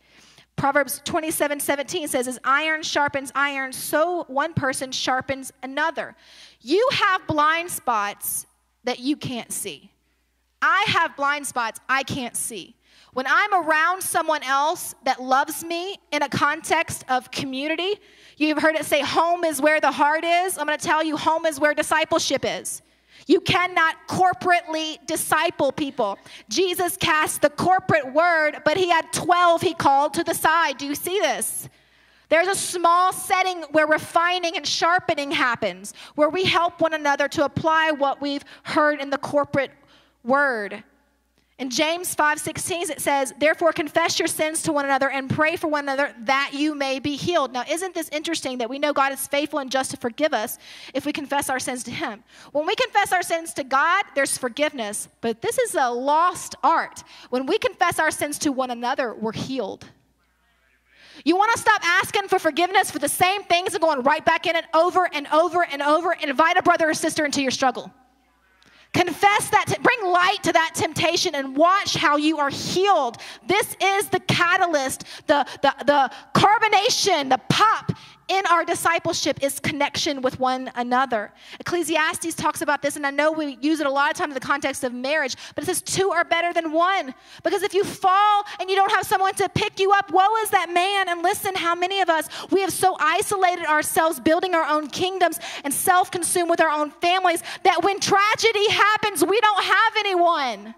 Proverbs 0.55 0.99
27 1.05 1.59
17 1.59 2.07
says, 2.07 2.27
As 2.27 2.39
iron 2.43 2.81
sharpens 2.81 3.31
iron, 3.35 3.71
so 3.71 4.23
one 4.23 4.55
person 4.55 4.91
sharpens 4.91 5.53
another. 5.61 6.15
You 6.59 6.89
have 6.91 7.27
blind 7.27 7.69
spots 7.69 8.47
that 8.83 8.97
you 8.97 9.15
can't 9.15 9.51
see. 9.51 9.91
I 10.59 10.85
have 10.87 11.15
blind 11.15 11.45
spots 11.45 11.79
I 11.87 12.01
can't 12.01 12.35
see. 12.35 12.75
When 13.13 13.27
I'm 13.27 13.53
around 13.53 14.01
someone 14.01 14.41
else 14.41 14.95
that 15.03 15.21
loves 15.21 15.63
me 15.63 15.99
in 16.11 16.23
a 16.23 16.29
context 16.29 17.05
of 17.09 17.29
community, 17.29 17.99
you've 18.37 18.57
heard 18.57 18.75
it 18.75 18.85
say, 18.85 19.01
home 19.01 19.43
is 19.43 19.61
where 19.61 19.79
the 19.79 19.91
heart 19.91 20.23
is. 20.23 20.57
I'm 20.57 20.65
gonna 20.65 20.77
tell 20.79 21.03
you, 21.03 21.15
home 21.15 21.45
is 21.45 21.59
where 21.59 21.75
discipleship 21.75 22.43
is. 22.43 22.81
You 23.27 23.41
cannot 23.41 24.07
corporately 24.07 25.05
disciple 25.05 25.71
people. 25.71 26.17
Jesus 26.49 26.97
cast 26.97 27.41
the 27.41 27.49
corporate 27.49 28.13
word, 28.13 28.61
but 28.65 28.77
he 28.77 28.89
had 28.89 29.11
12 29.11 29.61
he 29.61 29.73
called 29.73 30.13
to 30.15 30.23
the 30.23 30.33
side. 30.33 30.77
Do 30.77 30.85
you 30.85 30.95
see 30.95 31.19
this? 31.19 31.69
There's 32.29 32.47
a 32.47 32.55
small 32.55 33.13
setting 33.13 33.63
where 33.71 33.87
refining 33.87 34.57
and 34.57 34.65
sharpening 34.65 35.31
happens, 35.31 35.93
where 36.15 36.29
we 36.29 36.43
help 36.43 36.81
one 36.81 36.93
another 36.93 37.27
to 37.29 37.45
apply 37.45 37.91
what 37.91 38.21
we've 38.21 38.43
heard 38.63 38.99
in 38.99 39.09
the 39.09 39.17
corporate 39.17 39.71
word. 40.23 40.83
In 41.59 41.71
James 41.71 42.13
5:16 42.13 42.91
it 42.91 43.01
says, 43.01 43.33
"Therefore 43.39 43.73
confess 43.73 44.19
your 44.19 44.27
sins 44.27 44.61
to 44.61 44.71
one 44.71 44.85
another 44.85 45.09
and 45.09 45.27
pray 45.27 45.55
for 45.55 45.67
one 45.67 45.85
another 45.85 46.13
that 46.19 46.51
you 46.53 46.75
may 46.75 46.99
be 46.99 47.15
healed." 47.15 47.51
Now, 47.51 47.63
isn't 47.67 47.95
this 47.95 48.09
interesting 48.09 48.59
that 48.59 48.69
we 48.69 48.77
know 48.77 48.93
God 48.93 49.11
is 49.11 49.25
faithful 49.25 49.57
and 49.57 49.71
just 49.71 49.89
to 49.89 49.97
forgive 49.97 50.35
us 50.35 50.59
if 50.93 51.03
we 51.03 51.11
confess 51.11 51.49
our 51.49 51.59
sins 51.59 51.83
to 51.85 51.91
him? 51.91 52.23
When 52.51 52.67
we 52.67 52.75
confess 52.75 53.11
our 53.11 53.23
sins 53.23 53.55
to 53.55 53.63
God, 53.63 54.05
there's 54.13 54.37
forgiveness, 54.37 55.07
but 55.21 55.41
this 55.41 55.57
is 55.57 55.73
a 55.73 55.89
lost 55.89 56.53
art. 56.63 57.03
When 57.31 57.47
we 57.47 57.57
confess 57.57 57.97
our 57.97 58.11
sins 58.11 58.37
to 58.39 58.51
one 58.51 58.69
another, 58.69 59.15
we're 59.15 59.31
healed. 59.31 59.89
You 61.25 61.35
want 61.35 61.51
to 61.53 61.59
stop 61.59 61.83
asking 61.83 62.27
for 62.27 62.37
forgiveness 62.37 62.91
for 62.91 62.99
the 62.99 63.09
same 63.09 63.43
things 63.43 63.73
and 63.73 63.81
going 63.81 64.03
right 64.03 64.23
back 64.23 64.45
in 64.45 64.55
it 64.55 64.65
over 64.75 65.09
and 65.11 65.27
over 65.29 65.63
and 65.63 65.81
over 65.81 66.11
and 66.11 66.29
invite 66.29 66.57
a 66.57 66.61
brother 66.61 66.87
or 66.87 66.93
sister 66.93 67.25
into 67.25 67.41
your 67.41 67.49
struggle. 67.49 67.91
Confess 68.93 69.49
that, 69.49 69.65
t- 69.67 69.75
bring 69.81 70.11
light 70.11 70.39
to 70.43 70.53
that 70.53 70.71
temptation 70.73 71.35
and 71.35 71.55
watch 71.55 71.95
how 71.95 72.17
you 72.17 72.37
are 72.39 72.49
healed. 72.49 73.17
This 73.45 73.75
is 73.81 74.09
the 74.09 74.19
catalyst, 74.21 75.03
the, 75.27 75.45
the, 75.61 75.73
the 75.85 76.11
carbonation, 76.33 77.29
the 77.29 77.39
pop 77.49 77.91
in 78.27 78.45
our 78.47 78.65
discipleship 78.65 79.41
is 79.41 79.59
connection 79.59 80.21
with 80.21 80.39
one 80.39 80.69
another. 80.75 81.31
Ecclesiastes 81.59 82.35
talks 82.35 82.61
about 82.61 82.81
this, 82.81 82.95
and 82.95 83.07
I 83.07 83.11
know 83.11 83.31
we 83.31 83.57
use 83.61 83.79
it 83.79 83.87
a 83.87 83.89
lot 83.89 84.11
of 84.11 84.17
times 84.17 84.31
in 84.31 84.33
the 84.33 84.39
context 84.39 84.83
of 84.83 84.93
marriage, 84.93 85.35
but 85.55 85.63
it 85.63 85.67
says 85.67 85.81
two 85.81 86.11
are 86.11 86.25
better 86.25 86.53
than 86.53 86.71
one. 86.71 87.13
Because 87.43 87.63
if 87.63 87.73
you 87.73 87.83
fall 87.83 88.43
and 88.59 88.69
you 88.69 88.75
don't 88.75 88.91
have 88.91 89.05
someone 89.05 89.33
to 89.35 89.47
pick 89.49 89.79
you 89.79 89.91
up, 89.91 90.11
woe 90.11 90.35
is 90.43 90.49
that 90.49 90.69
man. 90.73 91.07
And 91.09 91.23
listen, 91.23 91.55
how 91.55 91.73
many 91.73 92.01
of 92.01 92.09
us, 92.09 92.27
we 92.51 92.61
have 92.61 92.73
so 92.73 92.97
isolated 92.99 93.65
ourselves, 93.65 94.19
building 94.19 94.53
our 94.53 94.65
own 94.67 94.87
kingdoms 94.87 95.39
and 95.63 95.73
self 95.73 96.11
consumed 96.11 96.49
with 96.49 96.59
our 96.59 96.69
own 96.69 96.91
families, 96.91 97.41
that 97.63 97.83
when 97.83 97.99
tragedy 97.99 98.69
happens, 98.69 99.23
we 99.23 99.39
don't 99.39 99.63
have 99.63 99.93
anyone. 99.99 100.75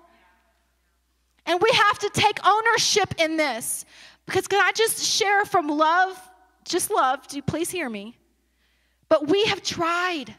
And 1.47 1.59
we 1.59 1.69
have 1.71 1.97
to 1.99 2.09
take 2.13 2.45
ownership 2.45 3.15
in 3.17 3.38
this. 3.38 3.85
Because 4.27 4.47
can 4.47 4.62
I 4.62 4.71
just 4.71 5.03
share 5.03 5.45
from 5.45 5.67
love 5.67 6.28
just 6.65 6.91
love, 6.91 7.27
do 7.27 7.35
you 7.35 7.41
please 7.41 7.69
hear 7.69 7.89
me? 7.89 8.17
But 9.07 9.27
we 9.27 9.45
have 9.45 9.63
tried, 9.63 10.35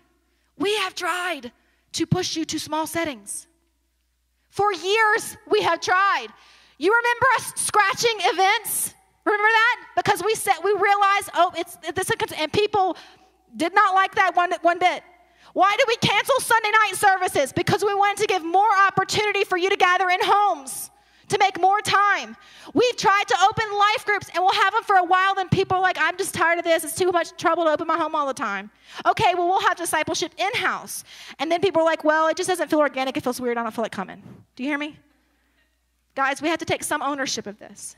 we 0.57 0.77
have 0.79 0.95
tried 0.95 1.53
to 1.93 2.07
push 2.07 2.37
you 2.37 2.45
to 2.47 2.59
small 2.59 2.87
settings. 2.87 3.47
For 4.49 4.73
years, 4.73 5.37
we 5.49 5.63
have 5.63 5.81
tried. 5.81 6.29
You 6.79 6.93
remember 6.93 7.27
us 7.37 7.53
scratching 7.57 8.17
events? 8.21 8.95
Remember 9.25 9.49
that? 9.49 9.87
Because 9.97 10.23
we 10.25 10.35
said 10.35 10.55
we 10.65 10.73
realized, 10.73 11.31
oh, 11.35 11.53
it's 11.57 11.77
this, 11.95 12.11
and 12.39 12.53
people 12.53 12.97
did 13.57 13.75
not 13.75 13.95
like 13.95 14.15
that 14.15 14.35
one, 14.35 14.53
one 14.63 14.79
bit. 14.79 15.03
Why 15.53 15.75
did 15.77 15.87
we 15.89 15.97
cancel 15.97 16.39
Sunday 16.41 16.71
night 16.71 16.95
services? 16.95 17.53
Because 17.53 17.85
we 17.85 17.95
wanted 17.95 18.23
to 18.23 18.27
give 18.27 18.45
more 18.45 18.71
opportunity 18.87 19.45
for 19.45 19.57
you 19.57 19.69
to 19.69 19.77
gather 19.77 20.09
in 20.09 20.21
homes 20.23 20.91
to 21.31 21.39
make 21.39 21.61
more 21.61 21.81
time. 21.81 22.37
We've 22.75 22.97
tried 22.97 23.25
to 23.29 23.37
open 23.49 23.65
life 23.79 24.05
groups 24.05 24.29
and 24.35 24.43
we'll 24.43 24.55
have 24.55 24.73
them 24.73 24.83
for 24.83 24.97
a 24.97 25.05
while, 25.05 25.35
then 25.35 25.49
people 25.49 25.77
are 25.77 25.83
like, 25.83 25.97
I'm 25.99 26.17
just 26.17 26.35
tired 26.35 26.59
of 26.59 26.65
this. 26.65 26.85
It's 26.85 26.95
too 26.95 27.11
much 27.11 27.37
trouble 27.37 27.65
to 27.65 27.71
open 27.71 27.87
my 27.87 27.97
home 27.97 28.15
all 28.15 28.27
the 28.27 28.35
time. 28.35 28.71
Okay, 29.07 29.35
well, 29.35 29.49
we'll 29.49 29.61
have 29.61 29.77
discipleship 29.77 30.33
in 30.37 30.53
house. 30.55 31.05
And 31.39 31.51
then 31.51 31.61
people 31.61 31.83
are 31.83 31.85
like, 31.85 32.05
well, 32.05 32.29
it 32.29 32.37
just 32.37 32.49
doesn't 32.49 32.69
feel 32.69 32.81
organic. 32.81 33.17
It 33.17 33.23
feels 33.23 33.41
weird. 33.41 33.59
I 33.59 33.63
don't 33.63 33.75
feel 33.75 33.85
like 33.85 33.93
coming. 33.93 34.23
Do 34.57 34.63
you 34.63 34.69
hear 34.69 34.79
me? 34.79 34.99
Guys, 36.15 36.43
we 36.43 36.49
have 36.49 36.59
to 36.59 36.65
take 36.65 36.83
some 36.83 37.03
ownership 37.03 37.47
of 37.47 37.59
this. 37.59 37.97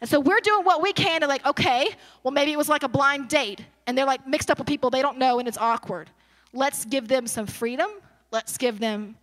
And 0.00 0.08
so 0.08 0.18
we're 0.18 0.40
doing 0.40 0.64
what 0.64 0.82
we 0.82 0.94
can 0.94 1.20
to, 1.20 1.26
like, 1.26 1.44
okay, 1.46 1.88
well, 2.22 2.32
maybe 2.32 2.52
it 2.52 2.58
was 2.58 2.70
like 2.70 2.82
a 2.82 2.88
blind 2.88 3.28
date 3.28 3.64
and 3.86 3.96
they're 3.96 4.06
like 4.06 4.26
mixed 4.26 4.50
up 4.50 4.58
with 4.58 4.66
people 4.66 4.88
they 4.88 5.02
don't 5.02 5.18
know 5.18 5.38
and 5.38 5.46
it's 5.46 5.58
awkward. 5.58 6.08
Let's 6.52 6.86
give 6.86 7.06
them 7.06 7.26
some 7.26 7.46
freedom. 7.46 7.90
Let's 8.30 8.56
give 8.56 8.80
them 8.80 9.16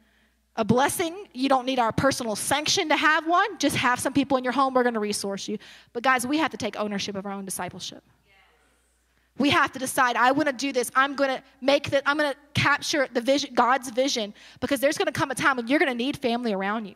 a 0.57 0.65
blessing. 0.65 1.27
You 1.33 1.49
don't 1.49 1.65
need 1.65 1.79
our 1.79 1.91
personal 1.91 2.35
sanction 2.35 2.89
to 2.89 2.97
have 2.97 3.27
one. 3.27 3.57
Just 3.59 3.75
have 3.75 3.99
some 3.99 4.11
people 4.11 4.37
in 4.37 4.43
your 4.43 4.53
home. 4.53 4.73
We're 4.73 4.83
going 4.83 4.95
to 4.95 4.99
resource 4.99 5.47
you. 5.47 5.57
But 5.93 6.03
guys, 6.03 6.25
we 6.25 6.37
have 6.37 6.51
to 6.51 6.57
take 6.57 6.77
ownership 6.79 7.15
of 7.15 7.25
our 7.25 7.31
own 7.31 7.45
discipleship. 7.45 8.03
We 9.37 9.51
have 9.51 9.71
to 9.73 9.79
decide, 9.79 10.15
I 10.15 10.31
want 10.31 10.47
to 10.47 10.53
do 10.53 10.73
this. 10.73 10.91
I'm 10.95 11.15
going 11.15 11.29
to 11.29 11.43
make 11.61 11.91
that, 11.91 12.01
I'm 12.07 12.17
going 12.17 12.31
to 12.31 12.37
capture 12.59 13.07
the 13.13 13.21
vision, 13.21 13.53
God's 13.53 13.91
vision, 13.91 14.33
because 14.59 14.79
there's 14.79 14.97
going 14.97 15.05
to 15.05 15.11
come 15.11 15.29
a 15.29 15.35
time 15.35 15.57
when 15.57 15.67
you're 15.67 15.77
going 15.77 15.91
to 15.91 15.97
need 15.97 16.17
family 16.17 16.53
around 16.53 16.85
you. 16.85 16.95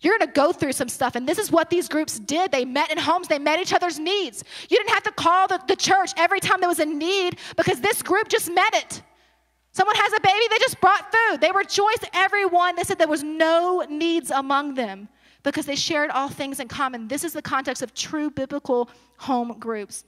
You're 0.00 0.18
going 0.18 0.28
to 0.28 0.34
go 0.34 0.52
through 0.52 0.72
some 0.72 0.88
stuff. 0.88 1.14
And 1.14 1.28
this 1.28 1.38
is 1.38 1.52
what 1.52 1.70
these 1.70 1.88
groups 1.88 2.18
did. 2.18 2.50
They 2.50 2.64
met 2.64 2.90
in 2.90 2.98
homes, 2.98 3.28
they 3.28 3.38
met 3.38 3.60
each 3.60 3.72
other's 3.72 4.00
needs. 4.00 4.42
You 4.68 4.76
didn't 4.76 4.90
have 4.90 5.04
to 5.04 5.12
call 5.12 5.46
the, 5.46 5.60
the 5.68 5.76
church 5.76 6.10
every 6.16 6.40
time 6.40 6.58
there 6.58 6.68
was 6.68 6.80
a 6.80 6.84
need 6.84 7.38
because 7.56 7.80
this 7.80 8.02
group 8.02 8.28
just 8.28 8.52
met 8.52 8.74
it. 8.74 9.02
Someone 9.72 9.96
has 9.96 10.12
a 10.12 10.20
baby, 10.20 10.46
they 10.50 10.58
just 10.58 10.80
brought 10.80 11.12
food. 11.12 11.40
They 11.40 11.50
rejoiced 11.50 12.04
everyone. 12.12 12.76
They 12.76 12.82
said 12.82 12.98
there 12.98 13.08
was 13.08 13.22
no 13.22 13.84
needs 13.88 14.30
among 14.30 14.74
them 14.74 15.08
because 15.42 15.64
they 15.66 15.76
shared 15.76 16.10
all 16.10 16.28
things 16.28 16.60
in 16.60 16.68
common. 16.68 17.08
This 17.08 17.24
is 17.24 17.32
the 17.32 17.42
context 17.42 17.82
of 17.82 17.94
true 17.94 18.30
biblical 18.30 18.90
home 19.16 19.56
groups. 19.58 20.04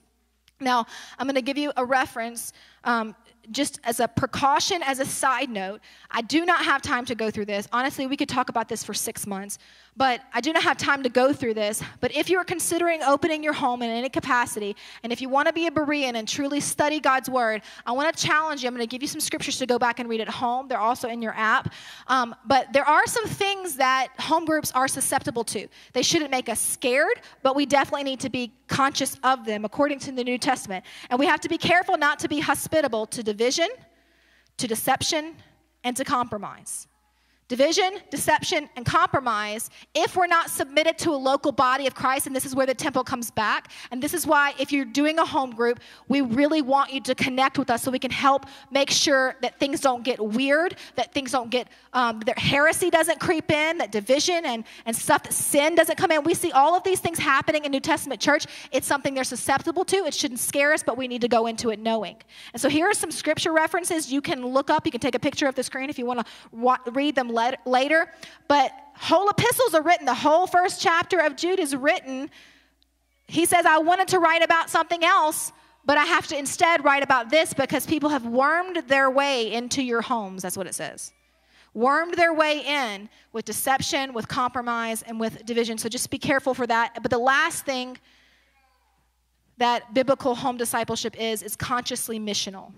Now, 0.61 0.87
I'm 1.19 1.27
going 1.27 1.35
to 1.35 1.43
give 1.43 1.59
you 1.59 1.73
a 1.77 1.85
reference 1.85 2.53
um, 2.85 3.17
just 3.51 3.81
as 3.85 4.01
a 4.01 4.09
precaution, 4.09 4.83
as 4.83 5.01
a 5.01 5.05
side 5.05 5.51
note. 5.51 5.81
I 6.11 6.23
do 6.23 6.45
not 6.45 6.65
have 6.65 6.81
time 6.83 7.05
to 7.07 7.15
go 7.15 7.31
through 7.31 7.47
this. 7.47 7.67
Honestly, 7.73 8.07
we 8.07 8.17
could 8.17 8.29
talk 8.29 8.51
about 8.51 8.69
this 8.69 8.85
for 8.85 8.95
six 8.95 9.27
months. 9.27 9.59
But 9.97 10.23
I 10.33 10.41
do 10.41 10.53
not 10.53 10.65
have 10.65 10.77
time 10.77 11.05
to 11.05 11.09
go 11.09 11.33
through 11.33 11.55
this. 11.55 11.81
But 12.01 12.15
if 12.17 12.29
you 12.29 12.39
are 12.39 12.45
considering 12.45 13.01
opening 13.05 13.45
your 13.45 13.53
home 13.53 13.81
in 13.81 13.91
any 13.91 14.09
capacity, 14.09 14.75
and 15.05 15.13
if 15.13 15.21
you 15.21 15.29
want 15.29 15.47
to 15.47 15.53
be 15.53 15.69
a 15.69 15.71
Berean 15.71 16.15
and 16.17 16.27
truly 16.27 16.59
study 16.59 16.99
God's 16.99 17.31
word, 17.31 17.63
I 17.87 17.93
want 17.93 18.15
to 18.15 18.27
challenge 18.27 18.63
you. 18.63 18.67
I'm 18.67 18.75
going 18.75 18.87
to 18.87 18.91
give 18.91 19.03
you 19.03 19.09
some 19.09 19.21
scriptures 19.21 19.57
to 19.59 19.67
go 19.67 19.79
back 19.79 20.01
and 20.01 20.09
read 20.09 20.21
at 20.21 20.29
home. 20.29 20.67
They're 20.67 20.81
also 20.81 21.09
in 21.09 21.23
your 21.23 21.35
app. 21.37 21.73
Um, 22.09 22.35
but 22.45 22.73
there 22.73 22.85
are 22.85 23.07
some 23.07 23.27
things 23.27 23.77
that 23.77 24.09
home 24.19 24.45
groups 24.45 24.73
are 24.73 24.89
susceptible 24.89 25.45
to. 25.45 25.69
They 25.93 26.03
shouldn't 26.03 26.33
make 26.33 26.49
us 26.49 26.61
scared, 26.61 27.21
but 27.45 27.55
we 27.55 27.65
definitely 27.65 28.05
need 28.05 28.21
to 28.21 28.31
be 28.31 28.53
conscious 28.67 29.17
of 29.23 29.47
them 29.47 29.65
according 29.65 30.01
to 30.01 30.13
the 30.13 30.25
New 30.25 30.39
Testament. 30.39 30.85
And 31.09 31.21
we 31.21 31.27
have 31.27 31.41
to 31.43 31.49
be 31.49 31.59
careful 31.59 31.97
not 31.97 32.19
to 32.21 32.29
be 32.29 32.41
hospitable 32.41 33.07
to 33.07 33.23
division, 33.23 33.69
to 34.57 34.67
deception, 34.67 35.37
and 35.85 35.97
to 35.97 36.05
compromise. 36.05 36.89
Division, 37.49 37.99
deception, 38.11 38.69
and 38.77 38.87
compromise 38.87 39.71
if 39.95 40.17
we're 40.17 40.27
not 40.27 40.49
submitted 40.49 40.97
to 40.99 41.11
a 41.11 41.17
local 41.17 41.53
body 41.53 41.87
of 41.87 41.95
Christ. 41.95 42.27
And 42.27 42.35
this 42.35 42.47
is 42.47 42.55
where 42.55 42.67
the 42.67 42.75
temple 42.75 43.05
comes 43.05 43.31
back. 43.31 43.71
And 43.91 44.03
this 44.03 44.15
is 44.15 44.27
why, 44.27 44.55
if 44.59 44.73
you're 44.73 44.85
doing 44.85 45.19
a 45.19 45.27
home 45.27 45.51
group, 45.51 45.81
we 46.09 46.23
really 46.23 46.63
want 46.63 46.93
you 46.93 47.01
to 47.03 47.15
connect 47.15 47.59
with 47.59 47.71
us 47.71 47.83
so 47.83 47.91
we 47.91 47.99
can 47.99 48.11
help 48.11 48.47
make 48.71 48.91
sure 48.91 49.35
that 49.43 49.59
things 49.59 49.81
don't 49.81 50.03
get 50.03 50.19
weird, 50.25 50.77
that 50.97 51.13
things 51.13 51.33
don't 51.33 51.51
get, 51.51 51.69
um, 51.93 52.21
that 52.21 52.39
heresy 52.39 52.89
doesn't 52.89 53.21
creep 53.21 53.51
in, 53.51 53.79
that 53.79 53.93
division 53.93 54.47
and, 54.47 54.65
and 54.87 54.97
stuff, 54.97 55.23
that 55.25 55.33
sin 55.33 55.75
doesn't 55.75 55.97
come 55.97 56.11
in. 56.11 56.25
We 56.25 56.35
see 56.35 56.51
all 56.53 56.75
of 56.75 56.83
these 56.83 57.01
things 57.01 57.19
happening 57.19 57.65
in 57.67 57.73
New 57.73 57.81
Testament 57.81 58.21
church. 58.21 58.47
It's 58.73 58.87
something 58.87 59.13
they're 59.13 59.25
susceptible 59.25 59.85
to. 59.87 59.97
It 59.97 60.15
shouldn't 60.15 60.41
scare 60.41 60.73
us, 60.73 60.83
but 60.83 60.97
we 60.97 61.09
need 61.09 61.21
to 61.21 61.29
go 61.29 61.47
into 61.47 61.71
it 61.71 61.79
knowing. 61.79 62.17
And 62.55 62.63
so 62.63 62.71
here 62.71 62.87
are 62.87 62.95
some 62.95 63.11
scripture 63.11 63.53
references 63.53 64.11
you 64.11 64.23
can 64.23 64.47
look 64.47 64.71
up. 64.71 64.87
You 64.87 64.93
can 64.93 65.01
take 65.01 65.15
a 65.15 65.19
picture 65.19 65.47
of 65.47 65.55
the 65.55 65.63
screen 65.63 65.91
if 65.91 65.99
you 65.99 66.07
want 66.07 66.21
to 66.21 66.27
wa- 66.53 66.79
read 66.93 67.15
them 67.15 67.34
later, 67.35 68.11
but 68.49 68.73
whole 68.97 69.29
epistles 69.29 69.75
are 69.75 69.83
written. 69.83 70.07
The 70.07 70.15
whole 70.15 70.47
first 70.47 70.81
chapter 70.81 71.19
of 71.19 71.37
Jude 71.37 71.59
is 71.59 71.75
written. 71.75 72.31
He 73.27 73.45
says, 73.45 73.67
I 73.67 73.79
wanted 73.79 74.09
to 74.09 74.19
write 74.19 74.43
about 74.43 74.71
something 74.71 75.05
else, 75.05 75.53
but 75.85 75.99
I 75.99 76.05
have 76.05 76.27
to 76.29 76.39
instead 76.39 76.85
write 76.85 77.03
about 77.03 77.31
this 77.31 77.53
because 77.53 77.87
people 77.87 78.11
have 78.11 78.27
wormed 78.27 78.85
their 78.89 79.11
way 79.11 79.53
into 79.53 79.83
your 79.83 80.01
homes. 80.01 80.43
That's 80.43 80.57
what 80.57 80.67
it 80.67 80.75
says. 80.75 81.13
Wormed 81.75 82.15
their 82.15 82.33
way 82.33 82.61
in 82.61 83.09
with 83.33 83.45
deception, 83.45 84.13
with 84.13 84.29
compromise, 84.29 85.03
and 85.03 85.19
with 85.19 85.45
division. 85.45 85.77
So 85.77 85.89
just 85.89 86.09
be 86.09 86.19
careful 86.19 86.55
for 86.55 86.67
that. 86.67 86.99
But 87.03 87.11
the 87.11 87.19
last 87.19 87.65
thing 87.65 87.99
that 89.59 89.93
biblical 89.93 90.35
home 90.35 90.57
discipleship 90.57 91.21
is, 91.21 91.43
is 91.43 91.57
consciously 91.57 92.21
missional. 92.21 92.73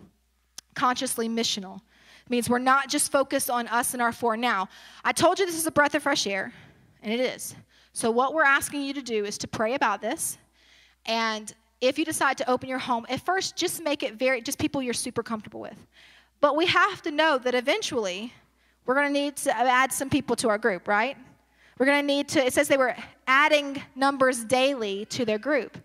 Consciously 0.74 1.28
missional 1.28 1.80
means 2.28 2.48
we're 2.48 2.58
not 2.58 2.88
just 2.88 3.12
focused 3.12 3.50
on 3.50 3.68
us 3.68 3.92
and 3.92 4.02
our 4.02 4.12
four 4.12 4.36
now. 4.36 4.68
I 5.04 5.12
told 5.12 5.38
you 5.38 5.46
this 5.46 5.56
is 5.56 5.66
a 5.66 5.70
breath 5.70 5.94
of 5.94 6.02
fresh 6.02 6.26
air, 6.26 6.52
and 7.02 7.12
it 7.12 7.20
is. 7.20 7.54
So, 7.92 8.10
what 8.10 8.34
we're 8.34 8.44
asking 8.44 8.82
you 8.82 8.92
to 8.94 9.02
do 9.02 9.24
is 9.24 9.38
to 9.38 9.48
pray 9.48 9.74
about 9.74 10.00
this. 10.00 10.38
And 11.06 11.54
if 11.80 11.98
you 11.98 12.04
decide 12.04 12.36
to 12.38 12.50
open 12.50 12.68
your 12.68 12.78
home, 12.78 13.06
at 13.08 13.24
first, 13.24 13.56
just 13.56 13.82
make 13.82 14.02
it 14.02 14.14
very, 14.14 14.40
just 14.40 14.58
people 14.58 14.82
you're 14.82 14.94
super 14.94 15.22
comfortable 15.22 15.60
with. 15.60 15.76
But 16.40 16.56
we 16.56 16.66
have 16.66 17.02
to 17.02 17.10
know 17.10 17.38
that 17.38 17.54
eventually 17.54 18.32
we're 18.84 18.94
going 18.94 19.06
to 19.06 19.12
need 19.12 19.36
to 19.36 19.56
add 19.56 19.92
some 19.92 20.10
people 20.10 20.36
to 20.36 20.48
our 20.48 20.58
group, 20.58 20.88
right? 20.88 21.16
We're 21.78 21.86
going 21.86 22.02
to 22.02 22.06
need 22.06 22.28
to, 22.30 22.44
it 22.44 22.52
says 22.52 22.68
they 22.68 22.76
were 22.76 22.96
adding 23.26 23.82
numbers 23.94 24.44
daily 24.44 25.04
to 25.06 25.24
their 25.24 25.38
group. 25.38 25.76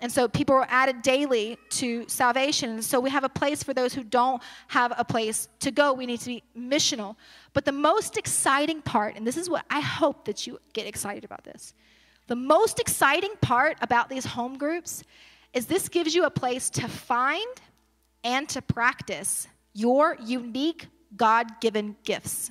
And 0.00 0.10
so 0.10 0.28
people 0.28 0.54
are 0.54 0.66
added 0.70 1.02
daily 1.02 1.58
to 1.70 2.08
salvation. 2.08 2.70
And 2.70 2.84
so 2.84 2.98
we 3.00 3.10
have 3.10 3.24
a 3.24 3.28
place 3.28 3.62
for 3.62 3.74
those 3.74 3.92
who 3.92 4.02
don't 4.02 4.42
have 4.68 4.92
a 4.96 5.04
place 5.04 5.48
to 5.60 5.70
go. 5.70 5.92
We 5.92 6.06
need 6.06 6.20
to 6.20 6.26
be 6.26 6.42
missional. 6.56 7.16
But 7.52 7.66
the 7.66 7.72
most 7.72 8.16
exciting 8.16 8.80
part, 8.80 9.16
and 9.16 9.26
this 9.26 9.36
is 9.36 9.50
what 9.50 9.66
I 9.68 9.80
hope 9.80 10.24
that 10.24 10.46
you 10.46 10.58
get 10.72 10.86
excited 10.86 11.24
about 11.24 11.44
this. 11.44 11.74
The 12.28 12.36
most 12.36 12.78
exciting 12.80 13.32
part 13.42 13.76
about 13.82 14.08
these 14.08 14.24
home 14.24 14.56
groups 14.56 15.02
is 15.52 15.66
this 15.66 15.88
gives 15.88 16.14
you 16.14 16.24
a 16.24 16.30
place 16.30 16.70
to 16.70 16.88
find 16.88 17.60
and 18.24 18.48
to 18.50 18.62
practice 18.62 19.48
your 19.74 20.16
unique 20.24 20.86
God 21.16 21.60
given 21.60 21.96
gifts. 22.04 22.50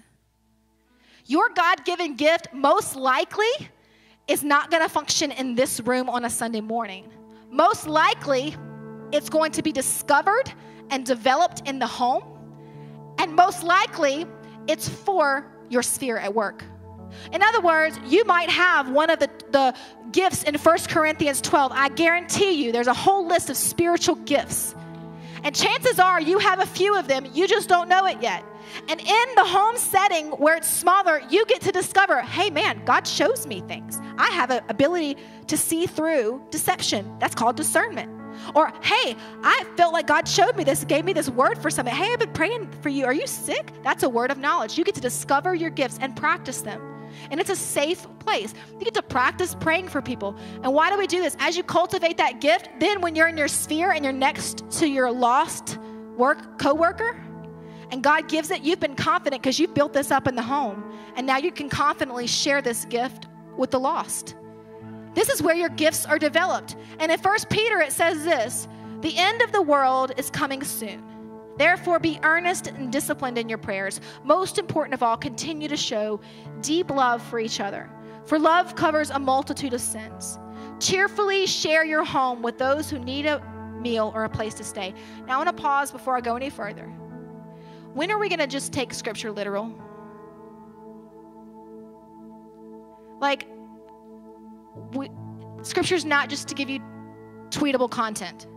Your 1.25 1.49
God 1.49 1.85
given 1.85 2.15
gift, 2.15 2.49
most 2.53 2.95
likely, 2.95 3.45
is 4.27 4.43
not 4.43 4.69
going 4.69 4.83
to 4.83 4.89
function 4.89 5.31
in 5.31 5.55
this 5.55 5.79
room 5.79 6.09
on 6.09 6.25
a 6.25 6.29
Sunday 6.29 6.61
morning 6.61 7.11
most 7.51 7.87
likely 7.87 8.55
it's 9.11 9.29
going 9.29 9.51
to 9.53 9.61
be 9.61 9.71
discovered 9.71 10.51
and 10.89 11.05
developed 11.05 11.67
in 11.67 11.79
the 11.79 11.87
home. 11.87 12.23
And 13.17 13.35
most 13.35 13.63
likely 13.63 14.25
it's 14.67 14.87
for 14.87 15.45
your 15.69 15.83
sphere 15.83 16.17
at 16.17 16.33
work. 16.33 16.63
In 17.33 17.41
other 17.41 17.61
words, 17.61 17.99
you 18.05 18.23
might 18.25 18.49
have 18.49 18.89
one 18.89 19.09
of 19.09 19.19
the, 19.19 19.29
the 19.51 19.75
gifts 20.11 20.43
in 20.43 20.55
1 20.55 20.77
Corinthians 20.89 21.41
12. 21.41 21.71
I 21.73 21.89
guarantee 21.89 22.51
you 22.51 22.71
there's 22.71 22.87
a 22.87 22.93
whole 22.93 23.27
list 23.27 23.49
of 23.49 23.57
spiritual 23.57 24.15
gifts. 24.15 24.75
And 25.43 25.55
chances 25.55 25.99
are 25.99 26.19
you 26.21 26.37
have 26.39 26.59
a 26.59 26.65
few 26.65 26.97
of 26.97 27.07
them, 27.07 27.27
you 27.33 27.47
just 27.47 27.69
don't 27.69 27.89
know 27.89 28.05
it 28.05 28.21
yet. 28.21 28.43
And 28.87 28.99
in 28.99 29.35
the 29.35 29.45
home 29.45 29.77
setting 29.77 30.27
where 30.31 30.55
it's 30.55 30.67
smaller, 30.67 31.21
you 31.29 31.45
get 31.45 31.61
to 31.61 31.71
discover 31.71 32.21
hey, 32.21 32.49
man, 32.49 32.83
God 32.85 33.07
shows 33.07 33.47
me 33.47 33.61
things. 33.61 33.99
I 34.17 34.27
have 34.27 34.51
an 34.51 34.63
ability 34.69 35.17
to 35.47 35.57
see 35.57 35.85
through 35.85 36.41
deception. 36.51 37.17
That's 37.19 37.35
called 37.35 37.55
discernment. 37.55 38.11
Or, 38.55 38.71
hey, 38.81 39.15
I 39.43 39.65
felt 39.75 39.93
like 39.93 40.07
God 40.07 40.27
showed 40.27 40.55
me 40.55 40.63
this, 40.63 40.83
gave 40.85 41.03
me 41.03 41.13
this 41.13 41.29
word 41.29 41.57
for 41.57 41.69
something. 41.69 41.93
Hey, 41.93 42.11
I've 42.13 42.19
been 42.19 42.31
praying 42.33 42.69
for 42.81 42.89
you. 42.89 43.05
Are 43.05 43.13
you 43.13 43.27
sick? 43.27 43.71
That's 43.83 44.03
a 44.03 44.09
word 44.09 44.31
of 44.31 44.37
knowledge. 44.37 44.77
You 44.77 44.83
get 44.83 44.95
to 44.95 45.01
discover 45.01 45.53
your 45.55 45.69
gifts 45.69 45.97
and 45.99 46.15
practice 46.15 46.61
them. 46.61 46.88
And 47.31 47.39
it's 47.39 47.49
a 47.49 47.55
safe 47.55 48.07
place. 48.19 48.53
You 48.77 48.85
get 48.85 48.93
to 48.95 49.01
practice 49.01 49.55
praying 49.59 49.89
for 49.89 50.01
people. 50.01 50.35
And 50.63 50.73
why 50.73 50.89
do 50.89 50.97
we 50.97 51.07
do 51.07 51.21
this? 51.21 51.35
As 51.39 51.57
you 51.57 51.63
cultivate 51.63 52.17
that 52.17 52.41
gift, 52.41 52.69
then 52.79 53.01
when 53.01 53.15
you're 53.15 53.27
in 53.27 53.37
your 53.37 53.47
sphere 53.47 53.91
and 53.91 54.03
you're 54.03 54.13
next 54.13 54.69
to 54.79 54.87
your 54.87 55.11
lost 55.11 55.77
work 56.17 56.59
coworker, 56.59 57.21
and 57.91 58.03
God 58.03 58.27
gives 58.27 58.51
it, 58.51 58.61
you've 58.61 58.79
been 58.79 58.95
confident 58.95 59.41
because 59.41 59.59
you've 59.59 59.73
built 59.73 59.93
this 59.93 60.11
up 60.11 60.27
in 60.27 60.35
the 60.35 60.41
home. 60.41 60.83
And 61.15 61.25
now 61.25 61.37
you 61.37 61.51
can 61.51 61.69
confidently 61.69 62.27
share 62.27 62.61
this 62.61 62.85
gift 62.85 63.27
with 63.57 63.71
the 63.71 63.79
lost. 63.79 64.35
This 65.15 65.29
is 65.29 65.41
where 65.41 65.55
your 65.55 65.69
gifts 65.69 66.05
are 66.05 66.19
developed. 66.19 66.75
And 66.99 67.11
in 67.11 67.17
First 67.17 67.49
Peter, 67.49 67.79
it 67.79 67.91
says 67.91 68.23
this 68.23 68.67
the 69.01 69.17
end 69.17 69.41
of 69.41 69.51
the 69.51 69.61
world 69.61 70.11
is 70.17 70.29
coming 70.29 70.63
soon. 70.63 71.03
Therefore, 71.59 71.99
be 71.99 72.17
earnest 72.23 72.67
and 72.67 72.89
disciplined 72.89 73.37
in 73.37 73.49
your 73.49 73.57
prayers. 73.57 73.99
Most 74.23 74.57
important 74.57 74.93
of 74.93 75.03
all, 75.03 75.17
continue 75.17 75.67
to 75.67 75.75
show 75.75 76.21
deep 76.61 76.89
love 76.89 77.21
for 77.21 77.37
each 77.37 77.59
other. 77.59 77.89
For 78.23 78.39
love 78.39 78.75
covers 78.75 79.09
a 79.09 79.19
multitude 79.19 79.73
of 79.73 79.81
sins. 79.81 80.39
Cheerfully 80.79 81.45
share 81.45 81.83
your 81.83 82.05
home 82.05 82.41
with 82.41 82.57
those 82.57 82.89
who 82.89 82.97
need 82.97 83.25
a 83.25 83.43
meal 83.81 84.13
or 84.15 84.23
a 84.23 84.29
place 84.29 84.53
to 84.53 84.63
stay. 84.63 84.93
Now, 85.27 85.35
I 85.35 85.43
want 85.43 85.57
to 85.57 85.61
pause 85.61 85.91
before 85.91 86.15
I 86.15 86.21
go 86.21 86.37
any 86.37 86.49
further. 86.49 86.85
When 87.93 88.09
are 88.09 88.19
we 88.19 88.29
going 88.29 88.39
to 88.39 88.47
just 88.47 88.71
take 88.71 88.93
scripture 88.93 89.29
literal? 89.29 89.69
Like, 93.19 93.47
we, 94.93 95.09
scripture's 95.63 96.05
not 96.05 96.29
just 96.29 96.47
to 96.47 96.55
give 96.55 96.69
you 96.69 96.79
tweetable 97.49 97.89
content. 97.89 98.47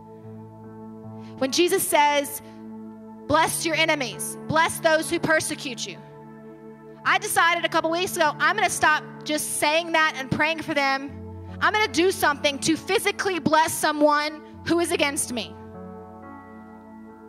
When 1.39 1.51
Jesus 1.51 1.85
says, 1.85 2.41
bless 3.27 3.65
your 3.65 3.75
enemies, 3.75 4.37
bless 4.47 4.79
those 4.79 5.09
who 5.09 5.19
persecute 5.19 5.87
you. 5.87 5.97
I 7.05 7.17
decided 7.17 7.65
a 7.65 7.69
couple 7.69 7.91
weeks 7.91 8.15
ago, 8.15 8.31
I'm 8.39 8.55
going 8.55 8.67
to 8.67 8.73
stop 8.73 9.03
just 9.23 9.57
saying 9.57 9.91
that 9.91 10.15
and 10.17 10.31
praying 10.31 10.61
for 10.61 10.73
them. 10.73 11.11
I'm 11.61 11.73
going 11.73 11.85
to 11.85 11.91
do 11.91 12.11
something 12.11 12.59
to 12.59 12.75
physically 12.75 13.39
bless 13.39 13.73
someone 13.73 14.41
who 14.67 14.79
is 14.79 14.91
against 14.91 15.33
me. 15.33 15.53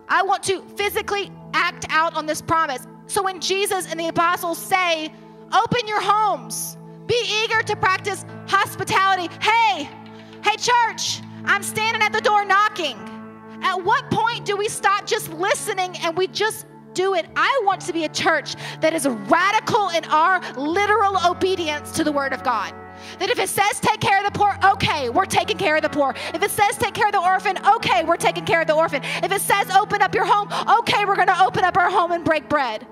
I 0.09 0.23
want 0.23 0.43
to 0.45 0.63
physically 0.77 1.33
act 1.55 1.87
out 1.89 2.15
on 2.15 2.27
this 2.27 2.41
promise. 2.41 2.87
So 3.07 3.23
when 3.23 3.41
Jesus 3.41 3.91
and 3.91 3.99
the 3.99 4.09
apostles 4.09 4.59
say, 4.59 5.13
open 5.53 5.87
your 5.87 6.01
homes, 6.01 6.77
be 7.07 7.45
eager 7.45 7.63
to 7.63 7.77
practice 7.77 8.25
hospitality. 8.47 9.33
Hey, 9.41 9.89
hey, 10.43 10.57
church, 10.57 11.21
I'm 11.45 11.63
standing 11.63 12.03
at 12.03 12.13
the 12.13 12.21
door 12.21 12.45
knocking. 12.45 12.97
At 13.65 13.83
what 13.83 14.11
point 14.11 14.45
do 14.45 14.57
we 14.57 14.69
stop 14.69 15.07
just 15.07 15.31
listening 15.31 15.97
and 15.99 16.17
we 16.17 16.27
just 16.29 16.67
do 16.93 17.15
it? 17.15 17.27
I 17.35 17.63
want 17.65 17.81
to 17.83 17.93
be 17.95 18.05
a 18.05 18.09
church 18.11 18.55
that 18.81 18.93
is 18.93 19.07
radical 19.07 19.89
in 19.89 20.05
our 20.05 20.41
literal 20.53 21.19
obedience 21.27 21.91
to 21.93 22.05
the 22.05 22.13
Word 22.13 22.35
of 22.35 22.45
God. 22.45 22.75
That 23.19 23.31
if 23.31 23.39
it 23.39 23.49
says 23.49 23.81
take 23.81 24.01
care 24.01 24.19
of 24.25 24.31
the 24.31 24.39
poor, 24.39 24.57
okay, 24.65 25.09
we're 25.09 25.25
taking 25.25 25.57
care 25.57 25.77
of 25.77 25.83
the 25.83 25.89
poor. 25.89 26.15
If 26.35 26.43
it 26.43 26.51
says 26.51 26.77
take 26.77 26.93
care 26.93 27.07
of 27.07 27.13
the 27.13 27.23
orphan, 27.23 27.57
okay, 27.77 28.05
we're 28.05 28.19
taking 28.19 28.45
care 28.45 28.61
of 28.61 28.67
the 28.67 28.75
orphan. 28.75 29.03
If 29.23 29.33
it 29.33 29.41
says 29.41 29.71
open 29.71 30.03
up 30.03 30.15
your 30.15 30.27
home, 30.27 30.49
okay, 30.81 31.07
we're 31.07 31.17
going 31.17 31.29
to 31.29 31.43
open 31.43 31.65
up 31.65 31.77
our 31.77 31.91
home 31.91 32.13
and 32.13 32.23
break 32.23 32.49
bread. 32.51 32.87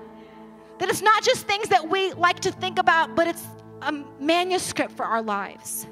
That 0.79 0.89
it's 0.89 1.03
not 1.03 1.23
just 1.23 1.47
things 1.47 1.69
that 1.69 1.87
we 1.87 2.13
like 2.13 2.39
to 2.41 2.51
think 2.51 2.79
about, 2.79 3.15
but 3.15 3.27
it's 3.27 3.45
a 3.83 3.91
manuscript 4.19 4.91
for 4.97 5.05
our 5.05 5.21
lives. 5.21 5.87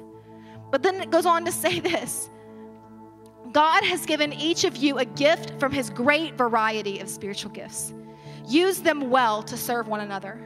But 0.72 0.82
then 0.82 1.00
it 1.00 1.10
goes 1.10 1.24
on 1.24 1.44
to 1.44 1.52
say 1.52 1.78
this 1.92 2.28
God 3.52 3.84
has 3.84 4.06
given 4.06 4.32
each 4.32 4.64
of 4.64 4.76
you 4.76 4.98
a 4.98 5.04
gift 5.04 5.60
from 5.60 5.72
his 5.72 5.90
great 5.90 6.34
variety 6.34 7.00
of 7.00 7.08
spiritual 7.08 7.50
gifts. 7.50 7.92
Use 8.48 8.80
them 8.80 9.10
well 9.10 9.42
to 9.44 9.56
serve 9.56 9.88
one 9.88 10.00
another. 10.00 10.40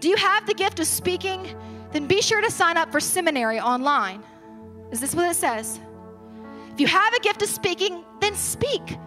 Do 0.00 0.08
you 0.08 0.16
have 0.16 0.46
the 0.46 0.54
gift 0.54 0.78
of 0.78 0.86
speaking? 0.86 1.56
then 1.92 2.06
be 2.06 2.20
sure 2.20 2.40
to 2.40 2.50
sign 2.50 2.76
up 2.76 2.90
for 2.90 3.00
seminary 3.00 3.60
online. 3.60 4.24
Is 4.90 5.00
this 5.00 5.14
what 5.14 5.30
it 5.30 5.36
says? 5.36 5.78
If 6.72 6.80
you 6.80 6.86
have 6.86 7.14
a 7.14 7.20
gift 7.20 7.42
of 7.42 7.48
speaking, 7.48 8.04
then 8.20 8.34
speak 8.34 8.98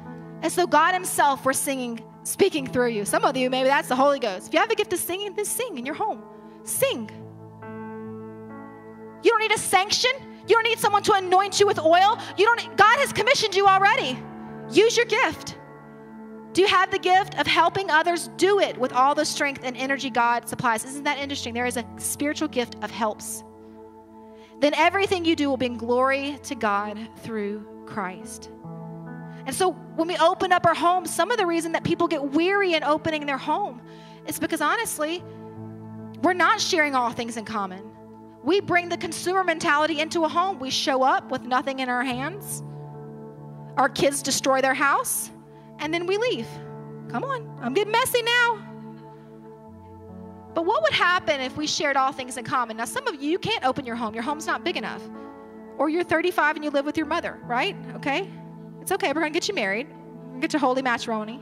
as 0.44 0.56
though 0.56 0.68
God 0.68 0.94
Himself 0.94 1.44
were 1.46 1.54
singing, 1.54 2.04
speaking 2.24 2.68
through 2.68 2.90
you. 2.90 3.06
Some 3.06 3.26
of 3.26 3.36
you, 3.36 3.50
maybe 3.50 3.68
that's 3.68 3.88
the 3.88 3.96
Holy 3.96 4.20
Ghost. 4.20 4.48
If 4.48 4.54
you 4.54 4.60
have 4.60 4.70
a 4.70 4.76
gift 4.76 4.94
of 4.94 5.00
singing, 5.00 5.34
then 5.34 5.46
sing 5.46 5.78
in 5.78 5.86
your 5.86 5.96
home. 5.96 6.24
Sing. 6.64 7.10
You 9.24 9.32
don't 9.32 9.40
need 9.40 9.52
a 9.52 9.60
sanction. 9.60 10.12
You 10.48 10.56
don't 10.56 10.64
need 10.64 10.80
someone 10.80 11.04
to 11.04 11.14
anoint 11.14 11.60
you 11.60 11.66
with 11.66 11.80
oil. 11.80 12.20
You 12.38 12.46
don't. 12.46 12.78
God 12.78 13.00
has 13.00 13.12
commissioned 13.12 13.56
you 13.56 13.68
already. 13.68 14.20
Use 14.72 14.96
your 14.96 15.06
gift. 15.06 15.58
Do 16.54 16.62
you 16.62 16.68
have 16.68 16.90
the 16.90 17.00
gift 17.00 17.38
of 17.38 17.48
helping 17.48 17.92
others? 17.92 18.30
Do 18.38 18.60
it 18.60 18.78
with 18.78 18.94
all 18.94 19.14
the 19.14 19.26
strength 19.26 19.62
and 19.64 19.76
energy 19.76 20.10
God 20.10 20.48
supplies. 20.48 20.86
Isn't 20.86 21.04
that 21.04 21.18
interesting? 21.18 21.54
There 21.54 21.66
is 21.66 21.78
a 21.78 21.86
spiritual 21.98 22.48
gift 22.48 22.78
of 22.82 22.92
helps. 22.92 23.44
Then 24.62 24.74
everything 24.74 25.26
you 25.26 25.36
do 25.36 25.50
will 25.50 25.58
bring 25.58 25.78
glory 25.78 26.40
to 26.44 26.56
God 26.56 26.98
through 27.18 27.68
Christ. 27.86 28.52
And 29.46 29.54
so 29.54 29.74
when 29.96 30.08
we 30.08 30.18
open 30.18 30.52
up 30.52 30.66
our 30.66 30.74
homes, 30.74 31.14
some 31.14 31.30
of 31.30 31.38
the 31.38 31.46
reason 31.46 31.74
that 31.74 31.84
people 31.84 32.08
get 32.08 32.24
weary 32.24 32.74
in 32.74 32.84
opening 32.84 33.26
their 33.26 33.38
home 33.38 33.82
is 34.26 34.40
because 34.40 34.62
honestly, 34.62 35.24
we're 36.24 36.34
not 36.34 36.62
sharing 36.62 36.96
all 36.96 37.12
things 37.12 37.38
in 37.38 37.46
common. 37.46 37.84
We 38.46 38.62
bring 38.62 38.90
the 38.90 38.98
consumer 38.98 39.44
mentality 39.44 40.00
into 40.00 40.24
a 40.24 40.30
home. 40.30 40.60
We 40.60 40.70
show 40.70 41.02
up 41.02 41.32
with 41.32 41.42
nothing 41.42 41.80
in 41.80 41.90
our 41.90 42.04
hands. 42.04 42.62
Our 43.76 43.90
kids 43.90 44.22
destroy 44.22 44.62
their 44.62 44.76
house 44.76 45.32
and 45.80 45.92
then 45.92 46.06
we 46.06 46.18
leave. 46.18 46.48
Come 47.10 47.24
on, 47.24 47.60
I'm 47.60 47.74
getting 47.74 47.92
messy 47.92 48.22
now. 48.22 48.62
But 50.54 50.66
what 50.66 50.84
would 50.84 50.94
happen 50.94 51.42
if 51.42 51.58
we 51.58 51.66
shared 51.66 51.98
all 51.98 52.12
things 52.12 52.38
in 52.38 52.46
common? 52.46 52.78
Now, 52.78 52.86
some 52.86 53.08
of 53.08 53.16
you, 53.16 53.32
you 53.32 53.40
can't 53.40 53.66
open 53.66 53.84
your 53.84 53.96
home, 53.96 54.14
your 54.14 54.24
home's 54.24 54.46
not 54.46 54.64
big 54.64 54.78
enough. 54.78 55.02
Or 55.80 55.90
you're 55.90 56.04
35 56.04 56.56
and 56.56 56.64
you 56.64 56.70
live 56.70 56.86
with 56.86 56.98
your 56.98 57.08
mother, 57.08 57.40
right? 57.46 57.76
Okay? 57.96 58.30
It's 58.80 58.92
okay, 58.92 59.08
we're 59.08 59.22
gonna 59.22 59.32
get 59.32 59.48
you 59.50 59.56
married, 59.56 59.88
get 60.40 60.54
your 60.54 60.60
holy 60.60 60.84
matrimony. 60.84 61.42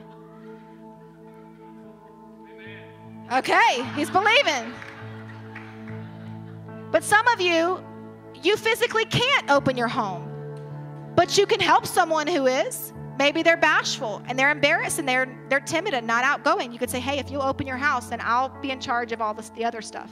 Okay, 3.32 3.84
he's 3.96 4.10
believing. 4.10 4.74
But 6.94 7.04
some 7.04 7.28
of 7.30 7.42
you, 7.42 7.84
you 8.44 8.56
physically 8.56 9.06
can't 9.06 9.50
open 9.50 9.76
your 9.76 9.88
home, 9.88 10.30
but 11.16 11.40
you 11.40 11.48
can 11.48 11.60
help 11.60 11.88
someone 11.88 12.28
who 12.28 12.46
is. 12.46 12.94
Maybe 13.18 13.42
they're 13.42 13.58
bashful 13.58 14.22
and 14.28 14.38
they're 14.38 14.52
embarrassed 14.52 15.00
and 15.00 15.10
they're 15.10 15.28
they're 15.50 15.60
timid 15.60 15.96
and 15.96 16.06
not 16.06 16.24
outgoing. 16.24 16.72
You 16.72 16.78
could 16.78 16.92
say, 16.92 17.00
"Hey, 17.00 17.18
if 17.18 17.32
you 17.32 17.40
open 17.42 17.66
your 17.66 17.78
house, 17.78 18.10
then 18.10 18.20
I'll 18.22 18.50
be 18.62 18.70
in 18.70 18.80
charge 18.80 19.12
of 19.12 19.22
all 19.22 19.34
this, 19.34 19.50
the 19.50 19.66
other 19.66 19.82
stuff." 19.82 20.12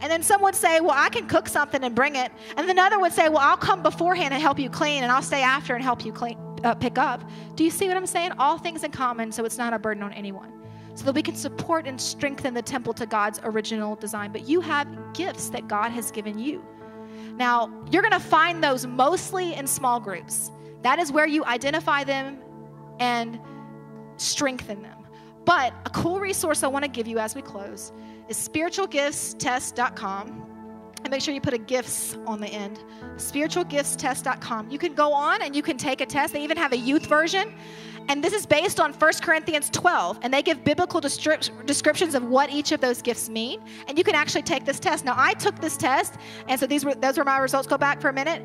And 0.00 0.10
then 0.10 0.24
some 0.24 0.42
would 0.42 0.56
say, 0.56 0.80
"Well, 0.80 0.96
I 0.96 1.10
can 1.10 1.28
cook 1.28 1.48
something 1.48 1.84
and 1.84 1.94
bring 1.94 2.16
it." 2.16 2.32
And 2.56 2.68
then 2.68 2.70
another 2.70 2.98
would 2.98 3.12
say, 3.12 3.28
"Well, 3.28 3.38
I'll 3.38 3.56
come 3.56 3.80
beforehand 3.80 4.34
and 4.34 4.42
help 4.42 4.58
you 4.58 4.68
clean, 4.68 5.04
and 5.04 5.12
I'll 5.12 5.22
stay 5.22 5.42
after 5.42 5.76
and 5.76 5.84
help 5.84 6.04
you 6.04 6.12
clean, 6.12 6.36
uh, 6.64 6.74
pick 6.74 6.98
up." 6.98 7.22
Do 7.54 7.62
you 7.62 7.70
see 7.70 7.86
what 7.86 7.96
I'm 7.96 8.06
saying? 8.06 8.32
All 8.36 8.58
things 8.58 8.82
in 8.82 8.90
common, 8.90 9.30
so 9.30 9.44
it's 9.44 9.58
not 9.58 9.72
a 9.74 9.78
burden 9.78 10.02
on 10.02 10.12
anyone. 10.12 10.59
So 11.00 11.06
that 11.06 11.14
we 11.14 11.22
can 11.22 11.34
support 11.34 11.86
and 11.86 11.98
strengthen 11.98 12.52
the 12.52 12.60
temple 12.60 12.92
to 12.92 13.06
God's 13.06 13.40
original 13.42 13.96
design. 13.96 14.32
But 14.32 14.46
you 14.46 14.60
have 14.60 14.86
gifts 15.14 15.48
that 15.48 15.66
God 15.66 15.92
has 15.92 16.10
given 16.10 16.38
you. 16.38 16.62
Now, 17.36 17.72
you're 17.90 18.02
going 18.02 18.12
to 18.12 18.20
find 18.20 18.62
those 18.62 18.86
mostly 18.86 19.54
in 19.54 19.66
small 19.66 19.98
groups. 19.98 20.50
That 20.82 20.98
is 20.98 21.10
where 21.10 21.26
you 21.26 21.42
identify 21.46 22.04
them 22.04 22.40
and 22.98 23.40
strengthen 24.18 24.82
them. 24.82 25.06
But 25.46 25.72
a 25.86 25.90
cool 25.90 26.20
resource 26.20 26.62
I 26.62 26.68
want 26.68 26.84
to 26.84 26.90
give 26.90 27.06
you 27.06 27.18
as 27.18 27.34
we 27.34 27.40
close 27.40 27.92
is 28.28 28.36
spiritualgiftstest.com. 28.36 30.46
And 31.02 31.10
make 31.10 31.22
sure 31.22 31.32
you 31.32 31.40
put 31.40 31.54
a 31.54 31.58
gifts 31.58 32.18
on 32.26 32.42
the 32.42 32.48
end. 32.48 32.78
Spiritualgiftstest.com. 33.16 34.70
You 34.70 34.78
can 34.78 34.92
go 34.92 35.14
on 35.14 35.40
and 35.40 35.56
you 35.56 35.62
can 35.62 35.78
take 35.78 36.02
a 36.02 36.06
test. 36.06 36.34
They 36.34 36.44
even 36.44 36.58
have 36.58 36.74
a 36.74 36.76
youth 36.76 37.06
version. 37.06 37.54
And 38.10 38.24
this 38.24 38.32
is 38.32 38.44
based 38.44 38.80
on 38.80 38.92
1 38.92 39.12
Corinthians 39.22 39.70
12. 39.70 40.18
And 40.22 40.34
they 40.34 40.42
give 40.42 40.64
biblical 40.64 41.00
descrip- 41.00 41.64
descriptions 41.64 42.16
of 42.16 42.24
what 42.24 42.50
each 42.50 42.72
of 42.72 42.80
those 42.80 43.00
gifts 43.02 43.28
mean. 43.28 43.60
And 43.86 43.96
you 43.96 44.02
can 44.02 44.16
actually 44.16 44.42
take 44.42 44.64
this 44.64 44.80
test. 44.80 45.04
Now, 45.04 45.14
I 45.16 45.32
took 45.34 45.60
this 45.60 45.76
test. 45.76 46.14
And 46.48 46.58
so 46.58 46.66
these 46.66 46.84
were, 46.84 46.96
those 46.96 47.18
were 47.18 47.24
my 47.24 47.38
results. 47.38 47.68
Go 47.68 47.78
back 47.78 48.00
for 48.00 48.08
a 48.08 48.12
minute. 48.12 48.44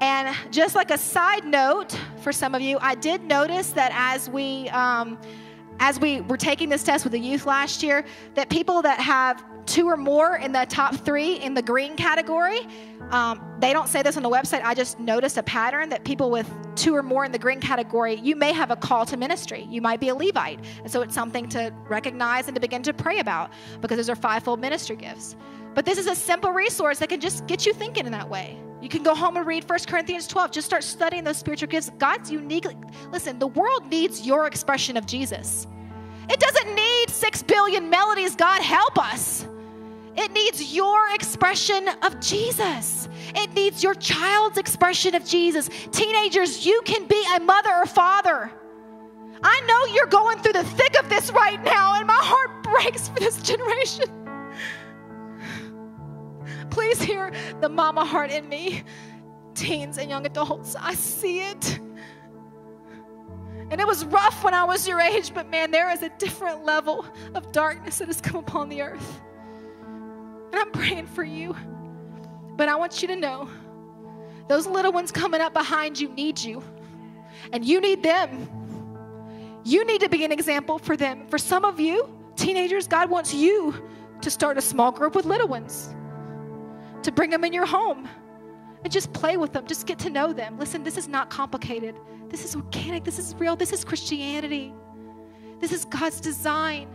And 0.00 0.36
just 0.52 0.76
like 0.76 0.92
a 0.92 0.98
side 0.98 1.44
note 1.44 1.98
for 2.22 2.32
some 2.32 2.54
of 2.54 2.62
you, 2.62 2.78
I 2.80 2.94
did 2.94 3.24
notice 3.24 3.70
that 3.70 3.90
as 3.92 4.30
we 4.30 4.68
um, 4.68 5.18
as 5.80 5.98
we 5.98 6.20
were 6.20 6.36
taking 6.36 6.68
this 6.68 6.84
test 6.84 7.04
with 7.04 7.12
the 7.12 7.18
youth 7.18 7.44
last 7.44 7.82
year, 7.82 8.04
that 8.34 8.48
people 8.48 8.82
that 8.82 9.00
have 9.00 9.42
two 9.66 9.88
or 9.88 9.96
more 9.96 10.36
in 10.36 10.52
the 10.52 10.64
top 10.68 10.94
three 10.94 11.36
in 11.36 11.54
the 11.54 11.62
green 11.62 11.96
category, 11.96 12.60
um, 13.12 13.56
they 13.58 13.74
don't 13.74 13.88
say 13.88 14.02
this 14.02 14.16
on 14.16 14.22
the 14.22 14.30
website. 14.30 14.62
I 14.64 14.74
just 14.74 14.98
noticed 14.98 15.36
a 15.36 15.42
pattern 15.42 15.90
that 15.90 16.02
people 16.02 16.30
with 16.30 16.50
two 16.76 16.96
or 16.96 17.02
more 17.02 17.24
in 17.26 17.30
the 17.30 17.38
green 17.38 17.60
category, 17.60 18.14
you 18.14 18.34
may 18.34 18.52
have 18.52 18.70
a 18.70 18.76
call 18.76 19.04
to 19.06 19.18
ministry. 19.18 19.66
You 19.70 19.82
might 19.82 20.00
be 20.00 20.08
a 20.08 20.14
Levite. 20.14 20.60
And 20.78 20.90
so 20.90 21.02
it's 21.02 21.14
something 21.14 21.46
to 21.50 21.72
recognize 21.88 22.48
and 22.48 22.54
to 22.54 22.60
begin 22.60 22.82
to 22.84 22.94
pray 22.94 23.18
about 23.18 23.52
because 23.82 23.98
those 23.98 24.08
are 24.08 24.16
fivefold 24.16 24.60
ministry 24.60 24.96
gifts. 24.96 25.36
But 25.74 25.84
this 25.84 25.98
is 25.98 26.06
a 26.06 26.14
simple 26.14 26.52
resource 26.52 26.98
that 27.00 27.10
can 27.10 27.20
just 27.20 27.46
get 27.46 27.66
you 27.66 27.74
thinking 27.74 28.06
in 28.06 28.12
that 28.12 28.28
way. 28.28 28.58
You 28.80 28.88
can 28.88 29.02
go 29.02 29.14
home 29.14 29.36
and 29.36 29.46
read 29.46 29.68
1 29.68 29.78
Corinthians 29.86 30.26
12. 30.26 30.50
Just 30.50 30.66
start 30.66 30.82
studying 30.82 31.22
those 31.22 31.36
spiritual 31.36 31.68
gifts. 31.68 31.90
God's 31.98 32.30
uniquely, 32.30 32.76
listen, 33.10 33.38
the 33.38 33.46
world 33.46 33.86
needs 33.86 34.26
your 34.26 34.46
expression 34.46 34.96
of 34.96 35.06
Jesus. 35.06 35.66
It 36.30 36.40
doesn't 36.40 36.74
need 36.74 37.10
six 37.10 37.42
billion 37.42 37.90
melodies. 37.90 38.34
God, 38.34 38.62
help 38.62 38.98
us. 38.98 39.46
It 40.16 40.32
needs 40.32 40.74
your 40.74 41.14
expression 41.14 41.88
of 42.02 42.20
Jesus. 42.20 43.08
It 43.34 43.52
needs 43.54 43.82
your 43.82 43.94
child's 43.94 44.58
expression 44.58 45.14
of 45.14 45.24
Jesus. 45.24 45.70
Teenagers, 45.90 46.66
you 46.66 46.82
can 46.84 47.06
be 47.06 47.24
a 47.36 47.40
mother 47.40 47.70
or 47.74 47.86
father. 47.86 48.50
I 49.42 49.60
know 49.66 49.94
you're 49.94 50.06
going 50.06 50.38
through 50.38 50.52
the 50.52 50.64
thick 50.64 50.98
of 50.98 51.08
this 51.08 51.30
right 51.32 51.62
now, 51.64 51.94
and 51.96 52.06
my 52.06 52.18
heart 52.18 52.62
breaks 52.62 53.08
for 53.08 53.18
this 53.20 53.40
generation. 53.42 54.04
Please 56.70 57.00
hear 57.00 57.32
the 57.60 57.68
mama 57.68 58.04
heart 58.04 58.30
in 58.30 58.48
me. 58.48 58.84
Teens 59.54 59.98
and 59.98 60.08
young 60.08 60.26
adults, 60.26 60.76
I 60.78 60.94
see 60.94 61.40
it. 61.40 61.80
And 63.70 63.80
it 63.80 63.86
was 63.86 64.04
rough 64.04 64.44
when 64.44 64.54
I 64.54 64.64
was 64.64 64.86
your 64.86 65.00
age, 65.00 65.32
but 65.32 65.48
man, 65.48 65.70
there 65.70 65.90
is 65.90 66.02
a 66.02 66.10
different 66.18 66.64
level 66.64 67.06
of 67.34 67.52
darkness 67.52 67.98
that 67.98 68.08
has 68.08 68.20
come 68.20 68.36
upon 68.36 68.68
the 68.68 68.82
earth. 68.82 69.20
And 70.52 70.60
I'm 70.60 70.70
praying 70.70 71.06
for 71.06 71.24
you. 71.24 71.56
But 72.56 72.68
I 72.68 72.76
want 72.76 73.02
you 73.02 73.08
to 73.08 73.16
know 73.16 73.48
those 74.48 74.66
little 74.66 74.92
ones 74.92 75.10
coming 75.10 75.40
up 75.40 75.54
behind 75.54 75.98
you 75.98 76.08
need 76.10 76.38
you, 76.38 76.62
and 77.52 77.64
you 77.64 77.80
need 77.80 78.02
them. 78.02 78.48
You 79.64 79.84
need 79.84 80.00
to 80.02 80.08
be 80.08 80.24
an 80.24 80.32
example 80.32 80.78
for 80.78 80.96
them. 80.96 81.26
For 81.28 81.38
some 81.38 81.64
of 81.64 81.80
you, 81.80 82.08
teenagers, 82.36 82.86
God 82.86 83.08
wants 83.08 83.32
you 83.32 83.74
to 84.20 84.30
start 84.30 84.58
a 84.58 84.60
small 84.60 84.92
group 84.92 85.14
with 85.14 85.24
little 85.24 85.48
ones 85.48 85.94
to 87.02 87.10
bring 87.10 87.30
them 87.30 87.44
in 87.44 87.52
your 87.52 87.66
home 87.66 88.08
and 88.84 88.92
just 88.92 89.12
play 89.12 89.36
with 89.36 89.52
them, 89.52 89.66
just 89.66 89.86
get 89.86 89.98
to 90.00 90.10
know 90.10 90.32
them. 90.32 90.58
Listen, 90.58 90.82
this 90.82 90.96
is 90.96 91.08
not 91.08 91.30
complicated. 91.30 91.96
This 92.28 92.44
is 92.44 92.56
organic. 92.56 93.04
This 93.04 93.18
is 93.18 93.34
real. 93.36 93.56
This 93.56 93.72
is 93.72 93.84
Christianity. 93.84 94.74
This 95.60 95.72
is 95.72 95.84
God's 95.84 96.20
design. 96.20 96.88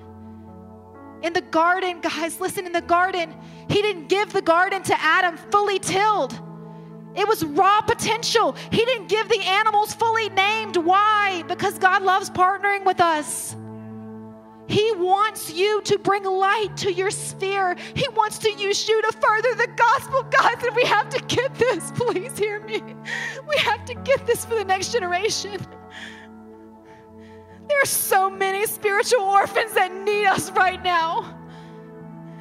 In 1.24 1.34
the 1.34 1.42
garden, 1.42 2.00
guys, 2.02 2.40
listen, 2.40 2.66
in 2.66 2.72
the 2.72 2.82
garden, 2.82 3.34
He 3.70 3.82
didn't 3.82 4.08
give 4.08 4.32
the 4.34 4.42
garden 4.42 4.84
to 4.84 5.02
Adam 5.02 5.38
fully 5.38 5.80
tilled. 5.80 6.40
It 7.16 7.28
was 7.28 7.44
raw 7.44 7.82
potential. 7.82 8.56
He 8.72 8.86
didn't 8.86 9.08
give 9.08 9.28
the 9.28 9.42
animals 9.42 9.94
fully 9.94 10.30
named. 10.30 10.78
Why? 10.78 11.44
Because 11.48 11.80
God 11.80 12.04
loves 12.04 12.30
partnering 12.30 12.86
with 12.86 13.02
us. 13.02 13.56
He 14.68 14.92
wants 14.94 15.52
you 15.52 15.82
to 15.84 15.98
bring 15.98 16.24
light 16.26 16.76
to 16.78 16.92
your 16.92 17.10
sphere. 17.10 17.76
He 17.96 18.08
wants 18.10 18.38
to 18.40 18.52
use 18.52 18.88
you 18.88 19.02
to 19.02 19.12
further 19.14 19.56
the 19.56 19.70
gospel. 19.76 20.24
Guys, 20.24 20.64
and 20.64 20.76
we 20.76 20.84
have 20.84 21.10
to 21.10 21.24
get 21.24 21.56
this. 21.56 21.92
Please 21.96 22.38
hear 22.38 22.60
me. 22.60 22.82
We 23.48 23.56
have 23.58 23.84
to 23.86 23.96
get 23.96 24.28
this 24.28 24.46
for 24.46 24.56
the 24.56 24.66
next 24.66 24.92
generation. 24.92 25.60
There 27.68 27.82
are 27.82 27.86
so 27.86 28.30
many 28.30 28.66
spiritual 28.66 29.22
orphans 29.22 29.74
that 29.74 29.94
need 29.94 30.26
us 30.26 30.52
right 30.52 30.82
now. 30.84 31.38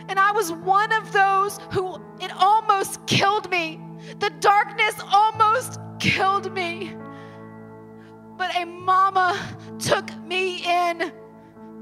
And 0.09 0.19
I 0.19 0.31
was 0.31 0.53
one 0.53 0.93
of 0.93 1.13
those 1.13 1.59
who 1.73 2.01
it 2.21 2.33
almost 2.33 3.05
killed 3.07 3.51
me. 3.51 3.81
The 4.21 4.31
darkness 4.41 4.95
almost 5.13 5.81
killed 5.99 6.53
me. 6.53 6.95
But 8.37 8.55
a 8.55 8.65
mama 8.65 9.39
took 9.79 10.15
me 10.23 10.59
in 10.59 11.13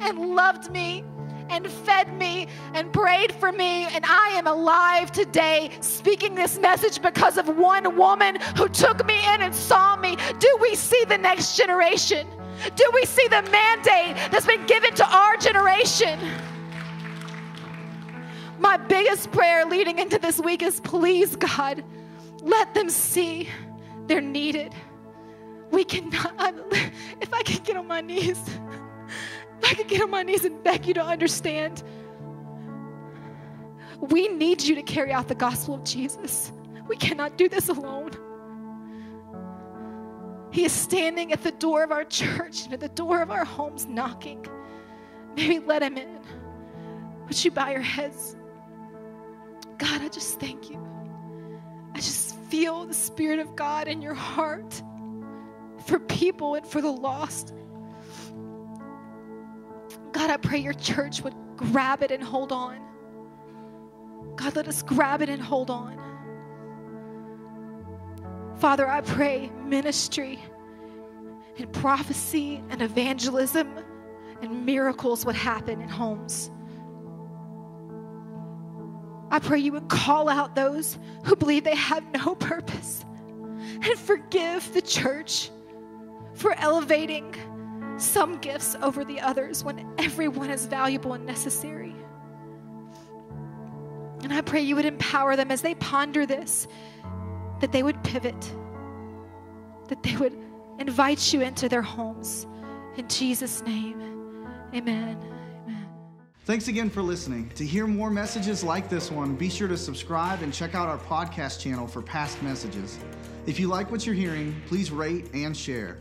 and 0.01 0.35
loved 0.35 0.71
me 0.71 1.05
and 1.51 1.69
fed 1.69 2.17
me 2.17 2.49
and 2.73 2.93
prayed 2.93 3.33
for 3.33 3.53
me. 3.53 3.85
And 3.87 4.05
I 4.07 4.29
am 4.37 4.47
alive 4.47 5.13
today 5.13 5.71
speaking 5.81 6.35
this 6.35 6.59
message 6.59 7.03
because 7.03 7.37
of 7.37 7.49
one 7.49 7.97
woman 7.97 8.39
who 8.57 8.69
took 8.69 9.05
me 9.05 9.19
in 9.35 9.43
and 9.43 9.55
saw 9.55 9.97
me. 9.97 10.17
Do 10.39 10.59
we 10.61 10.75
see 10.75 11.05
the 11.07 11.19
next 11.19 11.57
generation? 11.57 12.27
Do 12.77 12.91
we 12.95 13.05
see 13.05 13.27
the 13.29 13.43
mandate 13.43 14.17
that's 14.31 14.47
been 14.47 14.65
given 14.67 14.95
to 14.95 15.07
our 15.07 15.37
generation? 15.37 16.19
My 18.59 18.77
biggest 18.77 19.31
prayer 19.33 19.65
leading 19.67 19.99
into 19.99 20.19
this 20.19 20.41
week 20.41 20.63
is 20.63 20.81
please, 20.81 21.37
God, 21.37 21.85
let 22.43 22.75
them 22.75 22.89
see 22.89 23.49
they're 24.07 24.21
needed. 24.21 24.75
We 25.71 25.85
cannot, 25.85 26.55
if 27.21 27.33
I 27.33 27.43
can 27.43 27.63
get 27.63 27.77
on 27.77 27.87
my 27.87 28.01
knees. 28.01 28.41
if 29.59 29.71
I 29.71 29.75
could 29.75 29.89
get 29.89 30.03
on 30.03 30.11
my 30.11 30.23
knees 30.23 30.45
and 30.45 30.63
beg 30.63 30.87
you 30.87 30.95
to 30.95 31.03
understand. 31.03 31.83
We 34.01 34.29
need 34.29 34.63
you 34.63 34.75
to 34.75 34.83
carry 34.83 35.13
out 35.13 35.29
the 35.29 35.35
gospel 35.35 35.75
of 35.75 35.85
Jesus. 35.85 36.53
We 36.87 36.97
cannot 36.97 37.39
do 37.39 37.49
this 37.49 37.69
alone. 37.69 38.11
He 40.55 40.65
is 40.65 40.71
standing 40.71 41.33
at 41.33 41.43
the 41.43 41.51
door 41.51 41.83
of 41.83 41.91
our 41.91 42.05
church 42.05 42.67
and 42.67 42.75
at 42.75 42.79
the 42.79 42.89
door 42.89 43.21
of 43.21 43.33
our 43.33 43.45
homes 43.45 43.87
knocking. 43.87 44.47
Maybe 45.35 45.59
let 45.59 45.83
him 45.83 45.99
in. 45.99 46.21
Would 47.27 47.45
you 47.45 47.51
bow 47.51 47.71
your 47.71 47.81
heads? 47.81 48.37
God, 49.79 50.01
I 50.01 50.07
just 50.07 50.39
thank 50.39 50.71
you. 50.71 50.79
I 51.93 51.97
just 51.97 52.37
feel 52.37 52.85
the 52.85 52.95
Spirit 52.95 53.41
of 53.41 53.57
God 53.57 53.89
in 53.89 54.01
your 54.01 54.15
heart 54.15 54.81
for 55.87 55.99
people 55.99 56.55
and 56.55 56.65
for 56.65 56.81
the 56.81 56.93
lost. 56.93 57.53
God, 60.13 60.31
I 60.31 60.37
pray 60.37 60.59
your 60.59 60.75
church 60.75 61.21
would 61.23 61.35
grab 61.57 62.01
it 62.05 62.13
and 62.13 62.23
hold 62.23 62.53
on. 62.53 62.79
God, 64.37 64.55
let 64.55 64.69
us 64.69 64.85
grab 64.85 65.21
it 65.21 65.29
and 65.29 65.43
hold 65.43 65.69
on. 65.69 66.14
Father, 68.59 68.89
I 68.89 69.01
pray 69.01 69.51
ministry 69.65 70.39
and 71.59 71.73
prophecy 71.73 72.63
and 72.71 72.83
evangelism 72.83 73.69
and 74.43 74.67
miracles 74.67 75.25
would 75.25 75.37
happen 75.37 75.81
in 75.81 75.89
homes. 75.89 76.51
I 79.31 79.39
pray 79.39 79.59
you 79.59 79.73
would 79.73 79.89
call 79.89 80.29
out 80.29 80.55
those 80.55 80.99
who 81.25 81.35
believe 81.35 81.65
they 81.65 81.75
have 81.75 82.05
no 82.25 82.35
purpose 82.35 83.05
and 83.59 83.99
forgive 83.99 84.73
the 84.73 84.83
church 84.83 85.51
for 86.35 86.55
elevating 86.59 87.35
some 87.97 88.39
gifts 88.39 88.77
over 88.83 89.05
the 89.05 89.21
others 89.21 89.65
when 89.65 89.87
everyone 89.99 90.51
is 90.51 90.67
valuable 90.67 91.15
and 91.15 91.25
necessary. 91.27 91.95
And 94.23 94.33
I 94.33 94.41
pray 94.41 94.63
you 94.63 94.77
would 94.77 94.87
empower 94.87 95.37
them 95.37 95.51
as 95.51 95.63
they 95.63 95.75
ponder 95.75 96.27
this, 96.27 96.67
that 97.65 97.73
they 97.73 97.83
would 97.83 98.05
pivot, 98.05 98.39
that 99.89 100.03
they 100.03 100.15
would 100.19 100.37
invite 100.79 101.33
you 101.33 101.41
into 101.41 101.67
their 101.67 101.81
homes. 101.81 102.47
In 102.99 103.09
Jesus' 103.09 103.63
name, 103.63 104.03
amen. 104.75 105.17
Amen. 105.65 105.89
Thanks 106.45 106.69
again 106.69 106.91
for 106.91 107.01
listening. 107.01 107.49
To 107.55 107.65
hear 107.65 107.87
more 107.87 108.11
messages 108.11 108.63
like 108.63 108.91
this 108.91 109.11
one, 109.11 109.35
be 109.35 109.49
sure 109.49 109.67
to 109.67 109.79
subscribe 109.79 110.43
and 110.43 110.53
check 110.53 110.75
out 110.75 110.89
our 110.89 110.99
podcast 110.99 111.59
channel 111.59 111.87
for 111.87 112.03
past 112.03 112.43
messages. 112.43 112.99
If 113.47 113.59
you 113.59 113.69
like 113.69 113.91
what 113.91 114.05
you're 114.05 114.15
hearing, 114.15 114.55
please 114.67 114.91
rate 114.91 115.31
and 115.33 115.57
share. 115.57 115.97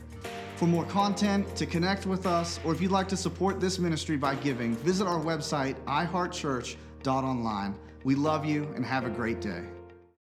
For 0.58 0.68
more 0.68 0.84
content, 0.84 1.56
to 1.56 1.66
connect 1.66 2.06
with 2.06 2.26
us, 2.26 2.60
or 2.66 2.74
if 2.74 2.82
you'd 2.82 2.92
like 2.92 3.08
to 3.08 3.16
support 3.16 3.62
this 3.62 3.80
ministry 3.80 4.18
by 4.18 4.36
giving, 4.36 4.76
visit 4.76 5.08
our 5.08 5.22
website, 5.22 5.76
iheartchurch.online. 5.86 7.76
We 8.04 8.16
love 8.16 8.44
you 8.44 8.70
and 8.76 8.86
have 8.86 9.06
a 9.06 9.10
great 9.10 9.40
day. 9.40 9.64